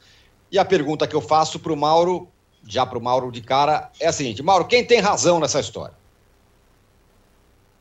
E 0.51 0.57
a 0.57 0.65
pergunta 0.65 1.07
que 1.07 1.15
eu 1.15 1.21
faço 1.21 1.59
para 1.59 1.73
o 1.73 1.77
Mauro, 1.77 2.27
já 2.67 2.85
para 2.85 2.97
o 2.97 3.01
Mauro 3.01 3.31
de 3.31 3.41
cara, 3.41 3.89
é 3.99 4.07
a 4.07 4.11
seguinte: 4.11 4.43
Mauro, 4.43 4.65
quem 4.65 4.85
tem 4.85 4.99
razão 4.99 5.39
nessa 5.39 5.59
história? 5.59 5.93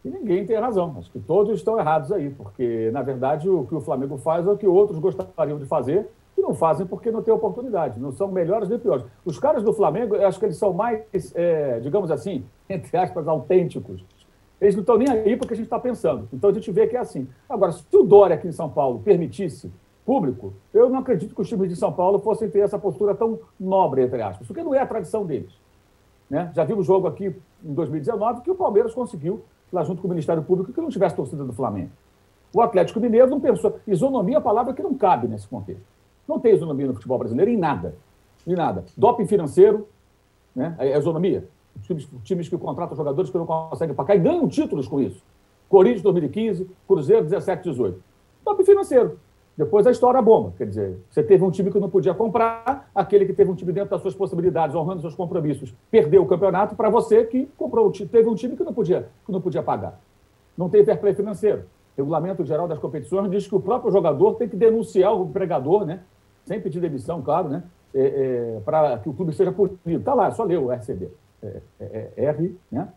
E 0.04 0.08
ninguém 0.08 0.44
tem 0.44 0.58
razão. 0.58 0.96
Acho 0.98 1.10
que 1.10 1.20
todos 1.20 1.56
estão 1.56 1.78
errados 1.78 2.10
aí, 2.10 2.30
porque, 2.30 2.90
na 2.92 3.02
verdade, 3.02 3.48
o 3.48 3.64
que 3.64 3.74
o 3.74 3.80
Flamengo 3.80 4.18
faz 4.18 4.46
é 4.46 4.50
o 4.50 4.56
que 4.56 4.66
outros 4.66 4.98
gostariam 4.98 5.58
de 5.58 5.66
fazer 5.66 6.08
e 6.36 6.40
não 6.40 6.54
fazem 6.54 6.86
porque 6.86 7.10
não 7.10 7.22
tem 7.22 7.32
oportunidade. 7.32 8.00
Não 8.00 8.10
são 8.10 8.28
melhores 8.28 8.68
nem 8.68 8.78
piores. 8.78 9.04
Os 9.24 9.38
caras 9.38 9.62
do 9.62 9.72
Flamengo, 9.72 10.16
eu 10.16 10.26
acho 10.26 10.38
que 10.38 10.46
eles 10.46 10.56
são 10.56 10.72
mais, 10.72 11.02
é, 11.34 11.78
digamos 11.80 12.10
assim, 12.10 12.44
entre 12.68 12.96
aspas, 12.96 13.28
autênticos. 13.28 14.04
Eles 14.60 14.74
não 14.74 14.82
estão 14.82 14.96
nem 14.96 15.08
aí 15.08 15.36
porque 15.36 15.54
a 15.54 15.56
gente 15.56 15.66
está 15.66 15.78
pensando. 15.78 16.28
Então 16.32 16.50
a 16.50 16.52
gente 16.52 16.70
vê 16.70 16.86
que 16.86 16.96
é 16.96 17.00
assim. 17.00 17.28
Agora, 17.48 17.72
se 17.72 17.84
o 17.92 18.02
Dória 18.02 18.34
aqui 18.34 18.48
em 18.48 18.52
São 18.52 18.68
Paulo 18.68 19.00
permitisse 19.00 19.72
público, 20.04 20.52
eu 20.72 20.90
não 20.90 20.98
acredito 20.98 21.34
que 21.34 21.40
os 21.40 21.48
times 21.48 21.68
de 21.68 21.76
São 21.76 21.92
Paulo 21.92 22.18
fossem 22.18 22.50
ter 22.50 22.60
essa 22.60 22.78
postura 22.78 23.14
tão 23.14 23.38
nobre, 23.58 24.02
entre 24.02 24.20
aspas, 24.20 24.46
porque 24.46 24.62
não 24.62 24.74
é 24.74 24.80
a 24.80 24.86
tradição 24.86 25.24
deles. 25.24 25.52
Né? 26.28 26.50
Já 26.54 26.64
vimos 26.64 26.86
jogo 26.86 27.06
aqui 27.06 27.34
em 27.64 27.74
2019 27.74 28.40
que 28.40 28.50
o 28.50 28.54
Palmeiras 28.54 28.94
conseguiu 28.94 29.42
lá 29.72 29.82
junto 29.84 30.02
com 30.02 30.06
o 30.08 30.10
Ministério 30.10 30.42
Público, 30.42 30.72
que 30.72 30.80
não 30.80 30.88
tivesse 30.88 31.16
torcida 31.16 31.44
do 31.44 31.52
Flamengo. 31.52 31.90
O 32.54 32.60
Atlético 32.60 33.00
Mineiro 33.00 33.30
não 33.30 33.40
pensou. 33.40 33.78
Isonomia 33.86 34.36
é 34.36 34.38
a 34.38 34.40
palavra 34.40 34.74
que 34.74 34.82
não 34.82 34.94
cabe 34.94 35.26
nesse 35.26 35.48
contexto. 35.48 35.82
Não 36.28 36.38
tem 36.38 36.54
isonomia 36.54 36.86
no 36.86 36.94
futebol 36.94 37.18
brasileiro 37.18 37.50
em 37.50 37.56
nada. 37.56 37.94
Em 38.46 38.54
nada. 38.54 38.84
Doping 38.96 39.26
financeiro, 39.26 39.88
né? 40.54 40.76
é 40.78 40.96
isonomia. 40.98 41.48
Times, 41.82 42.08
times 42.22 42.48
que 42.48 42.58
contratam 42.58 42.94
jogadores 42.96 43.30
que 43.30 43.38
não 43.38 43.46
conseguem 43.46 43.94
pagar 43.94 44.16
e 44.16 44.18
ganham 44.18 44.46
títulos 44.46 44.86
com 44.86 45.00
isso. 45.00 45.22
Corinthians 45.68 46.02
2015, 46.02 46.68
Cruzeiro 46.86 47.24
17, 47.24 47.70
18. 47.70 48.02
Doping 48.44 48.64
financeiro. 48.64 49.18
Depois 49.56 49.86
a 49.86 49.90
história 49.90 50.20
bomba. 50.22 50.52
Quer 50.56 50.66
dizer, 50.66 50.98
você 51.10 51.22
teve 51.22 51.44
um 51.44 51.50
time 51.50 51.70
que 51.70 51.78
não 51.78 51.90
podia 51.90 52.14
comprar, 52.14 52.90
aquele 52.94 53.26
que 53.26 53.32
teve 53.32 53.50
um 53.50 53.54
time 53.54 53.72
dentro 53.72 53.90
das 53.90 54.00
suas 54.00 54.14
possibilidades, 54.14 54.74
honrando 54.74 55.00
seus 55.02 55.14
compromissos, 55.14 55.74
perdeu 55.90 56.22
o 56.22 56.26
campeonato 56.26 56.74
para 56.74 56.88
você 56.88 57.24
que 57.24 57.46
comprou, 57.56 57.90
teve 57.92 58.28
um 58.28 58.34
time 58.34 58.56
que 58.56 58.64
não 58.64 58.72
podia, 58.72 59.08
que 59.24 59.32
não 59.32 59.40
podia 59.40 59.62
pagar. 59.62 60.00
Não 60.56 60.68
tem 60.68 60.84
fair 60.84 60.98
play 60.98 61.14
financeiro. 61.14 61.64
Regulamento 61.96 62.44
geral 62.44 62.66
das 62.66 62.78
competições 62.78 63.30
diz 63.30 63.46
que 63.46 63.54
o 63.54 63.60
próprio 63.60 63.92
jogador 63.92 64.34
tem 64.34 64.48
que 64.48 64.56
denunciar 64.56 65.14
o 65.14 65.24
empregador, 65.24 65.84
né? 65.84 66.00
sem 66.44 66.60
pedir 66.60 66.80
demissão, 66.80 67.22
claro, 67.22 67.48
né? 67.48 67.62
É, 67.94 68.00
é, 68.56 68.60
para 68.64 68.98
que 68.98 69.08
o 69.08 69.12
clube 69.12 69.32
seja 69.32 69.52
punido. 69.52 69.76
Está 69.84 70.14
lá, 70.14 70.30
só 70.30 70.44
leu 70.44 70.64
o 70.64 70.72
RCB. 70.72 71.10
É, 71.42 71.60
é, 71.78 72.12
é 72.16 72.24
R, 72.24 72.58
né? 72.70 72.88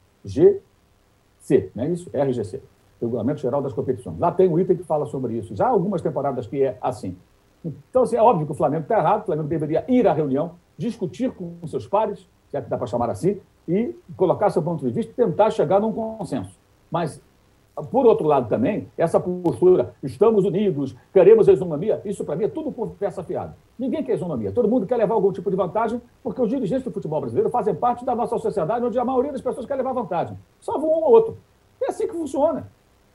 Não 1.76 1.84
é 1.84 1.90
isso? 1.90 2.10
RGC. 2.14 2.62
Regulamento 3.02 3.42
Geral 3.42 3.62
das 3.62 3.74
Competições. 3.74 4.18
Lá 4.20 4.32
tem 4.32 4.48
um 4.48 4.60
item 4.60 4.78
que 4.78 4.84
fala 4.84 5.06
sobre 5.06 5.38
isso. 5.38 5.56
Já 5.56 5.68
há 5.68 5.70
algumas 5.70 6.02
temporadas 6.02 6.48
que 6.48 6.64
é 6.64 6.78
assim. 6.82 7.18
Então, 7.64 8.04
assim, 8.04 8.16
é 8.16 8.22
óbvio 8.22 8.46
que 8.46 8.52
o 8.52 8.56
Flamengo 8.56 8.84
está 8.84 9.00
errado, 9.00 9.24
o 9.24 9.26
Flamengo 9.26 9.48
deveria 9.48 9.84
ir 9.88 10.08
à 10.08 10.14
reunião, 10.14 10.52
discutir 10.78 11.32
com 11.32 11.56
seus 11.66 11.88
pares, 11.88 12.28
se 12.50 12.58
é 12.58 12.62
que 12.62 12.70
dá 12.70 12.78
para 12.78 12.86
chamar 12.86 13.10
assim, 13.10 13.40
e 13.68 13.96
colocar 14.16 14.50
seu 14.52 14.62
ponto 14.62 14.86
de 14.86 14.92
vista 14.92 15.12
e 15.12 15.16
tentar 15.16 15.50
chegar 15.50 15.80
num 15.80 15.92
consenso. 15.92 16.58
Mas, 16.92 17.22
por 17.92 18.06
outro 18.06 18.28
lado 18.28 18.48
também, 18.48 18.88
essa 18.98 19.20
postura, 19.20 19.96
estamos 20.04 20.46
unidos, 20.46 20.96
queremos 21.12 21.50
a 21.50 21.54
isonomia, 21.54 22.02
isso 22.06 22.24
para 22.24 22.36
mim 22.36 22.46
é 22.46 22.48
tudo 22.48 22.72
conversa 22.72 23.24
fiada. 23.24 23.58
Ninguém 23.78 24.04
quer 24.04 24.14
isonomia, 24.14 24.52
todo 24.52 24.70
mundo 24.70 24.86
quer 24.86 24.98
levar 24.98 25.16
algum 25.16 25.32
tipo 25.32 25.50
de 25.50 25.58
vantagem, 25.58 26.00
porque 26.24 26.42
os 26.42 26.50
dirigentes 26.50 26.86
do 26.86 26.92
futebol 26.92 27.20
brasileiro 27.20 27.50
fazem 27.50 27.74
parte 27.74 28.06
da 28.06 28.16
nossa 28.16 28.38
sociedade, 28.38 28.86
onde 28.86 28.98
a 29.00 29.04
maioria 29.04 29.32
das 29.32 29.42
pessoas 29.42 29.66
quer 29.66 29.76
levar 29.76 29.92
vantagem. 29.92 30.38
Salvo 30.62 30.86
um 30.86 31.04
ou 31.04 31.12
outro. 31.12 31.38
É 31.82 31.90
assim 31.90 32.08
que 32.08 32.14
funciona. 32.14 32.70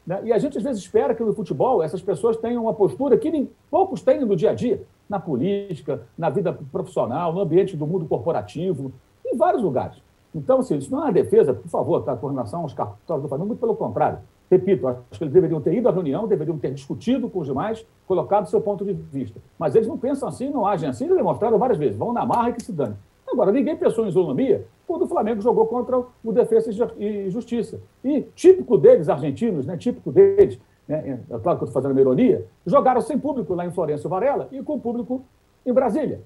Né? 0.06 0.20
E 0.24 0.32
a 0.32 0.38
gente 0.38 0.56
às 0.56 0.64
vezes 0.64 0.82
espera 0.82 1.14
que 1.14 1.22
no 1.22 1.32
futebol 1.32 1.82
essas 1.82 2.02
pessoas 2.02 2.36
tenham 2.36 2.64
uma 2.64 2.74
postura 2.74 3.16
que 3.16 3.30
nem 3.30 3.50
poucos 3.70 4.02
têm 4.02 4.20
no 4.20 4.36
dia 4.36 4.50
a 4.50 4.54
dia, 4.54 4.82
na 5.08 5.18
política, 5.18 6.02
na 6.16 6.30
vida 6.30 6.56
profissional, 6.72 7.32
no 7.32 7.40
ambiente 7.40 7.76
do 7.76 7.86
mundo 7.86 8.06
corporativo, 8.06 8.92
em 9.26 9.36
vários 9.36 9.62
lugares. 9.62 10.02
Então, 10.34 10.60
assim, 10.60 10.76
isso 10.76 10.90
não 10.90 11.00
é 11.00 11.04
uma 11.06 11.12
defesa, 11.12 11.52
por 11.52 11.68
favor, 11.68 12.02
tá, 12.02 12.16
com 12.16 12.28
relação 12.28 12.62
aos 12.62 12.72
cartórios 12.72 13.22
do 13.22 13.28
Flamengo, 13.28 13.48
muito 13.48 13.60
pelo 13.60 13.74
contrário. 13.74 14.20
Repito, 14.50 14.86
acho 14.88 14.98
que 15.10 15.24
eles 15.24 15.32
deveriam 15.32 15.60
ter 15.60 15.74
ido 15.74 15.88
à 15.88 15.92
reunião, 15.92 16.26
deveriam 16.26 16.58
ter 16.58 16.72
discutido 16.72 17.28
com 17.28 17.40
os 17.40 17.46
demais, 17.46 17.86
colocado 18.06 18.48
seu 18.48 18.60
ponto 18.60 18.84
de 18.84 18.92
vista. 18.92 19.40
Mas 19.58 19.74
eles 19.74 19.86
não 19.86 19.96
pensam 19.96 20.28
assim, 20.28 20.50
não 20.50 20.66
agem 20.66 20.88
assim, 20.88 21.04
eles 21.04 21.16
demonstraram 21.16 21.58
várias 21.58 21.78
vezes, 21.78 21.96
vão 21.96 22.12
na 22.12 22.26
marra 22.26 22.50
e 22.50 22.52
que 22.54 22.62
se 22.62 22.72
dane. 22.72 22.96
Agora, 23.28 23.52
ninguém 23.52 23.76
pensou 23.76 24.04
em 24.04 24.08
isonomia 24.08 24.66
quando 24.90 25.02
o 25.02 25.06
Flamengo 25.06 25.40
jogou 25.40 25.68
contra 25.68 26.02
o 26.24 26.32
Defesa 26.32 26.68
e 26.98 27.30
Justiça. 27.30 27.80
E 28.02 28.22
típico 28.34 28.76
deles, 28.76 29.08
argentinos, 29.08 29.64
né, 29.64 29.76
típico 29.76 30.10
deles, 30.10 30.58
né, 30.88 31.20
é 31.30 31.38
claro 31.38 31.58
que 31.58 31.62
eu 31.62 31.68
estou 31.68 31.80
fazendo 31.80 31.92
uma 31.92 32.00
ironia, 32.00 32.44
jogaram 32.66 33.00
sem 33.00 33.16
público 33.16 33.54
lá 33.54 33.64
em 33.64 33.70
Florencio 33.70 34.10
Varela 34.10 34.48
e 34.50 34.60
com 34.60 34.80
público 34.80 35.22
em 35.64 35.72
Brasília. 35.72 36.22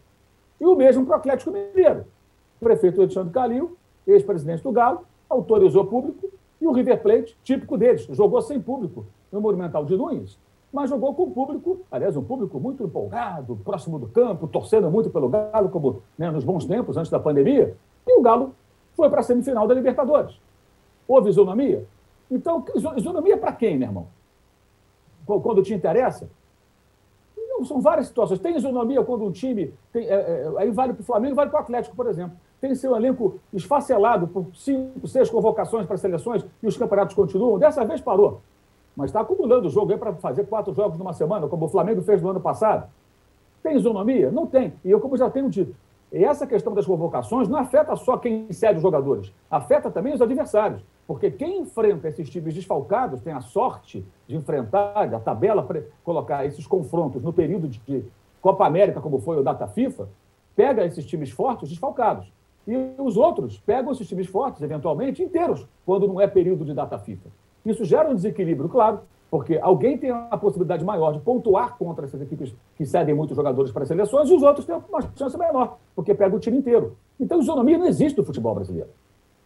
E 0.58 0.64
o 0.64 0.74
mesmo 0.74 1.04
para 1.04 1.16
o 1.16 1.18
Atlético 1.18 1.50
Mineiro. 1.50 2.06
O 2.58 2.64
prefeito 2.64 3.02
Alexandre 3.02 3.34
Calil, 3.34 3.76
ex-presidente 4.06 4.62
do 4.62 4.72
Galo, 4.72 5.00
autorizou 5.28 5.84
público 5.84 6.30
e 6.58 6.66
o 6.66 6.72
River 6.72 7.02
Plate, 7.02 7.36
típico 7.42 7.76
deles, 7.76 8.06
jogou 8.12 8.40
sem 8.40 8.58
público 8.58 9.04
no 9.30 9.42
Monumental 9.42 9.84
de 9.84 9.94
Nunes 9.94 10.38
mas 10.72 10.90
jogou 10.90 11.14
com 11.14 11.22
um 11.22 11.30
público, 11.30 11.82
aliás, 11.88 12.16
um 12.16 12.24
público 12.24 12.58
muito 12.58 12.82
empolgado, 12.82 13.54
próximo 13.64 13.96
do 13.96 14.08
campo, 14.08 14.48
torcendo 14.48 14.90
muito 14.90 15.08
pelo 15.08 15.28
Galo, 15.28 15.68
como 15.68 16.02
né, 16.18 16.28
nos 16.32 16.42
bons 16.42 16.64
tempos, 16.64 16.96
antes 16.96 17.12
da 17.12 17.20
pandemia, 17.20 17.76
e 18.06 18.18
o 18.18 18.22
Galo 18.22 18.54
foi 18.94 19.08
para 19.10 19.20
a 19.20 19.22
semifinal 19.22 19.66
da 19.66 19.74
Libertadores. 19.74 20.38
Houve 21.06 21.30
isonomia? 21.30 21.84
Então, 22.30 22.64
isonomia 22.96 23.36
para 23.36 23.52
quem, 23.52 23.76
meu 23.76 23.88
irmão? 23.88 24.06
Quando 25.26 25.62
te 25.62 25.74
interessa? 25.74 26.28
Não, 27.36 27.64
são 27.64 27.80
várias 27.80 28.06
situações. 28.06 28.40
Tem 28.40 28.56
isonomia 28.56 29.02
quando 29.02 29.24
um 29.24 29.32
time. 29.32 29.72
Tem, 29.92 30.06
é, 30.06 30.14
é, 30.14 30.52
aí 30.58 30.70
vale 30.70 30.92
para 30.92 31.02
o 31.02 31.04
Flamengo 31.04 31.34
vale 31.34 31.50
para 31.50 31.60
o 31.60 31.62
Atlético, 31.62 31.96
por 31.96 32.06
exemplo. 32.06 32.36
Tem 32.60 32.74
seu 32.74 32.96
elenco 32.96 33.38
esfacelado 33.52 34.26
por 34.26 34.46
cinco, 34.54 35.06
seis 35.06 35.28
convocações 35.30 35.86
para 35.86 35.96
seleções 35.96 36.44
e 36.62 36.66
os 36.66 36.76
campeonatos 36.76 37.14
continuam. 37.14 37.58
Dessa 37.58 37.84
vez 37.84 38.00
parou 38.00 38.40
mas 38.96 39.10
está 39.10 39.20
acumulando 39.20 39.66
o 39.66 39.70
jogo 39.70 39.92
aí 39.92 39.98
para 39.98 40.12
fazer 40.14 40.46
quatro 40.46 40.72
jogos 40.72 40.98
numa 40.98 41.12
semana, 41.12 41.48
como 41.48 41.66
o 41.66 41.68
Flamengo 41.68 42.02
fez 42.02 42.22
no 42.22 42.30
ano 42.30 42.40
passado. 42.40 42.88
Tem 43.62 43.76
isonomia? 43.76 44.30
Não 44.30 44.46
tem. 44.46 44.74
E 44.84 44.90
eu, 44.90 45.00
como 45.00 45.16
já 45.16 45.28
tenho 45.28 45.50
dito, 45.50 45.74
essa 46.22 46.46
questão 46.46 46.74
das 46.74 46.86
convocações 46.86 47.48
não 47.48 47.58
afeta 47.58 47.96
só 47.96 48.18
quem 48.18 48.52
cede 48.52 48.76
os 48.76 48.82
jogadores, 48.82 49.32
afeta 49.50 49.90
também 49.90 50.12
os 50.14 50.20
adversários. 50.20 50.84
Porque 51.06 51.30
quem 51.30 51.60
enfrenta 51.60 52.08
esses 52.08 52.28
times 52.30 52.54
desfalcados 52.54 53.20
tem 53.22 53.32
a 53.32 53.40
sorte 53.40 54.04
de 54.26 54.36
enfrentar, 54.36 55.06
da 55.08 55.18
tabela, 55.18 55.66
colocar 56.02 56.46
esses 56.46 56.66
confrontos 56.66 57.22
no 57.22 57.32
período 57.32 57.68
de 57.68 58.04
Copa 58.40 58.66
América, 58.66 59.00
como 59.00 59.18
foi 59.18 59.38
o 59.38 59.42
Data 59.42 59.66
FIFA, 59.66 60.08
pega 60.54 60.84
esses 60.84 61.04
times 61.04 61.30
fortes 61.30 61.68
desfalcados. 61.68 62.32
E 62.66 62.74
os 62.98 63.16
outros 63.16 63.58
pegam 63.58 63.92
esses 63.92 64.08
times 64.08 64.26
fortes, 64.26 64.62
eventualmente, 64.62 65.22
inteiros, 65.22 65.66
quando 65.84 66.08
não 66.08 66.20
é 66.20 66.26
período 66.26 66.64
de 66.64 66.72
data 66.72 66.98
FIFA. 66.98 67.28
Isso 67.64 67.84
gera 67.84 68.08
um 68.08 68.14
desequilíbrio, 68.14 68.68
claro, 68.68 69.00
porque 69.34 69.58
alguém 69.60 69.98
tem 69.98 70.12
a 70.12 70.38
possibilidade 70.38 70.84
maior 70.84 71.12
de 71.12 71.18
pontuar 71.18 71.76
contra 71.76 72.04
essas 72.04 72.22
equipes 72.22 72.54
que 72.76 72.86
cedem 72.86 73.12
muitos 73.12 73.34
jogadores 73.34 73.72
para 73.72 73.82
as 73.82 73.88
seleções 73.88 74.30
e 74.30 74.32
os 74.32 74.44
outros 74.44 74.64
têm 74.64 74.76
uma 74.88 75.02
chance 75.16 75.36
menor, 75.36 75.76
porque 75.92 76.14
pega 76.14 76.36
o 76.36 76.38
time 76.38 76.58
inteiro. 76.58 76.96
Então, 77.18 77.40
isonomia 77.40 77.76
não 77.76 77.88
existe 77.88 78.16
no 78.16 78.24
futebol 78.24 78.54
brasileiro. 78.54 78.90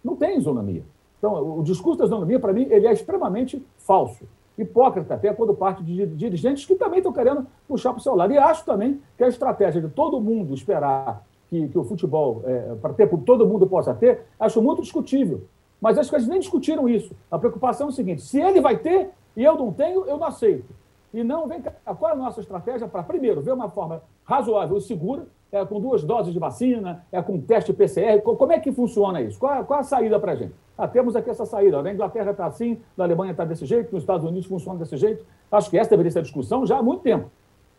Não 0.05 0.15
tem 0.15 0.37
isonomia. 0.37 0.85
Então, 1.17 1.59
o 1.59 1.63
discurso 1.63 2.01
da 2.01 2.05
isonomia, 2.05 2.39
para 2.39 2.53
mim, 2.53 2.67
ele 2.69 2.87
é 2.87 2.93
extremamente 2.93 3.65
falso. 3.79 4.29
Hipócrita, 4.59 5.15
até 5.15 5.33
quando 5.33 5.55
parte 5.55 5.83
de 5.83 6.05
dirigentes 6.09 6.67
que 6.67 6.75
também 6.75 6.99
estão 6.99 7.11
querendo 7.11 7.47
puxar 7.67 7.95
para 7.95 8.01
o 8.01 8.03
seu 8.03 8.15
lado. 8.15 8.31
E 8.35 8.37
acho 8.37 8.67
também 8.67 9.01
que 9.17 9.25
a 9.25 9.29
estratégia 9.29 9.81
de 9.81 9.89
todo 9.89 10.21
mundo 10.21 10.53
esperar 10.53 11.25
que, 11.49 11.67
que 11.67 11.79
o 11.79 11.85
futebol, 11.85 12.43
é, 12.45 12.75
para 12.75 12.93
ter, 12.93 13.09
todo 13.25 13.47
mundo 13.47 13.67
possa 13.67 13.95
ter, 13.95 14.27
acho 14.39 14.61
muito 14.61 14.83
discutível. 14.83 15.45
Mas 15.81 15.97
acho 15.97 16.11
que 16.11 16.17
eles 16.17 16.29
nem 16.29 16.41
discutiram 16.41 16.89
isso. 16.89 17.15
A 17.31 17.39
preocupação 17.39 17.87
é 17.87 17.91
o 17.91 17.93
seguinte: 17.93 18.23
se 18.23 18.41
ele 18.41 18.61
vai 18.61 18.77
ter 18.77 19.11
e 19.37 19.45
eu 19.45 19.57
não 19.57 19.73
tenho, 19.73 20.05
eu 20.07 20.19
não 20.19 20.27
aceito. 20.27 20.75
E 21.13 21.25
não 21.25 21.47
vem 21.47 21.63
cá. 21.63 21.73
Qual 21.95 22.11
é 22.11 22.15
a 22.15 22.17
nossa 22.17 22.41
estratégia 22.41 22.87
para, 22.87 23.03
primeiro, 23.03 23.41
ver 23.41 23.53
uma 23.53 23.69
forma 23.69 24.03
razoável 24.25 24.77
e 24.77 24.81
segura, 24.81 25.27
é 25.51 25.65
com 25.65 25.81
duas 25.81 26.05
doses 26.05 26.33
de 26.33 26.39
vacina, 26.39 27.05
é 27.11 27.23
com 27.23 27.41
teste 27.41 27.73
PCR? 27.73 28.21
Como 28.21 28.53
é 28.53 28.61
que 28.61 28.71
funciona 28.71 29.23
isso? 29.23 29.39
Qual, 29.39 29.65
qual 29.65 29.81
a 29.81 29.83
saída 29.83 30.19
para 30.21 30.33
a 30.33 30.35
gente? 30.35 30.55
Ah, 30.77 30.87
temos 30.87 31.17
aqui 31.17 31.31
essa 31.31 31.47
saída. 31.47 31.83
Na 31.83 31.93
Inglaterra 31.93 32.33
está 32.33 32.47
assim, 32.47 32.79
na 32.97 33.05
Alemanha 33.05 33.33
está 33.33 33.45
desse 33.45 33.65
jeito, 33.65 33.93
nos 33.93 34.03
Estados 34.03 34.25
Unidos 34.25 34.47
funciona 34.47 34.79
desse 34.79 34.97
jeito. 34.97 35.25
Acho 35.51 35.71
que 35.71 35.79
essa 35.79 35.91
deveria 35.91 36.13
ser 36.13 36.21
a 36.21 36.23
discussão 36.23 36.67
já 36.67 36.79
há 36.79 36.83
muito 36.83 37.03
tempo. 37.03 37.31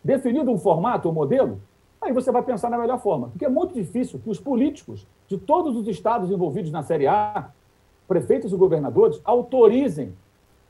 Definido 0.03 0.51
um 0.51 0.57
formato, 0.57 1.09
um 1.09 1.13
modelo, 1.13 1.61
aí 2.01 2.11
você 2.11 2.31
vai 2.31 2.41
pensar 2.41 2.69
na 2.69 2.77
melhor 2.77 2.99
forma. 2.99 3.29
Porque 3.29 3.45
é 3.45 3.49
muito 3.49 3.73
difícil 3.73 4.19
que 4.19 4.29
os 4.29 4.39
políticos 4.39 5.07
de 5.27 5.37
todos 5.37 5.75
os 5.75 5.87
estados 5.87 6.31
envolvidos 6.31 6.71
na 6.71 6.81
Série 6.81 7.07
A, 7.07 7.51
prefeitos 8.07 8.51
e 8.51 8.55
governadores, 8.55 9.21
autorizem, 9.23 10.13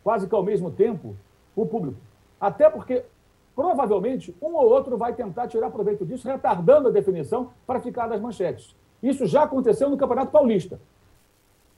quase 0.03 0.27
que 0.27 0.35
ao 0.35 0.43
mesmo 0.43 0.71
tempo, 0.71 1.15
o 1.55 1.65
público. 1.65 1.97
Até 2.39 2.69
porque, 2.69 3.03
provavelmente, 3.55 4.35
um 4.41 4.55
ou 4.55 4.69
outro 4.69 4.97
vai 4.97 5.13
tentar 5.13 5.47
tirar 5.47 5.69
proveito 5.69 6.05
disso, 6.05 6.27
retardando 6.27 6.87
a 6.87 6.91
definição 6.91 7.49
para 7.67 7.79
ficar 7.79 8.07
nas 8.07 8.21
manchetes. 8.21 8.75
Isso 9.01 9.25
já 9.25 9.43
aconteceu 9.43 9.89
no 9.89 9.97
Campeonato 9.97 10.31
Paulista. 10.31 10.79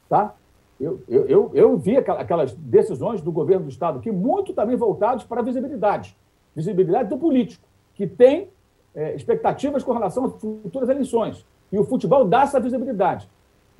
Tá? 0.07 0.35
Eu, 0.79 1.01
eu, 1.07 1.27
eu, 1.27 1.51
eu 1.53 1.77
vi 1.77 1.97
aquelas 1.97 2.53
decisões 2.53 3.21
do 3.21 3.31
governo 3.31 3.65
do 3.65 3.69
Estado 3.69 3.99
aqui, 3.99 4.11
muito 4.11 4.53
também 4.53 4.75
voltadas 4.75 5.23
para 5.23 5.41
a 5.41 5.43
visibilidade. 5.43 6.17
Visibilidade 6.55 7.09
do 7.09 7.17
político, 7.17 7.63
que 7.93 8.07
tem 8.07 8.49
é, 8.93 9.15
expectativas 9.15 9.83
com 9.83 9.93
relação 9.93 10.25
às 10.25 10.33
futuras 10.33 10.89
eleições. 10.89 11.45
E 11.71 11.77
o 11.77 11.83
futebol 11.83 12.25
dá 12.25 12.41
essa 12.41 12.59
visibilidade. 12.59 13.29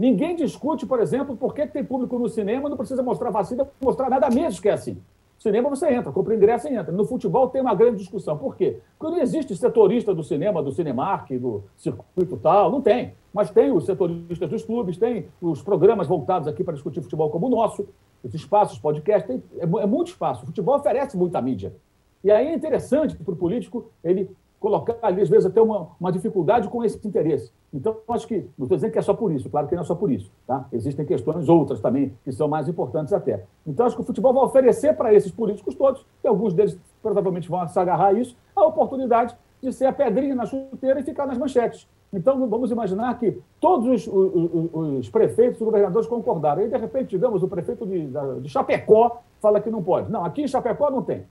Ninguém 0.01 0.35
discute, 0.35 0.83
por 0.83 0.99
exemplo, 0.99 1.37
por 1.37 1.53
que 1.53 1.67
tem 1.67 1.83
público 1.83 2.17
no 2.17 2.27
cinema 2.27 2.67
não 2.67 2.75
precisa 2.75 3.03
mostrar 3.03 3.29
vacina, 3.29 3.69
mostrar 3.79 4.09
nada 4.09 4.31
menos 4.31 4.59
que 4.59 4.67
é 4.67 4.71
assim. 4.71 4.97
Cinema 5.37 5.69
você 5.69 5.93
entra, 5.93 6.11
compra 6.11 6.33
ingresso 6.33 6.67
e 6.67 6.75
entra. 6.75 6.91
No 6.91 7.05
futebol 7.05 7.49
tem 7.49 7.61
uma 7.61 7.75
grande 7.75 7.97
discussão. 7.97 8.35
Por 8.35 8.55
quê? 8.55 8.79
Porque 8.97 9.15
não 9.15 9.21
existe 9.21 9.55
setorista 9.55 10.11
do 10.11 10.23
cinema, 10.23 10.63
do 10.63 10.71
Cinemark, 10.71 11.29
do 11.33 11.63
circuito 11.77 12.35
tal, 12.37 12.71
não 12.71 12.81
tem. 12.81 13.13
Mas 13.31 13.51
tem 13.51 13.71
os 13.71 13.85
setoristas 13.85 14.49
dos 14.49 14.63
clubes, 14.63 14.97
tem 14.97 15.27
os 15.39 15.61
programas 15.61 16.07
voltados 16.07 16.47
aqui 16.47 16.63
para 16.63 16.73
discutir 16.73 17.03
futebol 17.03 17.29
como 17.29 17.45
o 17.45 17.49
nosso, 17.51 17.87
os 18.23 18.33
espaços, 18.33 18.79
podcast, 18.79 19.27
tem, 19.27 19.43
é, 19.59 19.63
é 19.63 19.85
muito 19.85 20.07
espaço. 20.07 20.41
O 20.41 20.47
futebol 20.47 20.77
oferece 20.77 21.15
muita 21.15 21.39
mídia. 21.39 21.75
E 22.23 22.31
aí 22.31 22.47
é 22.47 22.55
interessante 22.55 23.15
para 23.15 23.33
o 23.33 23.37
político 23.37 23.91
ele 24.03 24.31
colocar 24.62 24.95
ali, 25.01 25.22
às 25.22 25.28
vezes, 25.28 25.47
até 25.47 25.59
uma, 25.59 25.88
uma 25.99 26.12
dificuldade 26.12 26.70
com 26.70 26.84
esse 26.84 26.95
interesse. 27.05 27.51
Então, 27.74 27.97
acho 28.09 28.28
que, 28.28 28.47
não 28.55 28.66
estou 28.66 28.78
dizendo 28.78 28.91
que 28.91 28.99
é 28.99 29.01
só 29.01 29.14
por 29.16 29.32
isso, 29.32 29.49
claro 29.49 29.68
que 29.68 29.74
não 29.74 29.82
é 29.82 29.86
só 29.86 29.95
por 29.95 30.12
isso. 30.12 30.32
Tá? 30.45 30.68
Existem 30.72 31.03
questões 31.03 31.49
outras 31.49 31.82
também 31.82 32.14
que 32.24 32.32
são 32.32 32.47
mais 32.47 32.70
importantes 32.70 33.12
até. 33.12 33.43
Então, 33.66 33.88
acho 33.88 33.95
que 33.95 34.03
o 34.03 34.05
futebol 34.05 34.32
vai 34.32 34.43
oferecer 34.43 34.95
para 34.95 35.12
esses 35.12 35.32
políticos 35.32 35.74
todos, 35.74 36.05
e 36.24 36.28
alguns 36.28 36.53
deles 36.53 36.78
provavelmente 37.01 37.49
vão 37.49 37.68
se 37.68 37.80
agarrar 37.80 38.09
a 38.09 38.14
isso, 38.14 38.38
a 38.55 38.64
oportunidade 38.64 39.36
de 39.64 39.74
ser 39.74 39.88
a 39.88 39.93
pedrinha 39.93 40.36
na 40.36 40.45
chuteira 40.45 40.99
e 40.99 41.03
ficar 41.03 41.26
nas 41.26 41.39
manchetes. 41.39 41.88
Então, 42.14 42.47
vamos 42.47 42.70
imaginar 42.70 43.18
que 43.18 43.41
todos 43.59 43.88
os, 43.88 44.07
os, 44.07 44.99
os 44.99 45.09
prefeitos 45.09 45.59
e 45.59 45.64
governadores 45.64 46.07
concordaram. 46.07 46.62
E, 46.62 46.68
de 46.68 46.78
repente, 46.78 47.09
digamos, 47.09 47.41
o 47.41 47.47
prefeito 47.47 47.88
de, 47.88 48.09
de 48.41 48.49
Chapecó 48.49 49.22
fala 49.41 49.59
que 49.59 49.72
não 49.72 49.82
pode. 49.82 50.12
Não, 50.12 50.24
aqui 50.24 50.43
em 50.43 50.47
Chapecó 50.47 50.91
não 50.91 51.01
tem. 51.01 51.24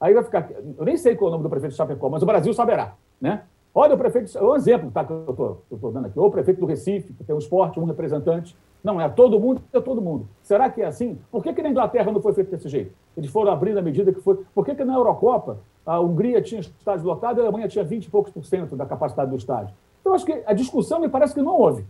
Aí 0.00 0.14
vai 0.14 0.22
ficar. 0.22 0.48
Eu 0.78 0.84
nem 0.84 0.96
sei 0.96 1.16
qual 1.16 1.28
é 1.28 1.30
o 1.30 1.32
nome 1.32 1.42
do 1.44 1.50
prefeito 1.50 1.72
de 1.72 1.76
Chapecó, 1.76 2.08
mas 2.08 2.22
o 2.22 2.26
Brasil 2.26 2.52
saberá. 2.54 2.94
Né? 3.20 3.42
Olha 3.74 3.94
o 3.94 3.98
prefeito. 3.98 4.36
É 4.36 4.42
um 4.42 4.54
exemplo 4.54 4.90
tá, 4.90 5.04
que 5.04 5.12
eu 5.12 5.62
estou 5.72 5.92
dando 5.92 6.06
aqui. 6.06 6.18
Ou 6.18 6.26
o 6.26 6.30
prefeito 6.30 6.60
do 6.60 6.66
Recife, 6.66 7.12
que 7.12 7.24
tem 7.24 7.34
um 7.34 7.38
esporte, 7.38 7.78
um 7.78 7.84
representante. 7.84 8.56
Não, 8.82 9.00
é 9.00 9.08
todo 9.08 9.40
mundo, 9.40 9.60
é 9.72 9.80
todo 9.80 10.00
mundo. 10.00 10.28
Será 10.42 10.70
que 10.70 10.80
é 10.80 10.86
assim? 10.86 11.18
Por 11.30 11.42
que, 11.42 11.52
que 11.52 11.62
na 11.62 11.68
Inglaterra 11.68 12.12
não 12.12 12.20
foi 12.20 12.32
feito 12.32 12.50
desse 12.50 12.68
jeito? 12.68 12.92
Eles 13.16 13.30
foram 13.30 13.50
abrindo 13.50 13.78
à 13.78 13.82
medida 13.82 14.12
que 14.12 14.20
foi. 14.20 14.38
Por 14.54 14.64
que, 14.64 14.74
que 14.74 14.84
na 14.84 14.94
Eurocopa 14.94 15.58
a 15.84 16.00
Hungria 16.00 16.40
tinha 16.40 16.60
estádio 16.60 17.06
lotado 17.06 17.38
e 17.38 17.40
a 17.40 17.44
Alemanha 17.44 17.66
tinha 17.66 17.84
20 17.84 18.04
e 18.04 18.10
poucos 18.10 18.32
por 18.32 18.44
cento 18.44 18.76
da 18.76 18.86
capacidade 18.86 19.30
do 19.30 19.36
estádio? 19.36 19.74
Então, 20.00 20.14
acho 20.14 20.24
que 20.24 20.42
a 20.46 20.52
discussão 20.52 21.00
me 21.00 21.08
parece 21.08 21.34
que 21.34 21.42
não 21.42 21.58
houve. 21.58 21.84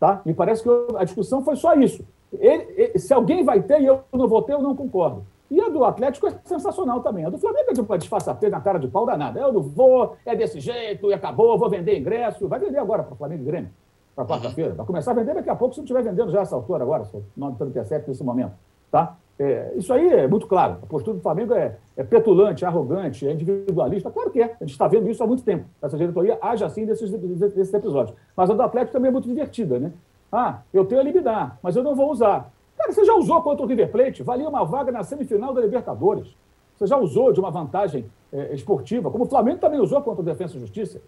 Tá? 0.00 0.22
Me 0.24 0.34
parece 0.34 0.62
que 0.62 0.68
a 0.96 1.04
discussão 1.04 1.42
foi 1.42 1.56
só 1.56 1.74
isso. 1.74 2.04
Ele, 2.32 2.66
ele, 2.76 2.98
se 2.98 3.12
alguém 3.12 3.44
vai 3.44 3.62
ter 3.62 3.80
e 3.80 3.86
eu 3.86 4.00
não 4.12 4.26
vou 4.26 4.42
ter, 4.42 4.54
eu 4.54 4.62
não 4.62 4.74
concordo. 4.74 5.24
E 5.50 5.60
a 5.60 5.68
do 5.68 5.84
Atlético 5.84 6.26
é 6.26 6.34
sensacional 6.44 7.00
também. 7.00 7.24
A 7.24 7.30
do 7.30 7.38
Flamengo 7.38 7.70
é 7.70 7.72
de 7.72 7.80
uma 7.80 7.98
disfarçatez 7.98 8.50
na 8.50 8.60
cara 8.60 8.78
de 8.78 8.88
pau 8.88 9.06
danada. 9.06 9.38
Eu 9.38 9.52
não 9.52 9.62
vou, 9.62 10.16
é 10.24 10.34
desse 10.34 10.58
jeito, 10.60 11.10
e 11.10 11.14
acabou, 11.14 11.58
vou 11.58 11.70
vender 11.70 11.98
ingresso. 11.98 12.48
Vai 12.48 12.58
vender 12.58 12.78
agora 12.78 13.02
para 13.02 13.14
o 13.14 13.16
Flamengo 13.16 13.42
e 13.42 13.46
Grêmio, 13.46 13.70
para 14.14 14.24
quarta-feira. 14.24 14.74
Vai 14.74 14.86
começar 14.86 15.12
a 15.12 15.14
vender 15.14 15.34
daqui 15.34 15.50
a 15.50 15.54
pouco, 15.54 15.74
se 15.74 15.80
não 15.80 15.84
estiver 15.84 16.02
vendendo 16.02 16.30
já 16.30 16.40
essa 16.40 16.56
altura 16.56 16.82
agora, 16.82 17.04
se 17.04 17.22
não 17.36 17.50
intercept 17.50 18.08
nesse 18.08 18.24
momento. 18.24 18.52
Tá? 18.90 19.16
É, 19.38 19.72
isso 19.76 19.92
aí 19.92 20.08
é 20.08 20.26
muito 20.26 20.46
claro. 20.46 20.78
A 20.82 20.86
postura 20.86 21.16
do 21.16 21.22
Flamengo 21.22 21.54
é, 21.54 21.76
é, 21.96 22.02
petulante, 22.02 22.64
arrogante, 22.64 23.28
é 23.28 23.32
individualista. 23.32 24.10
Claro 24.10 24.30
que 24.30 24.40
é. 24.40 24.56
A 24.60 24.64
gente 24.64 24.72
está 24.72 24.88
vendo 24.88 25.08
isso 25.10 25.22
há 25.22 25.26
muito 25.26 25.42
tempo. 25.42 25.66
Essa 25.80 25.96
diretoria 25.96 26.38
age 26.40 26.64
assim 26.64 26.86
desses, 26.86 27.10
desses 27.10 27.74
episódios. 27.74 28.16
Mas 28.34 28.48
a 28.48 28.54
do 28.54 28.62
Atlético 28.62 28.92
também 28.92 29.10
é 29.10 29.12
muito 29.12 29.28
divertida, 29.28 29.78
né? 29.78 29.92
Ah, 30.32 30.60
eu 30.72 30.84
tenho 30.84 31.00
a 31.00 31.04
liminar, 31.04 31.58
mas 31.62 31.76
eu 31.76 31.84
não 31.84 31.94
vou 31.94 32.10
usar. 32.10 32.50
Cara, 32.76 32.92
você 32.92 33.04
já 33.04 33.14
usou 33.14 33.40
contra 33.42 33.64
o 33.64 33.68
River 33.68 33.90
Plate? 33.90 34.22
Valia 34.22 34.48
uma 34.48 34.64
vaga 34.64 34.92
na 34.92 35.02
semifinal 35.02 35.54
da 35.54 35.60
Libertadores. 35.60 36.28
Você 36.76 36.86
já 36.86 36.96
usou 36.96 37.32
de 37.32 37.40
uma 37.40 37.50
vantagem 37.50 38.04
é, 38.32 38.54
esportiva, 38.54 39.10
como 39.10 39.24
o 39.24 39.28
Flamengo 39.28 39.58
também 39.58 39.80
usou 39.80 40.02
contra 40.02 40.20
o 40.20 40.24
Defensa 40.24 40.56
e 40.56 40.60
Justiça. 40.60 41.00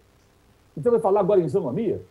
Então 0.75 0.91
vai 0.91 0.99
falar 0.99 1.19
agora 1.19 1.39
em 1.39 1.45
isonomia? 1.45 2.01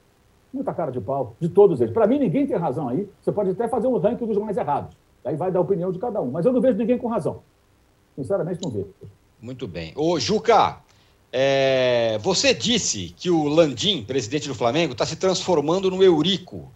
Muita 0.52 0.72
cara 0.72 0.90
de 0.90 1.00
pau, 1.00 1.34
de 1.40 1.48
todos 1.48 1.80
eles. 1.80 1.92
Para 1.92 2.06
mim, 2.06 2.18
ninguém 2.18 2.46
tem 2.46 2.56
razão 2.56 2.88
aí. 2.88 3.08
Você 3.20 3.32
pode 3.32 3.50
até 3.50 3.68
fazer 3.68 3.86
um 3.86 3.98
ranking 3.98 4.26
dos 4.26 4.38
mais 4.38 4.56
errados. 4.56 4.96
Aí 5.24 5.36
vai 5.36 5.50
dar 5.50 5.58
a 5.58 5.62
opinião 5.62 5.92
de 5.92 5.98
cada 5.98 6.20
um. 6.20 6.30
Mas 6.30 6.46
eu 6.46 6.52
não 6.52 6.60
vejo 6.60 6.78
ninguém 6.78 6.96
com 6.96 7.08
razão. 7.08 7.42
Sinceramente, 8.14 8.62
não 8.62 8.70
vejo. 8.70 8.88
Muito 9.40 9.66
bem. 9.66 9.92
Ô, 9.94 10.18
Juca, 10.18 10.78
é... 11.32 12.18
você 12.20 12.54
disse 12.54 13.14
que 13.16 13.30
o 13.30 13.46
Landim, 13.46 14.02
presidente 14.04 14.48
do 14.48 14.54
Flamengo, 14.54 14.92
está 14.92 15.04
se 15.04 15.16
transformando 15.16 15.90
no 15.90 16.02
Eurico 16.02 16.70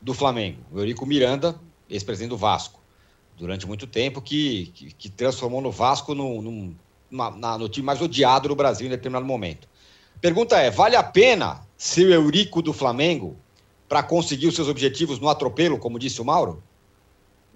do 0.00 0.14
Flamengo. 0.14 0.58
O 0.72 0.78
Eurico 0.78 1.04
Miranda, 1.04 1.54
ex-presidente 1.90 2.30
do 2.30 2.36
Vasco, 2.36 2.80
durante 3.36 3.66
muito 3.66 3.86
tempo, 3.86 4.20
que, 4.20 4.70
que, 4.74 4.92
que 4.92 5.08
transformou 5.08 5.60
no 5.60 5.70
Vasco 5.70 6.14
no, 6.14 6.40
no, 6.40 6.74
na, 7.10 7.58
no 7.58 7.68
time 7.68 7.84
mais 7.84 8.00
odiado 8.00 8.48
do 8.48 8.54
Brasil 8.54 8.86
em 8.86 8.90
determinado 8.90 9.26
momento. 9.26 9.68
Pergunta 10.20 10.58
é: 10.58 10.70
vale 10.70 10.96
a 10.96 11.02
pena 11.02 11.62
ser 11.76 12.06
o 12.06 12.12
Eurico 12.12 12.62
do 12.62 12.72
Flamengo 12.72 13.36
para 13.88 14.02
conseguir 14.02 14.46
os 14.46 14.54
seus 14.54 14.68
objetivos 14.68 15.18
no 15.18 15.28
atropelo, 15.28 15.78
como 15.78 15.98
disse 15.98 16.20
o 16.20 16.24
Mauro? 16.24 16.62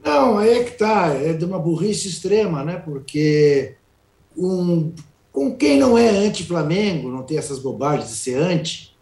Não, 0.03 0.37
aí 0.37 0.59
é 0.59 0.65
que 0.65 0.73
tá, 0.73 1.09
é 1.09 1.33
de 1.33 1.45
uma 1.45 1.59
burrice 1.59 2.09
extrema, 2.09 2.65
né? 2.65 2.77
Porque 2.77 3.77
um, 4.37 4.93
com 5.33 5.57
quem 5.57 5.79
não 5.79 5.97
é 5.97 6.09
anti-Flamengo, 6.09 7.11
não 7.11 7.23
tem 7.23 7.39
essas 7.39 7.59
bobagens 7.59 8.11
de 8.11 8.17
ser 8.17 8.37
anti, 8.37 8.95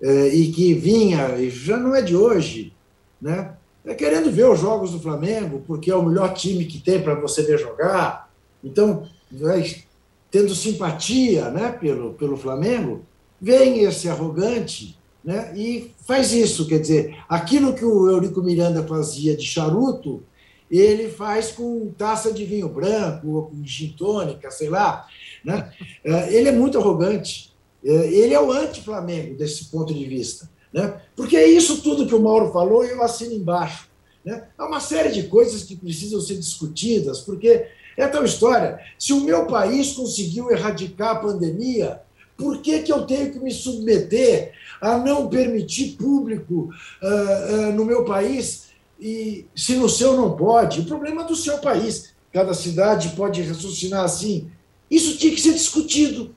é, 0.00 0.28
e 0.28 0.52
que 0.52 0.74
vinha, 0.74 1.50
já 1.50 1.76
não 1.76 1.94
é 1.94 2.02
de 2.02 2.14
hoje, 2.14 2.72
né? 3.20 3.54
É 3.86 3.94
querendo 3.94 4.30
ver 4.30 4.46
os 4.46 4.60
jogos 4.60 4.90
do 4.90 5.00
Flamengo, 5.00 5.62
porque 5.66 5.90
é 5.90 5.94
o 5.94 6.04
melhor 6.04 6.34
time 6.34 6.64
que 6.64 6.80
tem 6.80 7.00
para 7.00 7.14
você 7.14 7.42
ver 7.42 7.58
jogar. 7.58 8.28
Então, 8.62 9.06
vai 9.30 9.84
tendo 10.30 10.54
simpatia 10.54 11.50
né, 11.50 11.70
pelo, 11.70 12.14
pelo 12.14 12.36
Flamengo, 12.36 13.04
vem 13.40 13.84
esse 13.84 14.08
arrogante 14.08 14.98
né, 15.24 15.52
e 15.56 15.92
faz 16.04 16.32
isso. 16.32 16.66
Quer 16.66 16.80
dizer, 16.80 17.16
aquilo 17.28 17.74
que 17.74 17.84
o 17.84 18.10
Eurico 18.10 18.42
Miranda 18.42 18.82
fazia 18.86 19.36
de 19.36 19.44
charuto, 19.44 20.22
ele 20.68 21.08
faz 21.08 21.52
com 21.52 21.92
taça 21.96 22.32
de 22.32 22.44
vinho 22.44 22.68
branco, 22.68 23.28
ou 23.28 23.42
com 23.46 23.64
gin 23.64 23.94
tônica, 23.96 24.50
sei 24.50 24.68
lá. 24.68 25.06
Né? 25.44 25.70
É, 26.02 26.34
ele 26.34 26.48
é 26.48 26.52
muito 26.52 26.76
arrogante. 26.76 27.54
É, 27.84 27.90
ele 28.12 28.34
é 28.34 28.40
o 28.40 28.50
anti-Flamengo 28.50 29.36
desse 29.36 29.66
ponto 29.66 29.94
de 29.94 30.04
vista. 30.04 30.50
Né? 30.76 31.00
Porque 31.16 31.38
é 31.38 31.48
isso 31.48 31.80
tudo 31.80 32.06
que 32.06 32.14
o 32.14 32.20
Mauro 32.20 32.52
falou 32.52 32.84
e 32.84 32.90
eu 32.90 33.02
assino 33.02 33.32
embaixo. 33.32 33.88
Né? 34.22 34.46
Há 34.58 34.66
uma 34.66 34.78
série 34.78 35.10
de 35.10 35.22
coisas 35.22 35.62
que 35.62 35.74
precisam 35.74 36.20
ser 36.20 36.36
discutidas, 36.36 37.20
porque 37.20 37.66
é 37.96 38.06
tal 38.06 38.22
história. 38.26 38.78
Se 38.98 39.14
o 39.14 39.22
meu 39.22 39.46
país 39.46 39.94
conseguiu 39.94 40.50
erradicar 40.50 41.12
a 41.12 41.20
pandemia, 41.20 42.02
por 42.36 42.60
que, 42.60 42.80
que 42.80 42.92
eu 42.92 43.06
tenho 43.06 43.32
que 43.32 43.38
me 43.38 43.50
submeter 43.50 44.52
a 44.78 44.98
não 44.98 45.30
permitir 45.30 45.96
público 45.96 46.68
uh, 47.02 47.54
uh, 47.54 47.72
no 47.72 47.86
meu 47.86 48.04
país 48.04 48.66
e 49.00 49.46
se 49.56 49.76
no 49.76 49.88
seu 49.88 50.14
não 50.14 50.36
pode? 50.36 50.80
O 50.80 50.84
problema 50.84 51.22
é 51.22 51.26
do 51.26 51.34
seu 51.34 51.56
país. 51.56 52.12
Cada 52.30 52.52
cidade 52.52 53.16
pode 53.16 53.40
raciocinar 53.40 54.04
assim. 54.04 54.50
Isso 54.90 55.16
tinha 55.16 55.34
que 55.34 55.40
ser 55.40 55.54
discutido. 55.54 56.34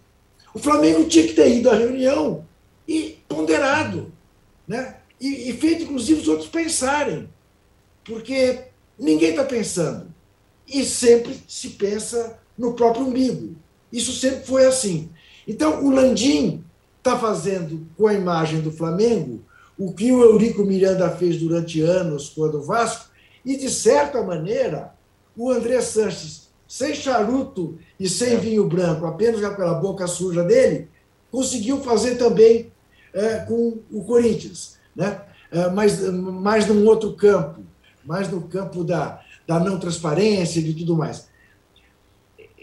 O 0.54 0.60
Flamengo 0.60 1.04
tinha 1.10 1.28
que 1.28 1.34
ter 1.34 1.58
ido 1.58 1.70
à 1.70 1.76
reunião 1.76 2.46
e 2.88 3.18
ponderado 3.28 4.14
né? 4.70 4.98
E, 5.20 5.50
e 5.50 5.54
feito, 5.54 5.84
inclusive, 5.84 6.22
os 6.22 6.28
outros 6.28 6.48
pensarem, 6.48 7.28
porque 8.06 8.66
ninguém 8.98 9.32
está 9.32 9.44
pensando. 9.44 10.14
E 10.68 10.86
sempre 10.86 11.42
se 11.48 11.72
pensa 11.72 12.40
no 12.56 12.74
próprio 12.74 13.08
umbigo. 13.08 13.56
Isso 13.92 14.14
sempre 14.14 14.46
foi 14.46 14.66
assim. 14.66 15.10
Então, 15.48 15.84
o 15.84 15.90
Landim 15.90 16.64
está 17.00 17.18
fazendo 17.18 17.88
com 17.98 18.06
a 18.06 18.14
imagem 18.14 18.62
do 18.62 18.72
Flamengo 18.72 19.42
o 19.78 19.94
que 19.94 20.12
o 20.12 20.22
Eurico 20.22 20.64
Miranda 20.64 21.10
fez 21.10 21.38
durante 21.38 21.82
anos 21.82 22.30
quando 22.30 22.60
o 22.60 22.62
Vasco, 22.62 23.10
e, 23.46 23.56
de 23.56 23.70
certa 23.70 24.22
maneira, 24.22 24.94
o 25.36 25.50
André 25.50 25.82
Sanches, 25.82 26.50
sem 26.68 26.94
charuto 26.94 27.80
e 27.98 28.08
sem 28.08 28.34
é. 28.34 28.38
vinho 28.38 28.68
branco, 28.68 29.06
apenas 29.06 29.40
com 29.40 29.48
aquela 29.48 29.74
boca 29.76 30.06
suja 30.06 30.44
dele, 30.44 30.90
conseguiu 31.32 31.82
fazer 31.82 32.16
também 32.16 32.70
é, 33.14 33.38
com 33.40 33.80
o 33.92 34.04
Corinthians, 34.04 34.78
né? 34.96 35.22
É, 35.52 35.68
mas 35.70 36.00
mais 36.12 36.68
num 36.68 36.86
outro 36.86 37.14
campo, 37.14 37.62
mais 38.06 38.30
no 38.30 38.42
campo 38.42 38.84
da, 38.84 39.22
da 39.48 39.60
não 39.60 39.80
transparência 39.80 40.60
e 40.60 40.64
de 40.64 40.74
tudo 40.74 40.96
mais. 40.96 41.28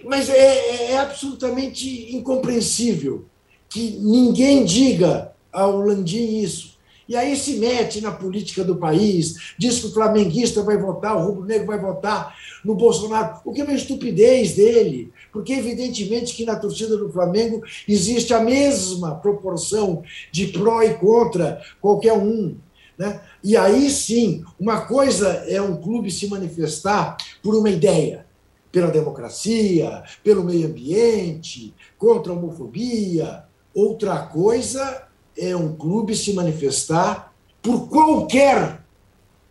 Mas 0.04 0.28
é, 0.28 0.34
é, 0.34 0.92
é 0.92 0.98
absolutamente 0.98 2.14
incompreensível 2.14 3.26
que 3.68 3.98
ninguém 3.98 4.64
diga 4.64 5.32
ao 5.52 5.80
Landim 5.80 6.40
isso. 6.40 6.75
E 7.08 7.14
aí 7.14 7.36
se 7.36 7.56
mete 7.58 8.00
na 8.00 8.10
política 8.10 8.64
do 8.64 8.76
país, 8.76 9.54
diz 9.56 9.78
que 9.78 9.86
o 9.86 9.92
flamenguista 9.92 10.62
vai 10.62 10.76
votar, 10.76 11.16
o 11.16 11.24
rubro-negro 11.24 11.66
vai 11.66 11.78
votar 11.78 12.36
no 12.64 12.74
Bolsonaro, 12.74 13.40
o 13.44 13.52
que 13.52 13.60
é 13.60 13.64
uma 13.64 13.72
estupidez 13.72 14.54
dele, 14.54 15.12
porque 15.32 15.52
evidentemente 15.52 16.34
que 16.34 16.44
na 16.44 16.56
torcida 16.56 16.96
do 16.96 17.12
Flamengo 17.12 17.62
existe 17.86 18.34
a 18.34 18.40
mesma 18.40 19.14
proporção 19.14 20.02
de 20.32 20.48
pró 20.48 20.82
e 20.82 20.94
contra 20.94 21.62
qualquer 21.80 22.14
um. 22.14 22.56
Né? 22.98 23.20
E 23.44 23.56
aí 23.56 23.88
sim, 23.90 24.42
uma 24.58 24.80
coisa 24.80 25.28
é 25.48 25.62
um 25.62 25.76
clube 25.76 26.10
se 26.10 26.26
manifestar 26.26 27.16
por 27.42 27.54
uma 27.54 27.70
ideia, 27.70 28.26
pela 28.72 28.90
democracia, 28.90 30.02
pelo 30.24 30.42
meio 30.42 30.66
ambiente, 30.66 31.72
contra 31.96 32.32
a 32.32 32.36
homofobia. 32.36 33.44
Outra 33.74 34.18
coisa 34.18 35.05
é 35.36 35.56
um 35.56 35.76
clube 35.76 36.16
se 36.16 36.32
manifestar 36.32 37.32
por 37.62 37.88
qualquer 37.88 38.84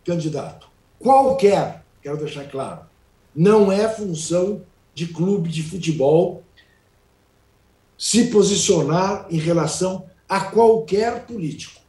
candidato. 0.04 0.68
Qualquer, 1.00 1.84
quero 2.02 2.18
deixar 2.18 2.50
claro. 2.50 2.82
Não 3.36 3.72
é 3.72 3.88
função 3.90 4.62
de 4.94 5.08
clube 5.08 5.50
de 5.50 5.62
futebol 5.62 6.44
se 7.98 8.26
posicionar 8.28 9.28
em 9.30 9.38
relação 9.38 10.06
a 10.28 10.40
qualquer 10.40 11.26
político, 11.26 11.80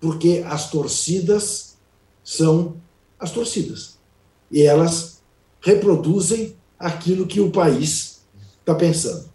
porque 0.00 0.44
as 0.46 0.70
torcidas 0.70 1.76
são 2.22 2.76
as 3.18 3.30
torcidas 3.30 3.98
e 4.50 4.62
elas 4.62 5.22
reproduzem 5.60 6.56
aquilo 6.78 7.26
que 7.26 7.40
o 7.40 7.50
país 7.50 8.22
está 8.60 8.74
pensando. 8.74 9.33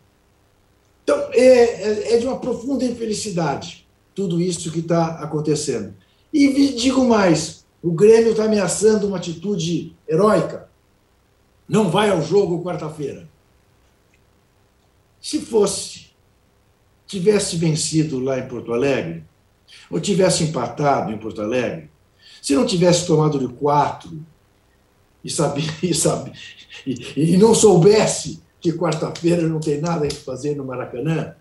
Então, 1.09 1.27
é, 1.33 1.41
é, 1.41 2.13
é, 2.13 2.17
de 2.19 2.27
uma 2.27 2.37
profunda 2.39 2.85
infelicidade 2.85 3.87
tudo 4.13 4.39
isso 4.39 4.71
que 4.71 4.77
está 4.77 5.15
acontecendo. 5.23 5.95
E 6.31 6.67
digo 6.73 7.03
mais: 7.03 7.65
o 7.81 7.91
Grêmio 7.91 8.29
está 8.29 8.43
ameaçando 8.43 9.07
uma 9.07 9.17
atitude 9.17 9.95
heróica. 10.07 10.69
Não 11.67 11.89
vai 11.89 12.11
ao 12.11 12.21
jogo 12.21 12.63
quarta-feira. 12.63 13.27
Se 15.19 15.39
fosse, 15.39 16.11
tivesse 17.07 17.57
vencido 17.57 18.19
lá 18.19 18.37
em 18.37 18.47
Porto 18.47 18.71
Alegre, 18.71 19.23
ou 19.89 19.99
tivesse 19.99 20.43
empatado 20.43 21.11
em 21.11 21.17
Porto 21.17 21.41
Alegre, 21.41 21.89
se 22.39 22.53
não 22.53 22.67
tivesse 22.67 23.07
tomado 23.07 23.39
de 23.39 23.47
quatro 23.55 24.23
e, 25.23 25.29
sabia, 25.31 25.73
e, 25.81 25.91
sabia, 25.91 26.33
e, 26.85 27.33
e 27.33 27.37
não 27.37 27.55
soubesse 27.55 28.47
que 28.59 28.73
quarta-feira 28.73 29.47
não 29.47 29.59
tem 29.59 29.79
nada 29.79 30.07
que 30.07 30.15
fazer 30.15 30.55
no 30.55 30.65
Maracanã, 30.65 31.35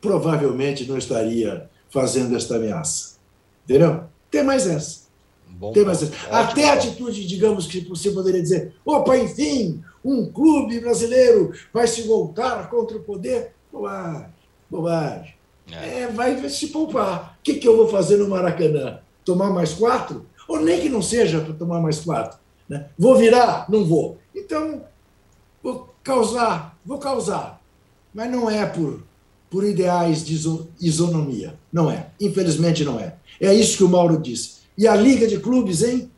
provavelmente 0.00 0.86
não 0.86 0.98
estaria 0.98 1.68
fazendo 1.88 2.36
esta 2.36 2.56
ameaça. 2.56 3.16
Entendeu? 3.64 4.04
Tem 4.30 4.42
mais 4.42 4.66
essa. 4.66 5.06
Bom, 5.48 5.72
tem 5.72 5.84
mais 5.84 6.02
essa. 6.02 6.12
Até 6.30 6.68
a 6.68 6.74
atitude, 6.74 7.26
digamos, 7.26 7.66
que 7.66 7.80
você 7.80 8.10
poderia 8.10 8.42
dizer: 8.42 8.74
opa, 8.84 9.16
enfim, 9.16 9.82
um 10.04 10.30
clube 10.30 10.80
brasileiro 10.80 11.52
vai 11.72 11.86
se 11.86 12.02
voltar 12.02 12.68
contra 12.68 12.96
o 12.96 13.02
poder. 13.02 13.52
Bobagem, 13.72 14.26
bobagem. 14.70 15.34
É. 15.70 16.02
É, 16.02 16.06
vai 16.08 16.48
se 16.48 16.68
poupar. 16.68 17.36
O 17.38 17.42
que, 17.42 17.54
que 17.54 17.66
eu 17.66 17.76
vou 17.76 17.88
fazer 17.88 18.16
no 18.16 18.28
Maracanã? 18.28 19.00
Tomar 19.24 19.50
mais 19.50 19.72
quatro? 19.74 20.26
Ou 20.48 20.60
nem 20.60 20.80
que 20.80 20.88
não 20.88 21.02
seja 21.02 21.40
para 21.40 21.54
tomar 21.54 21.80
mais 21.80 22.00
quatro. 22.00 22.38
Né? 22.68 22.88
Vou 22.96 23.16
virar? 23.16 23.66
Não 23.68 23.84
vou. 23.84 24.18
Então, 24.34 24.84
vou 25.62 25.88
causar, 26.06 26.78
vou 26.84 26.98
causar. 26.98 27.60
Mas 28.14 28.30
não 28.30 28.48
é 28.48 28.64
por, 28.64 29.02
por 29.50 29.64
ideais 29.64 30.24
de 30.24 30.34
isonomia. 30.80 31.58
Não 31.72 31.90
é. 31.90 32.06
Infelizmente 32.20 32.84
não 32.84 32.98
é. 32.98 33.16
É 33.40 33.52
isso 33.52 33.76
que 33.76 33.84
o 33.84 33.88
Mauro 33.88 34.16
disse. 34.22 34.60
E 34.78 34.86
a 34.86 34.94
Liga 34.94 35.26
de 35.26 35.38
Clubes, 35.40 35.82
hein? 35.82 36.10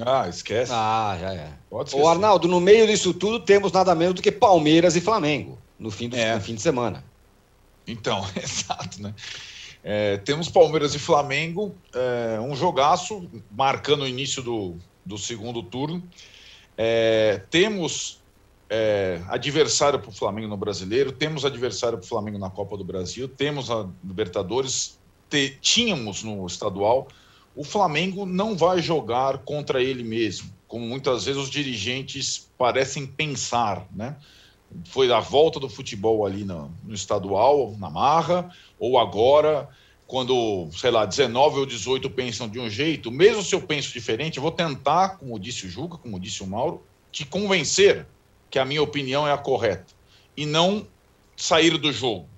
Ah, 0.00 0.28
esquece. 0.28 0.70
Ah, 0.72 1.16
já 1.18 1.32
é. 1.32 1.52
Pode 1.68 1.94
Ô, 1.96 2.06
Arnaldo, 2.06 2.46
no 2.46 2.60
meio 2.60 2.86
disso 2.86 3.12
tudo 3.12 3.40
temos 3.40 3.72
nada 3.72 3.94
menos 3.94 4.14
do 4.14 4.22
que 4.22 4.30
Palmeiras 4.30 4.94
e 4.94 5.00
Flamengo 5.00 5.58
no 5.78 5.90
fim, 5.90 6.08
do, 6.08 6.16
é. 6.16 6.34
no 6.34 6.40
fim 6.40 6.54
de 6.54 6.62
semana. 6.62 7.02
Então, 7.86 8.24
exato, 8.36 9.00
né? 9.02 9.14
É, 9.82 10.18
temos 10.18 10.48
Palmeiras 10.48 10.94
e 10.94 10.98
Flamengo, 10.98 11.74
é, 11.94 12.38
um 12.40 12.54
jogaço, 12.54 13.28
marcando 13.50 14.02
o 14.02 14.08
início 14.08 14.42
do, 14.42 14.76
do 15.04 15.16
segundo 15.16 15.62
turno. 15.62 16.02
É, 16.76 17.40
temos 17.50 18.20
é, 18.68 19.22
adversário 19.28 19.98
para 19.98 20.10
o 20.10 20.12
Flamengo 20.12 20.48
no 20.48 20.56
Brasileiro, 20.56 21.10
temos 21.10 21.44
adversário 21.44 21.98
para 21.98 22.04
o 22.04 22.08
Flamengo 22.08 22.38
na 22.38 22.50
Copa 22.50 22.76
do 22.76 22.84
Brasil, 22.84 23.28
temos 23.28 23.70
a 23.70 23.88
Libertadores, 24.04 24.98
te, 25.30 25.56
tínhamos 25.60 26.22
no 26.22 26.46
estadual. 26.46 27.08
O 27.56 27.64
Flamengo 27.64 28.26
não 28.26 28.56
vai 28.56 28.80
jogar 28.80 29.38
contra 29.38 29.82
ele 29.82 30.04
mesmo, 30.04 30.52
como 30.66 30.84
muitas 30.84 31.24
vezes 31.24 31.40
os 31.40 31.50
dirigentes 31.50 32.50
parecem 32.58 33.06
pensar, 33.06 33.86
né? 33.94 34.16
Foi 34.84 35.10
a 35.10 35.18
volta 35.18 35.58
do 35.58 35.68
futebol 35.68 36.26
ali 36.26 36.44
no, 36.44 36.70
no 36.84 36.94
estadual, 36.94 37.74
na 37.78 37.88
marra, 37.88 38.54
ou 38.78 38.98
agora, 38.98 39.66
quando, 40.06 40.68
sei 40.72 40.90
lá, 40.90 41.06
19 41.06 41.60
ou 41.60 41.66
18 41.66 42.10
pensam 42.10 42.46
de 42.46 42.60
um 42.60 42.68
jeito, 42.68 43.10
mesmo 43.10 43.42
se 43.42 43.54
eu 43.54 43.62
penso 43.62 43.90
diferente, 43.94 44.36
eu 44.36 44.42
vou 44.42 44.52
tentar, 44.52 45.16
como 45.16 45.38
disse 45.38 45.66
o 45.66 45.70
Juca, 45.70 45.96
como 45.96 46.20
disse 46.20 46.42
o 46.42 46.46
Mauro, 46.46 46.82
te 47.10 47.24
convencer 47.24 48.06
que 48.50 48.58
a 48.58 48.64
minha 48.64 48.82
opinião 48.82 49.26
é 49.26 49.32
a 49.32 49.38
correta 49.38 49.94
e 50.36 50.46
não 50.46 50.86
sair 51.36 51.76
do 51.78 51.92
jogo, 51.92 52.28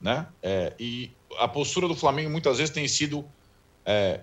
né? 0.00 0.26
É, 0.42 0.72
e 0.78 1.10
a 1.38 1.48
postura 1.48 1.88
do 1.88 1.94
Flamengo 1.94 2.30
muitas 2.30 2.58
vezes 2.58 2.72
tem 2.72 2.86
sido 2.88 3.24
é, 3.84 4.20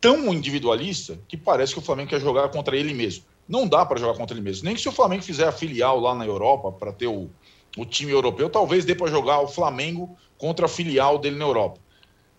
tão 0.00 0.32
individualista 0.32 1.18
que 1.28 1.36
parece 1.36 1.72
que 1.72 1.78
o 1.78 1.82
Flamengo 1.82 2.10
quer 2.10 2.20
jogar 2.20 2.48
contra 2.48 2.76
ele 2.76 2.94
mesmo. 2.94 3.24
Não 3.48 3.66
dá 3.66 3.84
para 3.84 3.98
jogar 3.98 4.14
contra 4.14 4.34
ele 4.36 4.44
mesmo. 4.44 4.64
Nem 4.64 4.74
que 4.74 4.80
se 4.80 4.88
o 4.88 4.92
Flamengo 4.92 5.22
fizer 5.22 5.46
a 5.46 5.52
filial 5.52 5.98
lá 5.98 6.14
na 6.14 6.26
Europa 6.26 6.72
para 6.72 6.92
ter 6.92 7.06
o, 7.06 7.30
o 7.76 7.84
time 7.84 8.12
europeu, 8.12 8.50
talvez 8.50 8.84
dê 8.84 8.94
para 8.94 9.08
jogar 9.08 9.40
o 9.40 9.48
Flamengo 9.48 10.16
contra 10.36 10.66
a 10.66 10.68
filial 10.68 11.18
dele 11.18 11.36
na 11.36 11.44
Europa. 11.44 11.80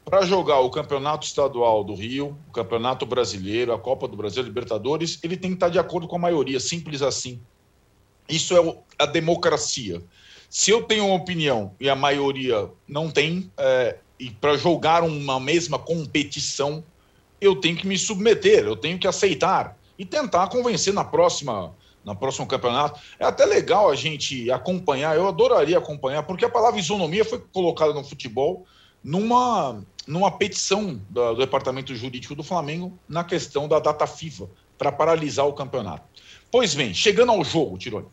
Para 0.05 0.21
jogar 0.25 0.59
o 0.59 0.69
Campeonato 0.69 1.25
Estadual 1.25 1.83
do 1.83 1.93
Rio, 1.93 2.37
o 2.47 2.51
Campeonato 2.51 3.05
Brasileiro, 3.05 3.73
a 3.73 3.79
Copa 3.79 4.07
do 4.07 4.17
Brasil, 4.17 4.41
Libertadores, 4.41 5.19
ele 5.21 5.37
tem 5.37 5.51
que 5.51 5.55
estar 5.55 5.69
de 5.69 5.77
acordo 5.77 6.07
com 6.07 6.15
a 6.15 6.19
maioria, 6.19 6.59
simples 6.59 7.01
assim. 7.01 7.39
Isso 8.29 8.55
é 8.55 8.77
a 8.97 9.05
democracia. 9.05 10.01
Se 10.49 10.71
eu 10.71 10.83
tenho 10.83 11.05
uma 11.05 11.15
opinião 11.15 11.73
e 11.79 11.89
a 11.89 11.95
maioria 11.95 12.69
não 12.87 13.09
tem, 13.09 13.51
é, 13.57 13.97
e 14.19 14.29
para 14.29 14.57
jogar 14.57 15.03
uma 15.03 15.39
mesma 15.39 15.79
competição, 15.79 16.83
eu 17.39 17.55
tenho 17.55 17.75
que 17.75 17.87
me 17.87 17.97
submeter, 17.97 18.65
eu 18.65 18.75
tenho 18.75 18.97
que 18.97 19.07
aceitar 19.07 19.77
e 19.97 20.05
tentar 20.05 20.47
convencer 20.47 20.93
na 20.93 21.03
próxima 21.03 21.73
na 22.03 22.15
próximo 22.15 22.47
campeonato. 22.47 22.99
É 23.19 23.25
até 23.25 23.45
legal 23.45 23.89
a 23.89 23.95
gente 23.95 24.49
acompanhar, 24.49 25.15
eu 25.15 25.27
adoraria 25.27 25.77
acompanhar, 25.77 26.23
porque 26.23 26.45
a 26.45 26.49
palavra 26.49 26.79
isonomia 26.79 27.25
foi 27.25 27.39
colocada 27.53 27.93
no 27.93 28.03
futebol 28.03 28.65
numa, 29.03 29.83
numa 30.07 30.31
petição 30.31 30.99
do, 31.09 31.33
do 31.33 31.39
departamento 31.39 31.93
jurídico 31.95 32.35
do 32.35 32.43
Flamengo 32.43 32.97
na 33.07 33.23
questão 33.23 33.67
da 33.67 33.79
data 33.79 34.07
FIFA 34.07 34.49
para 34.77 34.91
paralisar 34.91 35.45
o 35.45 35.53
campeonato. 35.53 36.03
Pois 36.51 36.73
bem, 36.73 36.93
chegando 36.93 37.31
ao 37.31 37.43
jogo, 37.43 37.77
Tironi, 37.77 38.07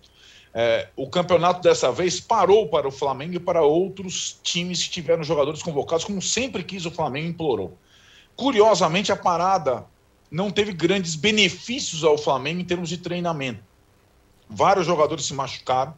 é, 0.52 0.88
o 0.96 1.08
campeonato 1.08 1.60
dessa 1.60 1.92
vez 1.92 2.20
parou 2.20 2.68
para 2.68 2.88
o 2.88 2.90
Flamengo 2.90 3.34
e 3.34 3.40
para 3.40 3.62
outros 3.62 4.38
times 4.42 4.82
que 4.82 4.90
tiveram 4.90 5.22
jogadores 5.22 5.62
convocados, 5.62 6.04
como 6.04 6.20
sempre 6.20 6.62
quis 6.62 6.86
o 6.86 6.90
Flamengo 6.90 7.28
implorou. 7.28 7.78
Curiosamente, 8.34 9.10
a 9.10 9.16
parada 9.16 9.86
não 10.30 10.50
teve 10.50 10.72
grandes 10.72 11.14
benefícios 11.14 12.04
ao 12.04 12.18
Flamengo 12.18 12.60
em 12.60 12.64
termos 12.64 12.88
de 12.88 12.98
treinamento. 12.98 13.60
Vários 14.48 14.86
jogadores 14.86 15.26
se 15.26 15.34
machucaram. 15.34 15.94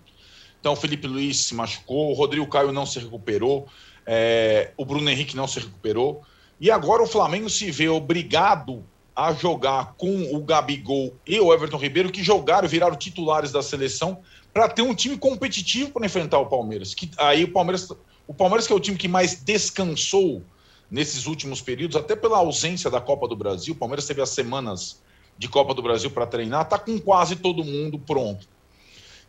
Então, 0.61 0.73
o 0.73 0.77
Felipe 0.77 1.07
Luiz 1.07 1.45
se 1.45 1.55
machucou, 1.55 2.11
o 2.11 2.15
Rodrigo 2.15 2.47
Caio 2.47 2.73
não 2.73 2.85
se 2.85 2.99
recuperou, 2.99 3.69
é, 4.05 4.73
o 4.77 4.85
Bruno 4.85 5.09
Henrique 5.09 5.37
não 5.37 5.47
se 5.47 5.61
recuperou. 5.61 6.23
E 6.61 6.71
agora 6.71 7.03
o 7.03 7.07
Flamengo 7.07 7.49
se 7.49 7.71
vê 7.71 7.89
obrigado 7.89 8.85
a 9.19 9.33
jogar 9.33 9.95
com 9.99 10.33
o 10.33 10.41
Gabigol 10.45 11.13
e 11.27 11.41
o 11.41 11.53
Everton 11.53 11.77
Ribeiro, 11.77 12.13
que 12.13 12.23
jogaram, 12.23 12.69
viraram 12.69 12.95
titulares 12.95 13.51
da 13.51 13.61
seleção, 13.61 14.21
para 14.55 14.69
ter 14.69 14.83
um 14.83 14.95
time 14.95 15.19
competitivo 15.19 15.91
para 15.91 16.07
enfrentar 16.07 16.39
o 16.39 16.47
Palmeiras. 16.47 16.95
Que 16.95 17.11
aí 17.19 17.43
o 17.43 17.53
Palmeiras 17.53 17.89
o 18.29 18.33
Palmeiras 18.33 18.69
que 18.69 18.73
é 18.73 18.77
o 18.77 18.81
time 18.81 18.97
que 18.97 19.09
mais 19.09 19.43
descansou 19.43 20.45
nesses 20.89 21.27
últimos 21.27 21.61
períodos, 21.61 21.97
até 21.97 22.15
pela 22.15 22.39
ausência 22.39 22.89
da 22.89 23.01
Copa 23.01 23.27
do 23.27 23.35
Brasil. 23.35 23.75
O 23.75 23.77
Palmeiras 23.77 24.07
teve 24.07 24.23
as 24.23 24.31
semanas 24.31 25.03
de 25.37 25.49
Copa 25.49 25.75
do 25.75 25.83
Brasil 25.83 26.13
para 26.13 26.25
treinar, 26.25 26.63
está 26.63 26.79
com 26.79 26.97
quase 27.01 27.35
todo 27.35 27.65
mundo 27.65 27.99
pronto. 27.99 28.47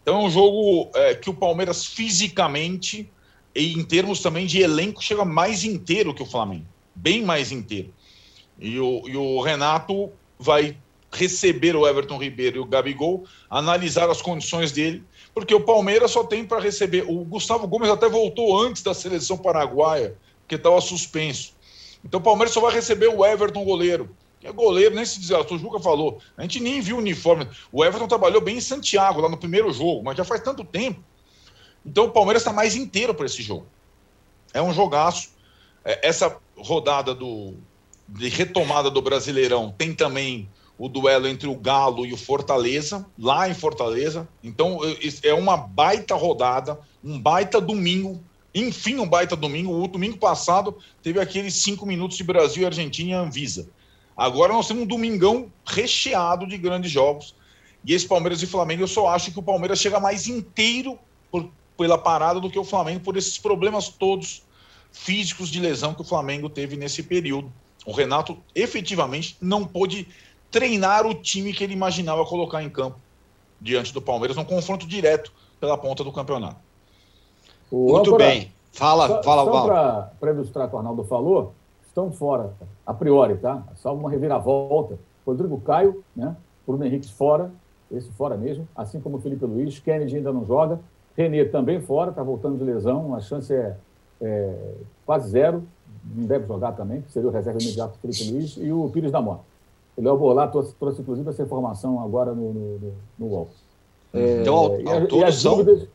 Então 0.04 0.22
é 0.22 0.24
um 0.24 0.30
jogo 0.30 0.92
é, 0.94 1.16
que 1.16 1.32
o 1.32 1.34
Palmeiras 1.34 1.84
fisicamente 1.84 3.12
e 3.56 3.74
em 3.74 3.84
termos 3.84 4.20
também 4.20 4.46
de 4.46 4.62
elenco 4.62 5.04
chega 5.04 5.26
mais 5.26 5.64
inteiro 5.64 6.14
que 6.14 6.22
o 6.22 6.28
Flamengo, 6.28 6.68
bem 6.94 7.24
mais 7.24 7.52
inteiro. 7.52 7.92
E 8.60 8.80
o, 8.80 9.04
e 9.08 9.16
o 9.16 9.42
Renato 9.42 10.12
vai 10.38 10.78
receber 11.12 11.76
o 11.76 11.88
Everton 11.88 12.18
Ribeiro 12.18 12.58
e 12.58 12.60
o 12.60 12.66
Gabigol, 12.66 13.26
analisar 13.50 14.10
as 14.10 14.22
condições 14.22 14.72
dele, 14.72 15.04
porque 15.34 15.54
o 15.54 15.62
Palmeiras 15.62 16.12
só 16.12 16.24
tem 16.24 16.46
para 16.46 16.60
receber. 16.60 17.04
O 17.08 17.24
Gustavo 17.26 17.68
Gomes 17.68 17.90
até 17.90 18.08
voltou 18.08 18.60
antes 18.60 18.84
da 18.84 18.94
seleção 18.94 19.38
paraguaia, 19.38 20.16
porque 20.42 20.56
estava 20.56 20.80
suspenso. 20.82 21.54
Então 22.04 22.20
o 22.20 22.24
Palmeiras 22.24 22.54
só 22.54 22.62
vai 22.62 22.74
receber 22.74 23.08
o 23.08 23.26
Everton 23.26 23.64
goleiro. 23.64 24.16
Que 24.40 24.48
é 24.48 24.52
goleiro, 24.52 24.96
nem 24.96 25.06
se 25.06 25.20
diz, 25.20 25.32
o 25.32 25.58
Juca 25.58 25.80
falou. 25.80 26.20
A 26.38 26.44
gente 26.44 26.62
nem 26.62 26.80
viu 26.80 26.96
o 26.96 27.00
uniforme. 27.00 27.48
O 27.72 27.84
Everton 27.84 28.08
trabalhou 28.08 28.40
bem 28.40 28.58
em 28.58 28.62
Santiago, 28.62 29.20
lá 29.20 29.28
no 29.28 29.38
primeiro 29.38 29.72
jogo, 29.74 30.02
mas 30.04 30.16
já 30.16 30.24
faz 30.24 30.42
tanto 30.42 30.64
tempo. 30.64 31.04
Então 31.86 32.06
o 32.06 32.12
Palmeiras 32.12 32.42
está 32.42 32.54
mais 32.54 32.76
inteiro 32.76 33.14
para 33.14 33.26
esse 33.26 33.42
jogo. 33.42 33.68
É 34.54 34.62
um 34.62 34.74
jogaço. 34.74 35.32
É, 35.84 36.08
essa 36.08 36.38
rodada 36.56 37.14
do, 37.14 37.56
de 38.12 38.28
retomada 38.30 38.90
do 38.90 39.02
Brasileirão 39.02 39.74
tem 39.78 39.94
também 39.94 40.50
o 40.78 40.88
duelo 40.88 41.28
entre 41.28 41.48
o 41.48 41.56
Galo 41.56 42.06
e 42.06 42.14
o 42.14 42.18
Fortaleza, 42.18 43.06
lá 43.18 43.50
em 43.50 43.54
Fortaleza. 43.54 44.28
Então 44.44 44.80
é 45.24 45.34
uma 45.34 45.58
baita 45.58 46.16
rodada, 46.16 46.80
um 47.04 47.20
baita 47.20 47.60
domingo. 47.60 48.24
Enfim, 48.56 48.98
um 48.98 49.08
baita 49.08 49.36
domingo. 49.36 49.84
O 49.84 49.88
domingo 49.88 50.18
passado 50.18 50.78
teve 51.04 51.20
aqueles 51.20 51.56
cinco 51.56 51.86
minutos 51.86 52.18
de 52.18 52.24
Brasil 52.24 52.64
e 52.64 52.66
Argentina 52.66 53.10
e 53.10 53.14
Anvisa. 53.14 53.70
Agora 54.16 54.54
nós 54.54 54.68
temos 54.68 54.84
um 54.84 54.88
domingão 54.88 55.52
recheado 55.66 56.48
de 56.48 56.58
grandes 56.58 56.90
jogos. 56.90 57.36
E 57.86 57.94
esse 57.94 58.08
Palmeiras 58.08 58.42
e 58.42 58.48
Flamengo, 58.48 58.84
eu 58.84 58.88
só 58.88 59.08
acho 59.10 59.32
que 59.32 59.40
o 59.40 59.44
Palmeiras 59.44 59.80
chega 59.80 60.00
mais 60.00 60.28
inteiro 60.28 60.98
por, 61.30 61.50
pela 61.78 61.98
parada 61.98 62.40
do 62.40 62.50
que 62.50 62.60
o 62.60 62.64
Flamengo, 62.64 63.02
por 63.02 63.16
esses 63.18 63.38
problemas 63.38 63.90
todos 63.90 64.44
físicos 64.92 65.50
de 65.50 65.60
lesão 65.60 65.94
que 65.94 66.02
o 66.02 66.06
Flamengo 66.06 66.50
teve 66.50 66.76
nesse 66.76 67.04
período. 67.04 67.52
O 67.90 67.92
Renato 67.92 68.38
efetivamente 68.54 69.36
não 69.42 69.66
pôde 69.66 70.08
treinar 70.52 71.08
o 71.08 71.16
time 71.16 71.52
que 71.52 71.64
ele 71.64 71.74
imaginava 71.74 72.24
colocar 72.24 72.62
em 72.62 72.70
campo 72.70 73.00
diante 73.60 73.92
do 73.92 74.00
Palmeiras, 74.00 74.38
num 74.38 74.46
confronto 74.46 74.88
direto 74.88 75.34
pela 75.60 75.76
ponta 75.76 76.04
do 76.04 76.12
campeonato. 76.12 76.58
O 77.72 77.94
Muito 77.94 78.16
bem. 78.16 78.54
Fala, 78.72 79.08
só, 79.08 79.24
fala, 79.24 79.44
Só 79.44 80.12
para 80.20 80.32
ilustrar 80.32 80.68
o 80.68 80.70
que 80.70 80.76
o 80.76 80.78
Arnaldo 80.78 81.04
falou, 81.04 81.56
estão 81.88 82.12
fora, 82.12 82.54
a 82.86 82.94
priori, 82.94 83.36
tá? 83.38 83.64
Salvo 83.78 84.02
uma 84.02 84.12
reviravolta. 84.12 85.00
Rodrigo 85.26 85.60
Caio, 85.60 86.04
né? 86.16 86.38
Bruno 86.68 86.86
Henrique 86.86 87.12
fora, 87.12 87.52
esse 87.92 88.12
fora 88.12 88.38
mesmo, 88.38 88.68
assim 88.76 89.02
como 89.02 89.18
o 89.18 89.20
Felipe 89.20 89.46
Luiz. 89.46 89.80
Kennedy 89.80 90.18
ainda 90.18 90.32
não 90.32 90.46
joga. 90.46 90.80
Renê 91.18 91.44
também 91.44 91.82
fora, 91.82 92.12
está 92.12 92.22
voltando 92.22 92.60
de 92.60 92.64
lesão, 92.64 93.16
a 93.16 93.20
chance 93.20 93.52
é, 93.52 93.76
é, 94.22 94.76
quase 95.08 95.32
zero, 95.32 95.64
não 96.16 96.26
deve 96.26 96.48
jogar 96.48 96.74
também, 96.74 97.02
que 97.02 97.12
seria 97.12 97.30
o 97.30 97.32
reserva 97.32 97.62
imediato 97.62 97.94
do 97.94 98.00
Felipe 98.00 98.32
Luiz, 98.32 98.58
e 98.58 98.72
o 98.72 98.90
Pires 98.90 99.12
da 99.12 99.22
Mota. 99.22 99.42
O 99.96 100.02
Léo 100.02 100.18
Borlat 100.18 100.52
trouxe, 100.52 100.74
trouxe, 100.76 101.02
inclusive, 101.02 101.30
essa 101.30 101.44
informação 101.44 102.02
agora 102.02 102.34
no, 102.34 102.54
no, 102.54 102.80
no, 102.80 102.94
no 103.18 103.26
UOL. 103.28 103.50
É, 104.14 104.42
então, 104.42 104.56
ao, 104.56 104.66
ao 104.66 104.78
e, 104.78 105.20
e 105.20 105.24
as 105.24 105.36
são... 105.36 105.58
dúvidas... 105.58 105.88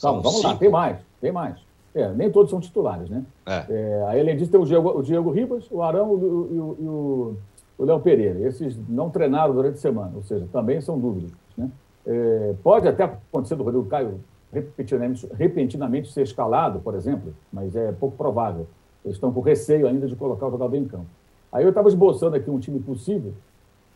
Calma, 0.00 0.22
vamos 0.22 0.38
cinco. 0.38 0.48
lá, 0.48 0.56
tem 0.56 0.70
mais, 0.70 0.98
tem 1.20 1.32
mais. 1.32 1.60
É, 1.94 2.08
nem 2.12 2.30
todos 2.30 2.50
são 2.50 2.58
titulares, 2.58 3.08
né? 3.10 3.24
É. 3.46 3.66
É, 3.68 4.04
aí, 4.08 4.20
além 4.20 4.36
disso, 4.36 4.50
tem 4.50 4.60
o 4.60 4.64
Diego, 4.64 4.98
o 4.98 5.02
Diego 5.02 5.30
Ribas, 5.30 5.70
o 5.70 5.82
Arão 5.82 6.10
o, 6.10 6.16
o, 6.16 6.86
o, 6.86 7.36
o 7.78 7.84
Léo 7.84 8.00
Pereira. 8.00 8.40
Esses 8.40 8.76
não 8.88 9.10
treinaram 9.10 9.54
durante 9.54 9.74
a 9.74 9.80
semana, 9.80 10.12
ou 10.16 10.22
seja, 10.22 10.46
também 10.50 10.80
são 10.80 10.98
dúvidas. 10.98 11.30
Né? 11.56 11.70
É, 12.06 12.54
pode 12.62 12.88
até 12.88 13.04
acontecer 13.04 13.54
do 13.56 13.62
Rodrigo 13.62 13.86
Caio 13.86 14.20
repentinamente, 14.52 15.28
repentinamente 15.34 16.12
ser 16.12 16.22
escalado, 16.22 16.80
por 16.80 16.94
exemplo, 16.94 17.34
mas 17.52 17.76
é 17.76 17.92
pouco 17.92 18.16
provável. 18.16 18.66
Eles 19.04 19.16
estão 19.16 19.32
com 19.32 19.40
receio 19.40 19.86
ainda 19.86 20.06
de 20.06 20.16
colocar 20.16 20.46
o 20.46 20.50
jogador 20.50 20.76
em 20.76 20.84
campo. 20.84 21.06
Aí 21.52 21.64
eu 21.64 21.68
estava 21.68 21.88
esboçando 21.88 22.36
aqui 22.36 22.50
um 22.50 22.58
time 22.58 22.80
possível, 22.80 23.32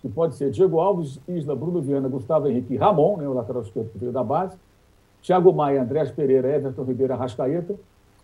que 0.02 0.08
pode 0.08 0.34
ser 0.34 0.50
Diego 0.50 0.78
Alves, 0.78 1.18
Isla, 1.26 1.56
Bruno 1.56 1.80
Viana, 1.80 2.08
Gustavo 2.08 2.48
Henrique 2.48 2.74
e 2.74 2.76
Ramon, 2.76 3.16
né, 3.16 3.28
o 3.28 3.32
lateral 3.32 3.62
esquerdo 3.62 3.90
que 3.90 3.98
veio 3.98 4.12
da 4.12 4.22
base, 4.22 4.56
Thiago 5.22 5.52
Maia, 5.52 5.82
Andrés 5.82 6.10
Pereira, 6.10 6.48
Everton 6.48 6.84
Ribeiro, 6.84 7.14
Arrascaeta, 7.14 7.74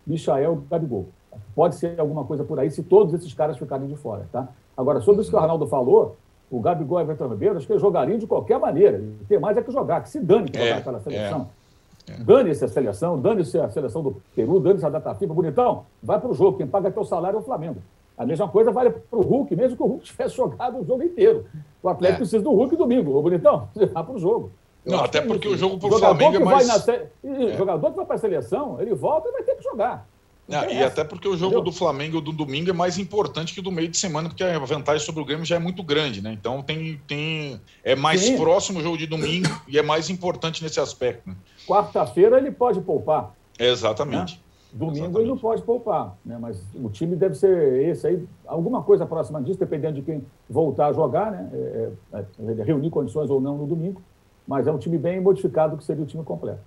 Michael 0.05 0.63
Gabigol. 0.69 1.07
Pode 1.55 1.75
ser 1.75 1.99
alguma 1.99 2.23
coisa 2.23 2.43
por 2.43 2.59
aí 2.59 2.69
se 2.69 2.83
todos 2.83 3.13
esses 3.13 3.33
caras 3.33 3.57
ficarem 3.57 3.87
de 3.87 3.95
fora, 3.95 4.27
tá? 4.31 4.47
Agora, 4.77 5.01
sobre 5.01 5.21
isso 5.21 5.29
que 5.29 5.35
o 5.35 5.39
Arnaldo 5.39 5.65
falou, 5.67 6.15
o 6.51 6.59
Gabigol 6.59 6.99
e 6.99 7.03
Everton 7.03 7.27
Ribeiro, 7.29 7.57
acho 7.57 7.65
que 7.65 7.73
eles 7.73 7.81
jogariam 7.81 8.17
de 8.17 8.27
qualquer 8.27 8.59
maneira. 8.59 9.03
Tem 9.27 9.39
mais 9.39 9.57
é 9.57 9.61
que 9.61 9.71
jogar, 9.71 10.01
que 10.01 10.09
se 10.09 10.19
dane 10.19 10.49
que 10.49 10.57
é, 10.57 10.67
jogar 10.67 10.77
aquela 10.77 10.99
seleção. 10.99 11.41
É, 11.41 11.62
é. 12.07 12.23
Dane-se 12.23 12.65
a 12.65 12.67
seleção, 12.67 13.19
dane-se 13.19 13.57
a 13.59 13.69
seleção 13.69 14.03
do 14.03 14.21
Peru, 14.35 14.59
dane-se 14.59 14.85
a 14.85 14.89
data 14.89 15.15
FIFA. 15.15 15.33
Bonitão, 15.33 15.85
vai 16.01 16.19
para 16.19 16.29
o 16.29 16.33
jogo. 16.33 16.57
Quem 16.57 16.67
paga 16.67 16.91
teu 16.91 17.05
salário 17.05 17.37
é 17.37 17.39
o 17.39 17.43
Flamengo. 17.43 17.81
A 18.17 18.25
mesma 18.25 18.47
coisa 18.47 18.71
vale 18.71 18.91
para 18.91 19.19
o 19.19 19.21
Hulk, 19.21 19.55
mesmo 19.55 19.77
que 19.77 19.83
o 19.83 19.87
Hulk 19.87 20.03
tivesse 20.05 20.35
jogado 20.35 20.79
o 20.79 20.85
jogo 20.85 21.03
inteiro. 21.03 21.45
O 21.81 21.89
Atlético 21.89 22.17
é. 22.17 22.19
precisa 22.19 22.43
do 22.43 22.51
Hulk 22.51 22.75
domingo. 22.75 23.15
Ô, 23.17 23.21
Bonitão, 23.21 23.69
você 23.73 23.85
vai 23.85 24.03
para 24.03 24.13
o 24.13 24.19
jogo. 24.19 24.51
Eu 24.85 24.91
não, 24.91 25.03
até 25.03 25.21
porque 25.21 25.47
isso. 25.47 25.55
o 25.55 25.59
jogo 25.59 25.79
para 25.79 25.95
o 25.95 25.99
Flamengo 25.99 26.35
é 26.35 26.39
mais... 26.39 26.67
Se... 26.67 26.91
É. 26.91 27.57
Jogador 27.57 27.89
que 27.89 27.95
vai 27.95 28.05
para 28.05 28.15
a 28.15 28.19
seleção, 28.19 28.81
ele 28.81 28.93
volta 28.93 29.29
e 29.29 29.31
vai 29.31 29.43
ter 29.43 29.55
que 29.55 29.63
jogar. 29.63 30.05
Não, 30.45 30.69
e 30.69 30.83
até 30.83 31.05
porque 31.05 31.25
o 31.25 31.37
jogo 31.37 31.55
Entendeu? 31.55 31.63
do 31.63 31.71
Flamengo 31.71 32.19
do 32.19 32.33
domingo 32.33 32.69
é 32.69 32.73
mais 32.73 32.97
importante 32.97 33.53
que 33.53 33.61
o 33.61 33.63
do 33.63 33.71
meio 33.71 33.87
de 33.87 33.97
semana, 33.97 34.27
porque 34.27 34.43
a 34.43 34.59
vantagem 34.59 35.05
sobre 35.05 35.21
o 35.21 35.25
Grêmio 35.25 35.45
já 35.45 35.55
é 35.55 35.59
muito 35.59 35.81
grande, 35.81 36.21
né? 36.21 36.33
Então 36.33 36.61
tem, 36.61 36.99
tem 37.07 37.61
é 37.81 37.95
mais 37.95 38.21
Sim. 38.21 38.37
próximo 38.37 38.79
o 38.79 38.83
jogo 38.83 38.97
de 38.97 39.07
domingo 39.07 39.47
e 39.69 39.79
é 39.79 39.81
mais 39.81 40.09
importante 40.09 40.61
nesse 40.61 40.81
aspecto. 40.81 41.29
Né? 41.29 41.35
Quarta-feira 41.67 42.37
ele 42.37 42.51
pode 42.51 42.81
poupar. 42.81 43.33
Exatamente. 43.57 44.35
Né? 44.35 44.43
Domingo 44.73 44.97
Exatamente. 44.97 45.19
ele 45.19 45.29
não 45.29 45.37
pode 45.37 45.61
poupar, 45.61 46.17
né? 46.25 46.35
Mas 46.39 46.59
o 46.73 46.89
time 46.89 47.15
deve 47.15 47.35
ser 47.35 47.87
esse 47.87 48.07
aí, 48.07 48.27
alguma 48.47 48.81
coisa 48.81 49.05
próxima 49.05 49.39
disso, 49.41 49.59
dependendo 49.59 49.95
de 49.95 50.01
quem 50.01 50.25
voltar 50.49 50.87
a 50.87 50.93
jogar, 50.93 51.31
né? 51.31 51.49
É, 51.53 51.91
é, 52.13 52.25
é 52.59 52.63
reunir 52.63 52.89
condições 52.89 53.29
ou 53.29 53.39
não 53.39 53.55
no 53.55 53.67
domingo. 53.67 54.01
Mas 54.47 54.65
é 54.65 54.71
um 54.71 54.79
time 54.79 54.97
bem 54.97 55.21
modificado 55.21 55.77
que 55.77 55.83
seria 55.83 56.03
o 56.03 56.07
time 56.07 56.23
completo. 56.23 56.59